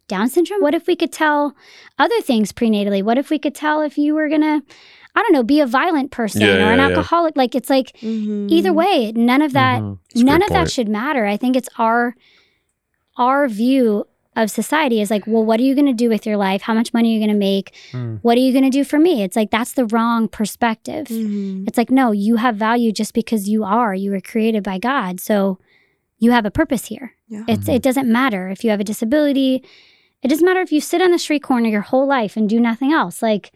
Down 0.07 0.29
syndrome. 0.29 0.61
What 0.61 0.75
if 0.75 0.85
we 0.87 0.95
could 0.95 1.11
tell 1.11 1.55
other 1.97 2.21
things 2.21 2.51
prenatally? 2.51 3.01
What 3.01 3.17
if 3.17 3.29
we 3.29 3.39
could 3.39 3.55
tell 3.55 3.81
if 3.81 3.97
you 3.97 4.13
were 4.13 4.29
gonna, 4.29 4.61
I 5.15 5.21
don't 5.23 5.33
know, 5.33 5.41
be 5.43 5.59
a 5.61 5.65
violent 5.65 6.11
person 6.11 6.41
Yeah, 6.41 6.47
or 6.47 6.51
an 6.71 6.77
yeah, 6.77 6.89
yeah. 6.89 6.95
alcoholic? 6.95 7.35
Like 7.35 7.55
it's 7.55 7.69
like 7.71 7.91
Mhm. 8.01 8.51
either 8.51 8.71
way, 8.71 9.11
none 9.15 9.41
of 9.41 9.53
that, 9.53 9.81
Mhm. 9.81 9.97
None 10.15 10.39
great 10.39 10.49
of 10.49 10.53
that 10.53 10.69
should 10.71 10.87
matter. 10.89 11.25
I 11.25 11.37
think 11.37 11.55
it's 11.55 11.69
our 11.79 12.15
our 13.17 13.47
view 13.47 14.05
of 14.35 14.51
society 14.51 14.99
is 14.99 15.09
like, 15.09 15.25
well, 15.25 15.45
what 15.45 15.57
are 15.61 15.63
you 15.63 15.73
going 15.73 15.85
to 15.85 15.93
do 15.93 16.09
with 16.09 16.25
your 16.25 16.35
life? 16.35 16.61
How 16.61 16.73
much 16.73 16.93
money 16.93 17.11
are 17.11 17.13
you 17.13 17.19
going 17.19 17.31
to 17.31 17.39
make? 17.39 17.73
Mm. 17.93 18.19
What 18.21 18.37
are 18.37 18.41
you 18.41 18.51
going 18.51 18.65
to 18.65 18.69
do 18.69 18.83
for 18.83 18.99
me? 18.99 19.23
It's 19.23 19.37
like 19.37 19.49
that's 19.49 19.71
the 19.73 19.85
wrong 19.85 20.27
perspective. 20.27 21.07
Mhm. 21.07 21.65
It's 21.65 21.77
like, 21.77 21.89
no, 21.89 22.11
you 22.11 22.35
have 22.35 22.57
value 22.57 22.91
just 22.91 23.13
because 23.13 23.47
you 23.47 23.63
are. 23.63 23.95
You 23.95 24.11
were 24.11 24.19
created 24.19 24.61
by 24.63 24.77
God. 24.77 25.21
So 25.21 25.57
you 26.19 26.31
have 26.31 26.45
a 26.45 26.51
purpose 26.51 26.85
here. 26.87 27.13
Yeah. 27.29 27.45
It's 27.47 27.69
it 27.69 27.81
doesn't 27.81 28.11
matter 28.11 28.49
if 28.49 28.63
you 28.65 28.69
have 28.71 28.81
a 28.81 28.83
disability. 28.83 29.63
It 30.25 30.29
doesn't 30.29 30.43
matter 30.43 30.61
if 30.61 30.71
you 30.71 30.81
sit 30.81 31.03
on 31.03 31.11
the 31.11 31.19
street 31.19 31.43
corner 31.43 31.69
your 31.69 31.81
whole 31.81 32.07
life 32.07 32.35
and 32.35 32.49
do 32.49 32.59
nothing 32.59 32.91
else. 32.91 33.21
Like 33.21 33.51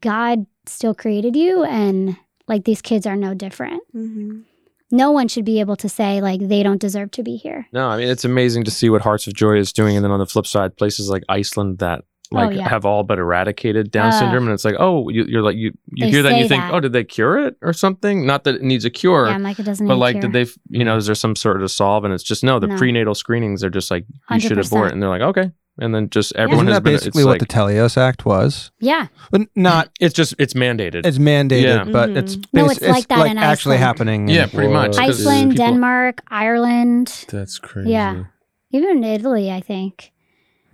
God 0.00 0.46
still 0.64 0.94
created 0.94 1.36
you 1.36 1.64
and 1.64 2.16
like 2.46 2.64
these 2.64 2.80
kids 2.80 3.06
are 3.06 3.14
no 3.14 3.34
different. 3.34 3.82
Mhm. 3.94 4.44
No 4.90 5.10
one 5.10 5.28
should 5.28 5.44
be 5.44 5.60
able 5.60 5.76
to 5.76 5.88
say 5.88 6.22
like 6.22 6.40
they 6.48 6.62
don't 6.62 6.80
deserve 6.80 7.10
to 7.10 7.22
be 7.22 7.36
here. 7.36 7.66
No, 7.74 7.88
I 7.88 7.98
mean 7.98 8.08
it's 8.08 8.24
amazing 8.24 8.64
to 8.64 8.70
see 8.70 8.88
what 8.88 9.02
Hearts 9.02 9.26
of 9.26 9.34
Joy 9.34 9.58
is 9.58 9.70
doing, 9.70 9.96
and 9.96 10.02
then 10.02 10.12
on 10.12 10.18
the 10.18 10.24
flip 10.24 10.46
side, 10.46 10.78
places 10.78 11.10
like 11.10 11.24
Iceland 11.28 11.76
that 11.80 12.04
like 12.30 12.48
Oh, 12.48 12.50
yeah. 12.50 12.68
have 12.68 12.84
all 12.84 13.02
but 13.04 13.18
eradicated 13.18 13.90
Down 13.90 14.12
Ugh. 14.12 14.18
syndrome, 14.18 14.44
and 14.44 14.52
it's 14.54 14.64
like, 14.64 14.76
oh, 14.78 15.08
you, 15.08 15.24
you're 15.24 15.42
like 15.42 15.56
you 15.56 15.72
you 15.94 16.06
hear 16.08 16.22
that 16.22 16.32
and 16.32 16.40
you 16.40 16.48
think, 16.48 16.62
that. 16.62 16.74
oh, 16.74 16.80
did 16.80 16.92
they 16.92 17.04
cure 17.04 17.38
it 17.38 17.56
or 17.62 17.72
something? 17.72 18.26
Not 18.26 18.44
that 18.44 18.56
it 18.56 18.62
needs 18.62 18.84
a 18.84 18.90
cure, 18.90 19.28
yeah, 19.28 19.38
like 19.38 19.58
it 19.58 19.64
doesn't 19.64 19.86
but 19.86 19.94
need 19.94 20.00
like 20.00 20.20
cure. 20.20 20.30
did 20.30 20.32
they, 20.46 20.50
you 20.78 20.84
know, 20.84 20.96
is 20.96 21.06
there 21.06 21.14
some 21.14 21.34
sort 21.36 21.62
of 21.62 21.70
solve? 21.70 22.04
And 22.04 22.12
it's 22.14 22.22
just 22.24 22.42
no, 22.44 22.58
the 22.58 22.66
No. 22.68 22.76
prenatal 22.76 23.14
screenings 23.14 23.62
are 23.64 23.70
just 23.70 23.90
like 23.90 24.04
you 24.30 24.40
should 24.40 24.58
100%. 24.58 24.66
abort, 24.66 24.92
and 24.92 25.02
they're 25.02 25.08
like, 25.08 25.22
okay, 25.22 25.50
and 25.80 25.94
then 25.94 26.10
just 26.10 26.34
everyone 26.36 26.66
Isn't 26.66 26.68
has 26.68 26.76
that 26.76 26.82
been. 26.82 26.92
basically 26.94 27.20
it's 27.22 27.26
what 27.26 27.32
like, 27.32 27.40
the 27.40 27.46
Teleos 27.46 27.96
Act 27.96 28.24
was? 28.26 28.70
Yeah. 28.80 29.06
But 29.30 29.42
not. 29.54 29.90
It's 30.00 30.12
just 30.14 30.34
it's 30.38 30.54
mandated. 30.54 31.06
It's 31.06 31.18
mandated, 31.18 31.62
Yeah. 31.86 31.92
but 31.92 32.10
Mhm. 32.10 32.16
it's 32.18 32.36
No, 32.52 32.64
basi- 32.66 32.72
it's 32.72 32.82
like 32.82 33.08
that 33.08 33.26
in 33.30 33.38
actually 33.38 33.76
Iceland. 33.76 33.80
happening. 33.84 34.28
yeah, 34.28 34.44
in- 34.44 34.50
pretty 34.50 34.72
much. 34.72 34.96
Iceland, 34.98 35.56
Denmark, 35.56 36.20
Ireland, 36.30 37.24
That's 37.30 37.58
crazy. 37.58 37.90
Yeah. 37.90 38.24
even 38.70 39.02
Italy, 39.04 39.50
I 39.50 39.60
think. 39.60 40.12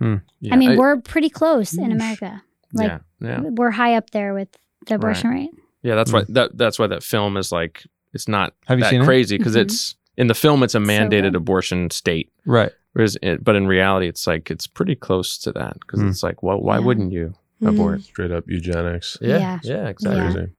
Yeah, 0.01 0.53
I 0.53 0.55
mean, 0.57 0.77
we're 0.77 0.97
pretty 1.01 1.29
close 1.29 1.73
in 1.77 1.91
America. 1.91 2.41
Like 2.73 2.89
yeah, 2.89 2.99
yeah. 3.21 3.39
we're 3.41 3.71
high 3.71 3.95
up 3.95 4.09
there 4.11 4.33
with 4.33 4.49
the 4.87 4.95
abortion 4.95 5.29
rate. 5.29 5.51
Yeah, 5.81 5.95
that's 5.95 6.11
why 6.11 6.23
that 6.29 6.57
that's 6.57 6.77
why 6.79 6.87
that 6.87 7.03
film 7.03 7.37
is 7.37 7.51
like 7.51 7.83
it's 8.13 8.27
not 8.27 8.53
Have 8.67 8.79
you 8.79 8.83
that 8.83 8.89
seen 8.91 9.01
it? 9.01 9.05
crazy 9.05 9.37
because 9.37 9.55
Mhm. 9.55 9.61
it's 9.61 9.95
in 10.17 10.27
the 10.27 10.33
film 10.33 10.63
it's 10.63 10.75
a 10.75 10.79
mandated 10.79 11.21
good. 11.31 11.35
abortion 11.35 11.89
state, 11.91 12.31
Right. 12.45 12.71
whereas 12.93 13.17
it, 13.21 13.43
but 13.43 13.55
in 13.55 13.67
reality 13.67 14.07
it's 14.07 14.25
like 14.27 14.49
it's 14.51 14.67
pretty 14.67 14.95
close 14.95 15.37
to 15.39 15.51
that 15.53 15.79
because 15.79 16.01
Hmm. 16.01 16.09
it's 16.09 16.23
like 16.23 16.41
well 16.43 16.59
why 16.59 16.79
Yeah. 16.79 16.85
wouldn't 16.85 17.11
you 17.11 17.33
Mhm. 17.61 17.69
abort? 17.69 18.01
Straight 18.01 18.31
up 18.31 18.43
eugenics. 18.47 19.17
Yeah, 19.21 19.37
Yeah. 19.37 19.59
yeah, 19.63 19.87
exactly. 19.87 20.21
Yeah. 20.21 20.31
Crazy. 20.33 20.51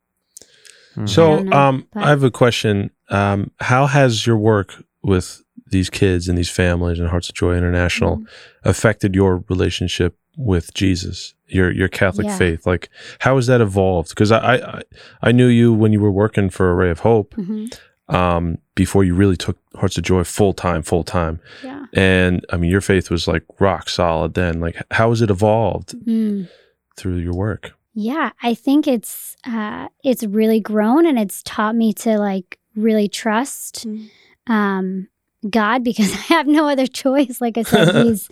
Mhm. 0.97 1.09
So, 1.09 1.39
I 1.39 1.43
know, 1.43 1.57
um, 1.57 1.87
but- 1.93 2.05
I 2.05 2.09
have 2.09 2.23
a 2.23 2.31
question. 2.31 2.91
Um, 3.11 3.51
how 3.61 3.87
has 3.87 4.27
your 4.27 4.39
work 4.39 4.83
with 5.03 5.43
these 5.69 5.91
kids 5.91 6.29
and 6.29 6.39
these 6.39 6.51
families 6.51 6.99
and 6.99 7.09
Hearts 7.09 7.29
of 7.29 7.35
Joy 7.35 7.55
International 7.57 8.17
Mm-hmm. 8.19 8.69
affected 8.69 9.15
your 9.15 9.45
relationship 9.49 10.17
with 10.37 10.73
Jesus, 10.75 11.35
your 11.47 11.71
your 11.73 11.89
Catholic 11.89 12.27
Yeah. 12.27 12.39
faith? 12.39 12.67
Like, 12.67 12.89
how 13.21 13.37
has 13.37 13.47
that 13.47 13.61
evolved? 13.61 14.11
Because 14.11 14.31
I, 14.33 14.57
I 14.57 14.83
I 15.23 15.33
knew 15.33 15.47
you 15.49 15.73
when 15.73 15.93
you 15.93 16.01
were 16.01 16.13
working 16.13 16.51
for 16.51 16.73
Array 16.75 16.91
of 16.91 17.01
Hope 17.01 17.35
hmm 17.35 17.67
um, 18.09 18.59
before 18.77 19.03
you 19.03 19.15
really 19.17 19.37
took 19.37 19.59
Hearts 19.75 19.99
of 19.99 20.05
Joy 20.05 20.23
full 20.23 20.53
time, 20.53 20.83
full 20.83 21.03
time, 21.03 21.41
Yeah. 21.65 21.87
and 21.93 22.45
I 22.53 22.57
mean 22.57 22.71
your 22.71 22.81
faith 22.81 23.11
was 23.11 23.27
like 23.27 23.43
rock 23.59 23.89
solid 23.89 24.35
then. 24.35 24.61
Like, 24.61 24.77
how 24.93 25.11
has 25.11 25.23
it 25.23 25.31
evolved 25.31 25.95
Mm. 26.07 26.49
through 26.97 27.17
your 27.17 27.35
work? 27.35 27.73
Yeah, 27.95 28.31
I 28.43 28.55
think 28.55 28.87
it's 28.87 29.37
uh, 29.45 29.89
it's 30.05 30.23
really 30.23 30.61
grown 30.61 31.05
and 31.07 31.19
it's 31.19 31.43
taught 31.43 31.75
me 31.75 31.93
to 31.95 32.19
like 32.19 32.59
really 32.77 33.09
trust 33.09 33.87
Mm. 33.87 34.09
um, 34.47 35.09
God 35.49 35.85
because 35.85 36.13
I 36.31 36.35
have 36.35 36.47
no 36.47 36.69
other 36.69 36.87
choice. 36.87 37.41
Like 37.41 37.59
I 37.59 37.63
said, 37.63 37.89
he's 37.95 38.29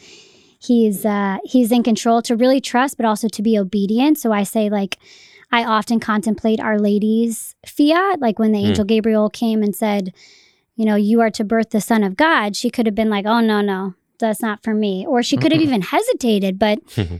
he's 0.60 1.04
uh, 1.04 1.38
he's 1.44 1.70
in 1.72 1.82
control 1.82 2.22
to 2.22 2.36
really 2.36 2.60
trust, 2.60 2.96
but 2.96 3.06
also 3.06 3.28
to 3.28 3.42
be 3.42 3.58
obedient. 3.58 4.18
So 4.18 4.32
I 4.32 4.42
say 4.42 4.68
like 4.70 4.98
I 5.52 5.64
often 5.64 6.00
contemplate 6.00 6.60
Our 6.60 6.78
Lady's 6.78 7.54
fiat, 7.66 8.20
like 8.20 8.38
when 8.38 8.52
the 8.52 8.58
Mm. 8.58 8.68
angel 8.68 8.84
Gabriel 8.84 9.30
came 9.30 9.62
and 9.62 9.74
said, 9.76 10.12
you 10.76 10.84
know, 10.84 10.96
you 10.96 11.20
are 11.20 11.30
to 11.30 11.44
birth 11.44 11.70
the 11.70 11.80
Son 11.80 12.02
of 12.02 12.16
God. 12.16 12.56
She 12.56 12.70
could 12.70 12.86
have 12.86 12.94
been 12.94 13.10
like, 13.10 13.26
oh 13.26 13.40
no 13.40 13.60
no. 13.60 13.94
That's 14.20 14.40
not 14.40 14.62
for 14.62 14.74
me. 14.74 15.04
Or 15.04 15.22
she 15.24 15.36
could 15.36 15.50
have 15.52 15.60
even 15.68 15.82
hesitated, 15.82 16.58
but 16.58 16.78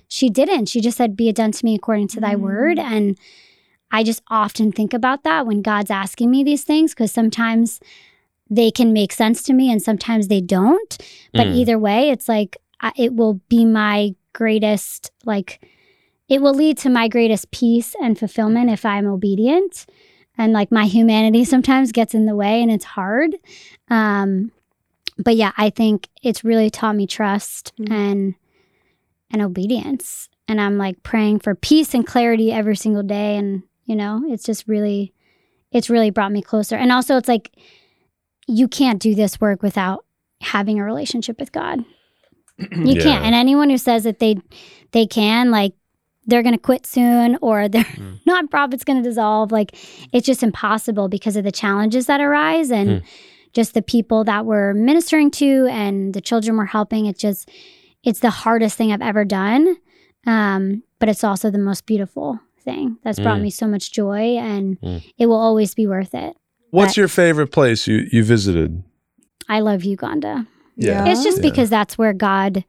she 0.09 0.31
didn't. 0.31 0.67
She 0.67 0.81
just 0.81 0.97
said, 0.97 1.17
Be 1.17 1.29
it 1.29 1.37
done 1.37 1.51
to 1.53 1.65
me 1.65 1.75
according 1.75 2.09
to 2.09 2.21
thy 2.21 2.35
Mm. 2.35 2.41
word. 2.41 2.79
And 2.79 3.19
I 3.91 4.03
just 4.05 4.23
often 4.29 4.73
think 4.73 4.95
about 4.95 5.23
that 5.25 5.47
when 5.47 5.61
God's 5.61 5.91
asking 5.91 6.31
me 6.31 6.43
these 6.45 6.65
things 6.65 6.93
because 6.95 7.13
sometimes 7.13 7.79
they 8.51 8.71
can 8.71 8.93
make 8.93 9.13
sense 9.13 9.43
to 9.45 9.53
me 9.53 9.71
and 9.71 9.83
sometimes 9.83 10.29
they 10.29 10.41
don't. 10.41 10.99
But 11.33 11.47
Mm. 11.49 11.55
either 11.57 11.79
way, 11.79 12.11
it's 12.11 12.29
like 12.29 12.57
I, 12.81 12.93
it 12.97 13.15
will 13.15 13.41
be 13.49 13.65
my 13.65 14.15
greatest, 14.33 15.11
like, 15.25 15.65
it 16.29 16.43
will 16.43 16.55
lead 16.55 16.77
to 16.79 16.91
my 16.91 17.09
greatest 17.09 17.51
peace 17.51 17.95
and 18.03 18.19
fulfillment 18.19 18.71
if 18.71 18.85
I'm 18.85 19.07
obedient. 19.07 19.87
And 20.37 20.53
like 20.53 20.71
my 20.73 20.87
humanity 20.87 21.45
sometimes 21.55 21.93
gets 21.93 22.15
in 22.15 22.27
the 22.27 22.35
way 22.37 22.61
and 22.63 22.71
it's 22.71 22.85
hard. 22.85 23.37
Um, 23.89 24.51
but 25.17 25.37
yeah, 25.37 25.53
I 25.57 25.71
think 25.71 26.09
it's 26.23 26.43
really 26.45 26.71
taught 26.71 26.97
me 26.97 27.07
trust 27.07 27.73
Mm. 27.79 27.91
and 27.91 28.35
and 29.31 29.43
obedience. 29.43 30.29
And 30.47 30.61
I'm 30.61 30.77
like 30.79 31.03
praying 31.03 31.41
for 31.41 31.55
peace 31.55 31.95
and 31.95 32.07
clarity 32.07 32.53
every 32.53 32.77
single 32.77 33.03
day. 33.03 33.37
And, 33.37 33.63
you 33.87 33.97
know, 33.97 34.23
it's 34.29 34.45
just 34.45 34.69
really, 34.69 35.13
it's 35.73 35.89
really 35.91 36.11
brought 36.11 36.31
me 36.33 36.43
closer. 36.43 36.77
And 36.77 36.93
also, 36.93 37.17
it's 37.17 37.29
like, 37.29 37.51
you 38.47 38.69
can't 38.69 39.01
do 39.01 39.15
this 39.15 39.41
work 39.41 39.63
without 39.63 40.05
having 40.41 40.79
a 40.79 40.85
relationship 40.85 41.39
with 41.41 41.53
God. 41.53 41.85
You 42.71 42.95
Yeah. 42.95 43.03
can't. 43.03 43.25
And 43.25 43.35
anyone 43.35 43.71
who 43.71 43.79
says 43.79 44.05
that 44.05 44.19
they, 44.21 44.37
they 44.93 45.07
can, 45.07 45.51
like, 45.51 45.73
they're 46.27 46.43
going 46.43 46.55
to 46.55 46.61
quit 46.61 46.87
soon 46.87 47.37
or 47.43 47.69
their 47.69 47.85
Mm. 47.85 48.21
nonprofit's 48.29 48.85
going 48.85 49.03
to 49.03 49.09
dissolve. 49.09 49.53
Like, 49.53 49.77
it's 50.13 50.27
just 50.27 50.43
impossible 50.43 51.09
because 51.09 51.37
of 51.37 51.45
the 51.45 51.53
challenges 51.53 52.07
that 52.07 52.21
arise 52.21 52.71
and 52.71 52.89
Mm. 52.89 53.03
just 53.53 53.75
the 53.75 53.83
people 53.83 54.25
that 54.25 54.47
we're 54.47 54.73
ministering 54.75 55.31
to 55.33 55.67
and 55.71 56.15
the 56.15 56.21
children 56.21 56.57
we're 56.57 56.65
helping. 56.67 57.07
It's 57.07 57.21
just, 57.21 57.49
it's 58.03 58.21
the 58.21 58.31
hardest 58.31 58.77
thing 58.77 58.93
I've 58.93 59.03
ever 59.03 59.25
done. 59.25 59.77
Um, 60.27 60.83
but 60.99 61.09
it's 61.09 61.25
also 61.25 61.51
the 61.51 61.59
most 61.59 61.85
beautiful 61.87 62.39
thing 62.61 62.97
that's 63.05 63.21
brought 63.21 63.39
Mm. 63.39 63.43
me 63.43 63.51
so 63.51 63.67
much 63.67 63.93
joy 63.93 64.37
and 64.39 64.81
Mm. 64.81 65.03
it 65.19 65.27
will 65.27 65.37
always 65.41 65.75
be 65.75 65.87
worth 65.87 66.15
it. 66.15 66.37
What's 66.75 66.93
But- 66.93 66.97
your 66.97 67.09
favorite 67.09 67.53
place 67.53 67.87
you 67.87 68.07
you 68.11 68.25
visited? 68.25 68.83
I 69.49 69.61
love 69.61 69.85
Uganda. 69.85 70.47
Yeah. 70.77 71.07
It's 71.07 71.23
just 71.23 71.39
Yeah. 71.39 71.49
because 71.51 71.71
that's 71.71 71.97
where 71.97 72.13
God 72.13 72.65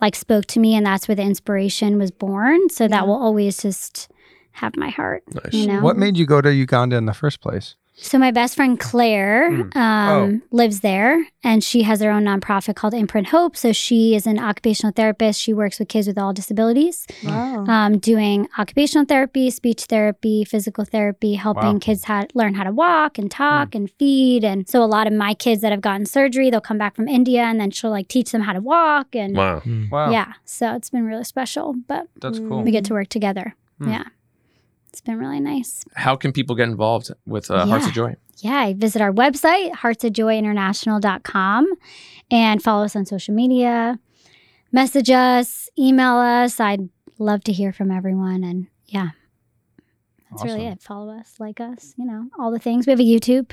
like 0.00 0.14
spoke 0.16 0.44
to 0.46 0.60
me 0.60 0.74
and 0.76 0.84
that's 0.86 1.08
where 1.08 1.14
the 1.16 1.22
inspiration 1.22 1.98
was 1.98 2.10
born. 2.10 2.68
So 2.68 2.84
Yeah. 2.84 2.88
that 2.88 3.06
will 3.08 3.20
always 3.26 3.56
just 3.58 4.08
have 4.52 4.76
my 4.76 4.90
heart. 4.90 5.22
Nice. 5.34 5.52
You 5.54 5.66
know? 5.66 5.80
What 5.80 5.96
made 5.96 6.16
you 6.16 6.26
go 6.26 6.40
to 6.40 6.52
Uganda 6.52 6.96
in 6.96 7.06
the 7.06 7.14
first 7.14 7.40
place? 7.40 7.74
So 7.96 8.18
my 8.18 8.32
best 8.32 8.56
friend 8.56 8.78
Claire 8.78 9.50
Mm. 9.52 9.76
um, 9.76 10.42
lives 10.50 10.80
there, 10.80 11.26
and 11.44 11.62
she 11.62 11.82
has 11.82 12.00
her 12.00 12.10
own 12.10 12.24
nonprofit 12.24 12.74
called 12.74 12.92
Imprint 12.92 13.28
Hope. 13.28 13.56
So 13.56 13.72
she 13.72 14.16
is 14.16 14.26
an 14.26 14.38
occupational 14.38 14.92
therapist. 14.92 15.40
She 15.40 15.52
works 15.54 15.78
with 15.78 15.86
kids 15.88 16.08
with 16.08 16.18
all 16.18 16.32
disabilities, 16.32 17.06
Wow. 17.24 17.64
um, 17.68 17.98
doing 17.98 18.48
occupational 18.58 19.04
therapy, 19.06 19.48
speech 19.50 19.84
therapy, 19.84 20.42
physical 20.44 20.84
therapy, 20.84 21.34
helping 21.34 21.74
Wow. 21.74 21.78
kids 21.80 22.04
ha- 22.04 22.24
learn 22.34 22.54
how 22.54 22.64
to 22.64 22.72
walk 22.72 23.16
and 23.16 23.30
talk 23.30 23.76
and 23.76 23.88
feed. 23.92 24.42
And 24.44 24.68
so 24.68 24.82
a 24.82 24.86
lot 24.90 25.06
of 25.06 25.12
my 25.12 25.32
kids 25.32 25.60
that 25.62 25.70
have 25.70 25.80
gotten 25.80 26.04
surgery, 26.04 26.50
they'll 26.50 26.60
come 26.60 26.78
back 26.78 26.96
from 26.96 27.06
India, 27.06 27.42
and 27.42 27.60
then 27.60 27.70
she'll 27.70 27.90
like 27.92 28.08
teach 28.08 28.32
them 28.32 28.42
how 28.42 28.52
to 28.54 28.60
walk. 28.60 29.14
And 29.14 29.36
Wow. 29.36 29.62
Wow. 29.92 30.10
yeah, 30.10 30.32
so 30.44 30.74
it's 30.74 30.90
been 30.90 31.04
really 31.04 31.24
special. 31.24 31.74
But 31.86 32.08
That's 32.20 32.40
Mm. 32.40 32.48
cool. 32.48 32.62
we 32.62 32.72
get 32.72 32.84
to 32.86 32.92
work 32.92 33.08
together. 33.08 33.54
Mm. 33.80 33.88
Yeah, 33.90 34.04
it's 34.94 35.00
been 35.00 35.18
really 35.18 35.40
nice. 35.40 35.84
How 35.96 36.14
can 36.14 36.32
people 36.32 36.54
get 36.54 36.68
involved 36.68 37.10
with 37.26 37.50
uh, 37.50 37.66
Hearts 37.66 37.86
of 37.88 37.92
Joy? 37.92 38.14
yeah, 38.38 38.72
visit 38.76 39.02
our 39.02 39.10
website, 39.12 39.72
heartsofjoyinternational.com, 39.72 41.66
and 42.30 42.62
follow 42.62 42.84
us 42.84 42.94
on 42.94 43.04
social 43.04 43.34
media. 43.34 43.98
Message 44.70 45.10
us, 45.10 45.68
email 45.76 46.14
us. 46.14 46.60
I'd 46.60 46.88
love 47.18 47.42
to 47.44 47.52
hear 47.52 47.72
from 47.72 47.90
everyone. 47.90 48.44
And 48.44 48.68
yeah, 48.86 49.08
that's 50.30 50.44
really 50.44 50.66
it. 50.66 50.80
Follow 50.80 51.12
us, 51.18 51.34
like 51.40 51.60
us, 51.60 51.94
you 51.96 52.04
know, 52.04 52.28
all 52.38 52.50
the 52.52 52.58
things. 52.60 52.86
We 52.86 52.90
have 52.92 53.00
a 53.00 53.02
YouTube 53.04 53.50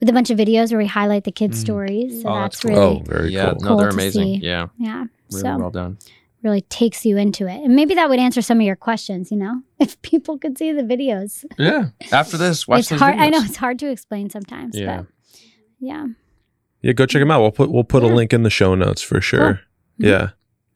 with 0.00 0.08
a 0.08 0.12
bunch 0.14 0.30
of 0.30 0.38
videos 0.38 0.70
where 0.70 0.78
we 0.78 0.86
highlight 0.86 1.24
the 1.24 1.32
kids' 1.32 1.58
Mm. 1.58 1.62
stories. 1.62 2.22
So 2.22 2.28
Oh, 2.30 2.34
that's, 2.34 2.60
that's 2.62 2.64
cool. 2.64 2.70
really, 2.72 3.00
Oh, 3.00 3.02
very 3.04 3.30
yeah, 3.32 3.52
cool. 3.52 3.60
no, 3.60 3.76
they're 3.76 3.88
Cool 3.90 3.94
amazing. 3.98 4.40
Yeah, 4.42 4.68
yeah. 4.78 5.04
really 5.30 5.42
so 5.42 5.58
well 5.58 5.70
done. 5.70 5.98
Really 6.42 6.60
takes 6.62 7.04
you 7.04 7.16
into 7.16 7.46
it. 7.48 7.60
And 7.64 7.74
maybe 7.74 7.94
that 7.94 8.08
would 8.08 8.18
answer 8.20 8.40
some 8.42 8.58
of 8.58 8.64
your 8.66 8.76
questions, 8.76 9.30
you 9.30 9.36
know, 9.36 9.62
if 9.78 10.00
people 10.02 10.38
could 10.38 10.56
see 10.58 10.72
the 10.72 10.82
videos. 10.82 11.44
Yeah. 11.58 11.86
After 12.12 12.36
this, 12.36 12.66
watch 12.68 12.80
it's 12.80 12.88
those 12.90 13.00
hard. 13.00 13.16
I 13.16 13.28
know 13.28 13.40
it's 13.42 13.56
hard 13.56 13.78
to 13.80 13.90
explain 13.90 14.30
sometimes, 14.30 14.76
Yeah. 14.78 14.98
but 15.02 15.06
yeah. 15.80 16.06
Yeah, 16.82 16.92
go 16.92 17.06
check 17.06 17.20
them 17.20 17.30
out. 17.32 17.40
We'll 17.40 17.50
put 17.50 17.70
we'll 17.72 17.82
put 17.84 18.02
a 18.04 18.06
link 18.06 18.32
in 18.32 18.44
the 18.44 18.50
show 18.50 18.74
notes 18.76 19.02
for 19.02 19.20
sure. 19.20 19.54
Mhm. 19.54 19.58
Yeah. 19.98 20.28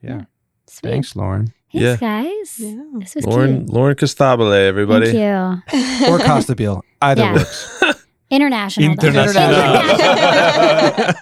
Yeah. 0.02 0.22
Sweet. 0.66 0.90
Thanks, 0.90 1.14
Lauren. 1.14 1.52
Thanks, 1.72 1.84
Yeah. 1.84 1.96
guys. 1.96 2.58
Yeah. 2.58 2.82
This 2.98 3.14
was 3.14 3.24
Lauren 3.26 3.58
cute. 3.58 3.70
Lauren 3.70 3.94
Costabile, 3.96 4.52
everybody. 4.68 5.12
Thank 5.12 5.18
you. 5.18 6.08
Or 6.12 6.18
Costabile. 6.18 6.80
Either 7.00 7.22
Yeah. 7.22 7.32
works. 7.34 7.82
International. 8.30 8.96
though. 8.96 9.08
International. 9.08 9.50
International. 9.50 11.14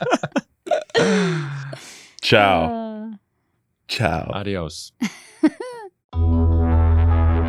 Ciao. 2.23 2.65
Uh, 2.65 2.90
Ciao. 3.91 4.31
Adios. 4.33 4.93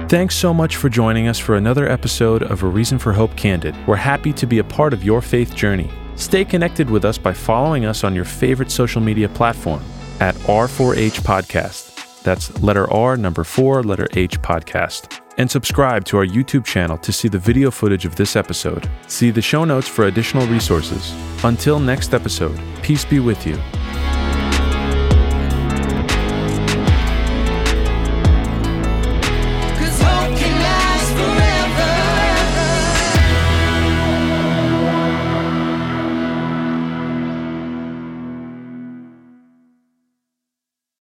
Thanks 0.09 0.35
so 0.35 0.53
much 0.53 0.75
for 0.75 0.89
joining 0.89 1.27
us 1.29 1.37
for 1.39 1.55
another 1.55 1.87
episode 1.87 2.43
of 2.43 2.63
A 2.63 2.67
Reason 2.67 2.99
for 2.99 3.13
Hope 3.13 3.33
Candid. 3.37 3.75
We're 3.87 3.95
happy 3.95 4.33
to 4.33 4.45
be 4.45 4.57
a 4.57 4.63
part 4.63 4.91
of 4.91 5.05
your 5.05 5.21
faith 5.21 5.55
journey. 5.55 5.89
Stay 6.15 6.43
connected 6.43 6.89
with 6.89 7.05
us 7.05 7.17
by 7.17 7.31
following 7.31 7.85
us 7.85 8.03
on 8.03 8.13
your 8.13 8.25
favorite 8.25 8.71
social 8.71 8.99
media 9.01 9.29
platform 9.29 9.81
at 10.19 10.35
R4H 10.35 11.21
Podcast. 11.21 12.23
That's 12.23 12.61
letter 12.61 12.91
R, 12.91 13.15
number 13.17 13.43
four, 13.43 13.83
letter 13.83 14.07
H 14.13 14.41
podcast. 14.41 15.21
And 15.37 15.49
subscribe 15.49 16.05
to 16.05 16.17
our 16.17 16.25
YouTube 16.25 16.65
channel 16.65 16.97
to 16.97 17.13
see 17.13 17.27
the 17.27 17.39
video 17.39 17.71
footage 17.71 18.05
of 18.05 18.15
this 18.15 18.35
episode. 18.35 18.89
See 19.07 19.31
the 19.31 19.41
show 19.41 19.63
notes 19.63 19.87
for 19.87 20.05
additional 20.07 20.45
resources. 20.47 21.13
Until 21.43 21.79
next 21.79 22.13
episode, 22.13 22.59
peace 22.83 23.05
be 23.05 23.19
with 23.19 23.47
you 23.47 23.57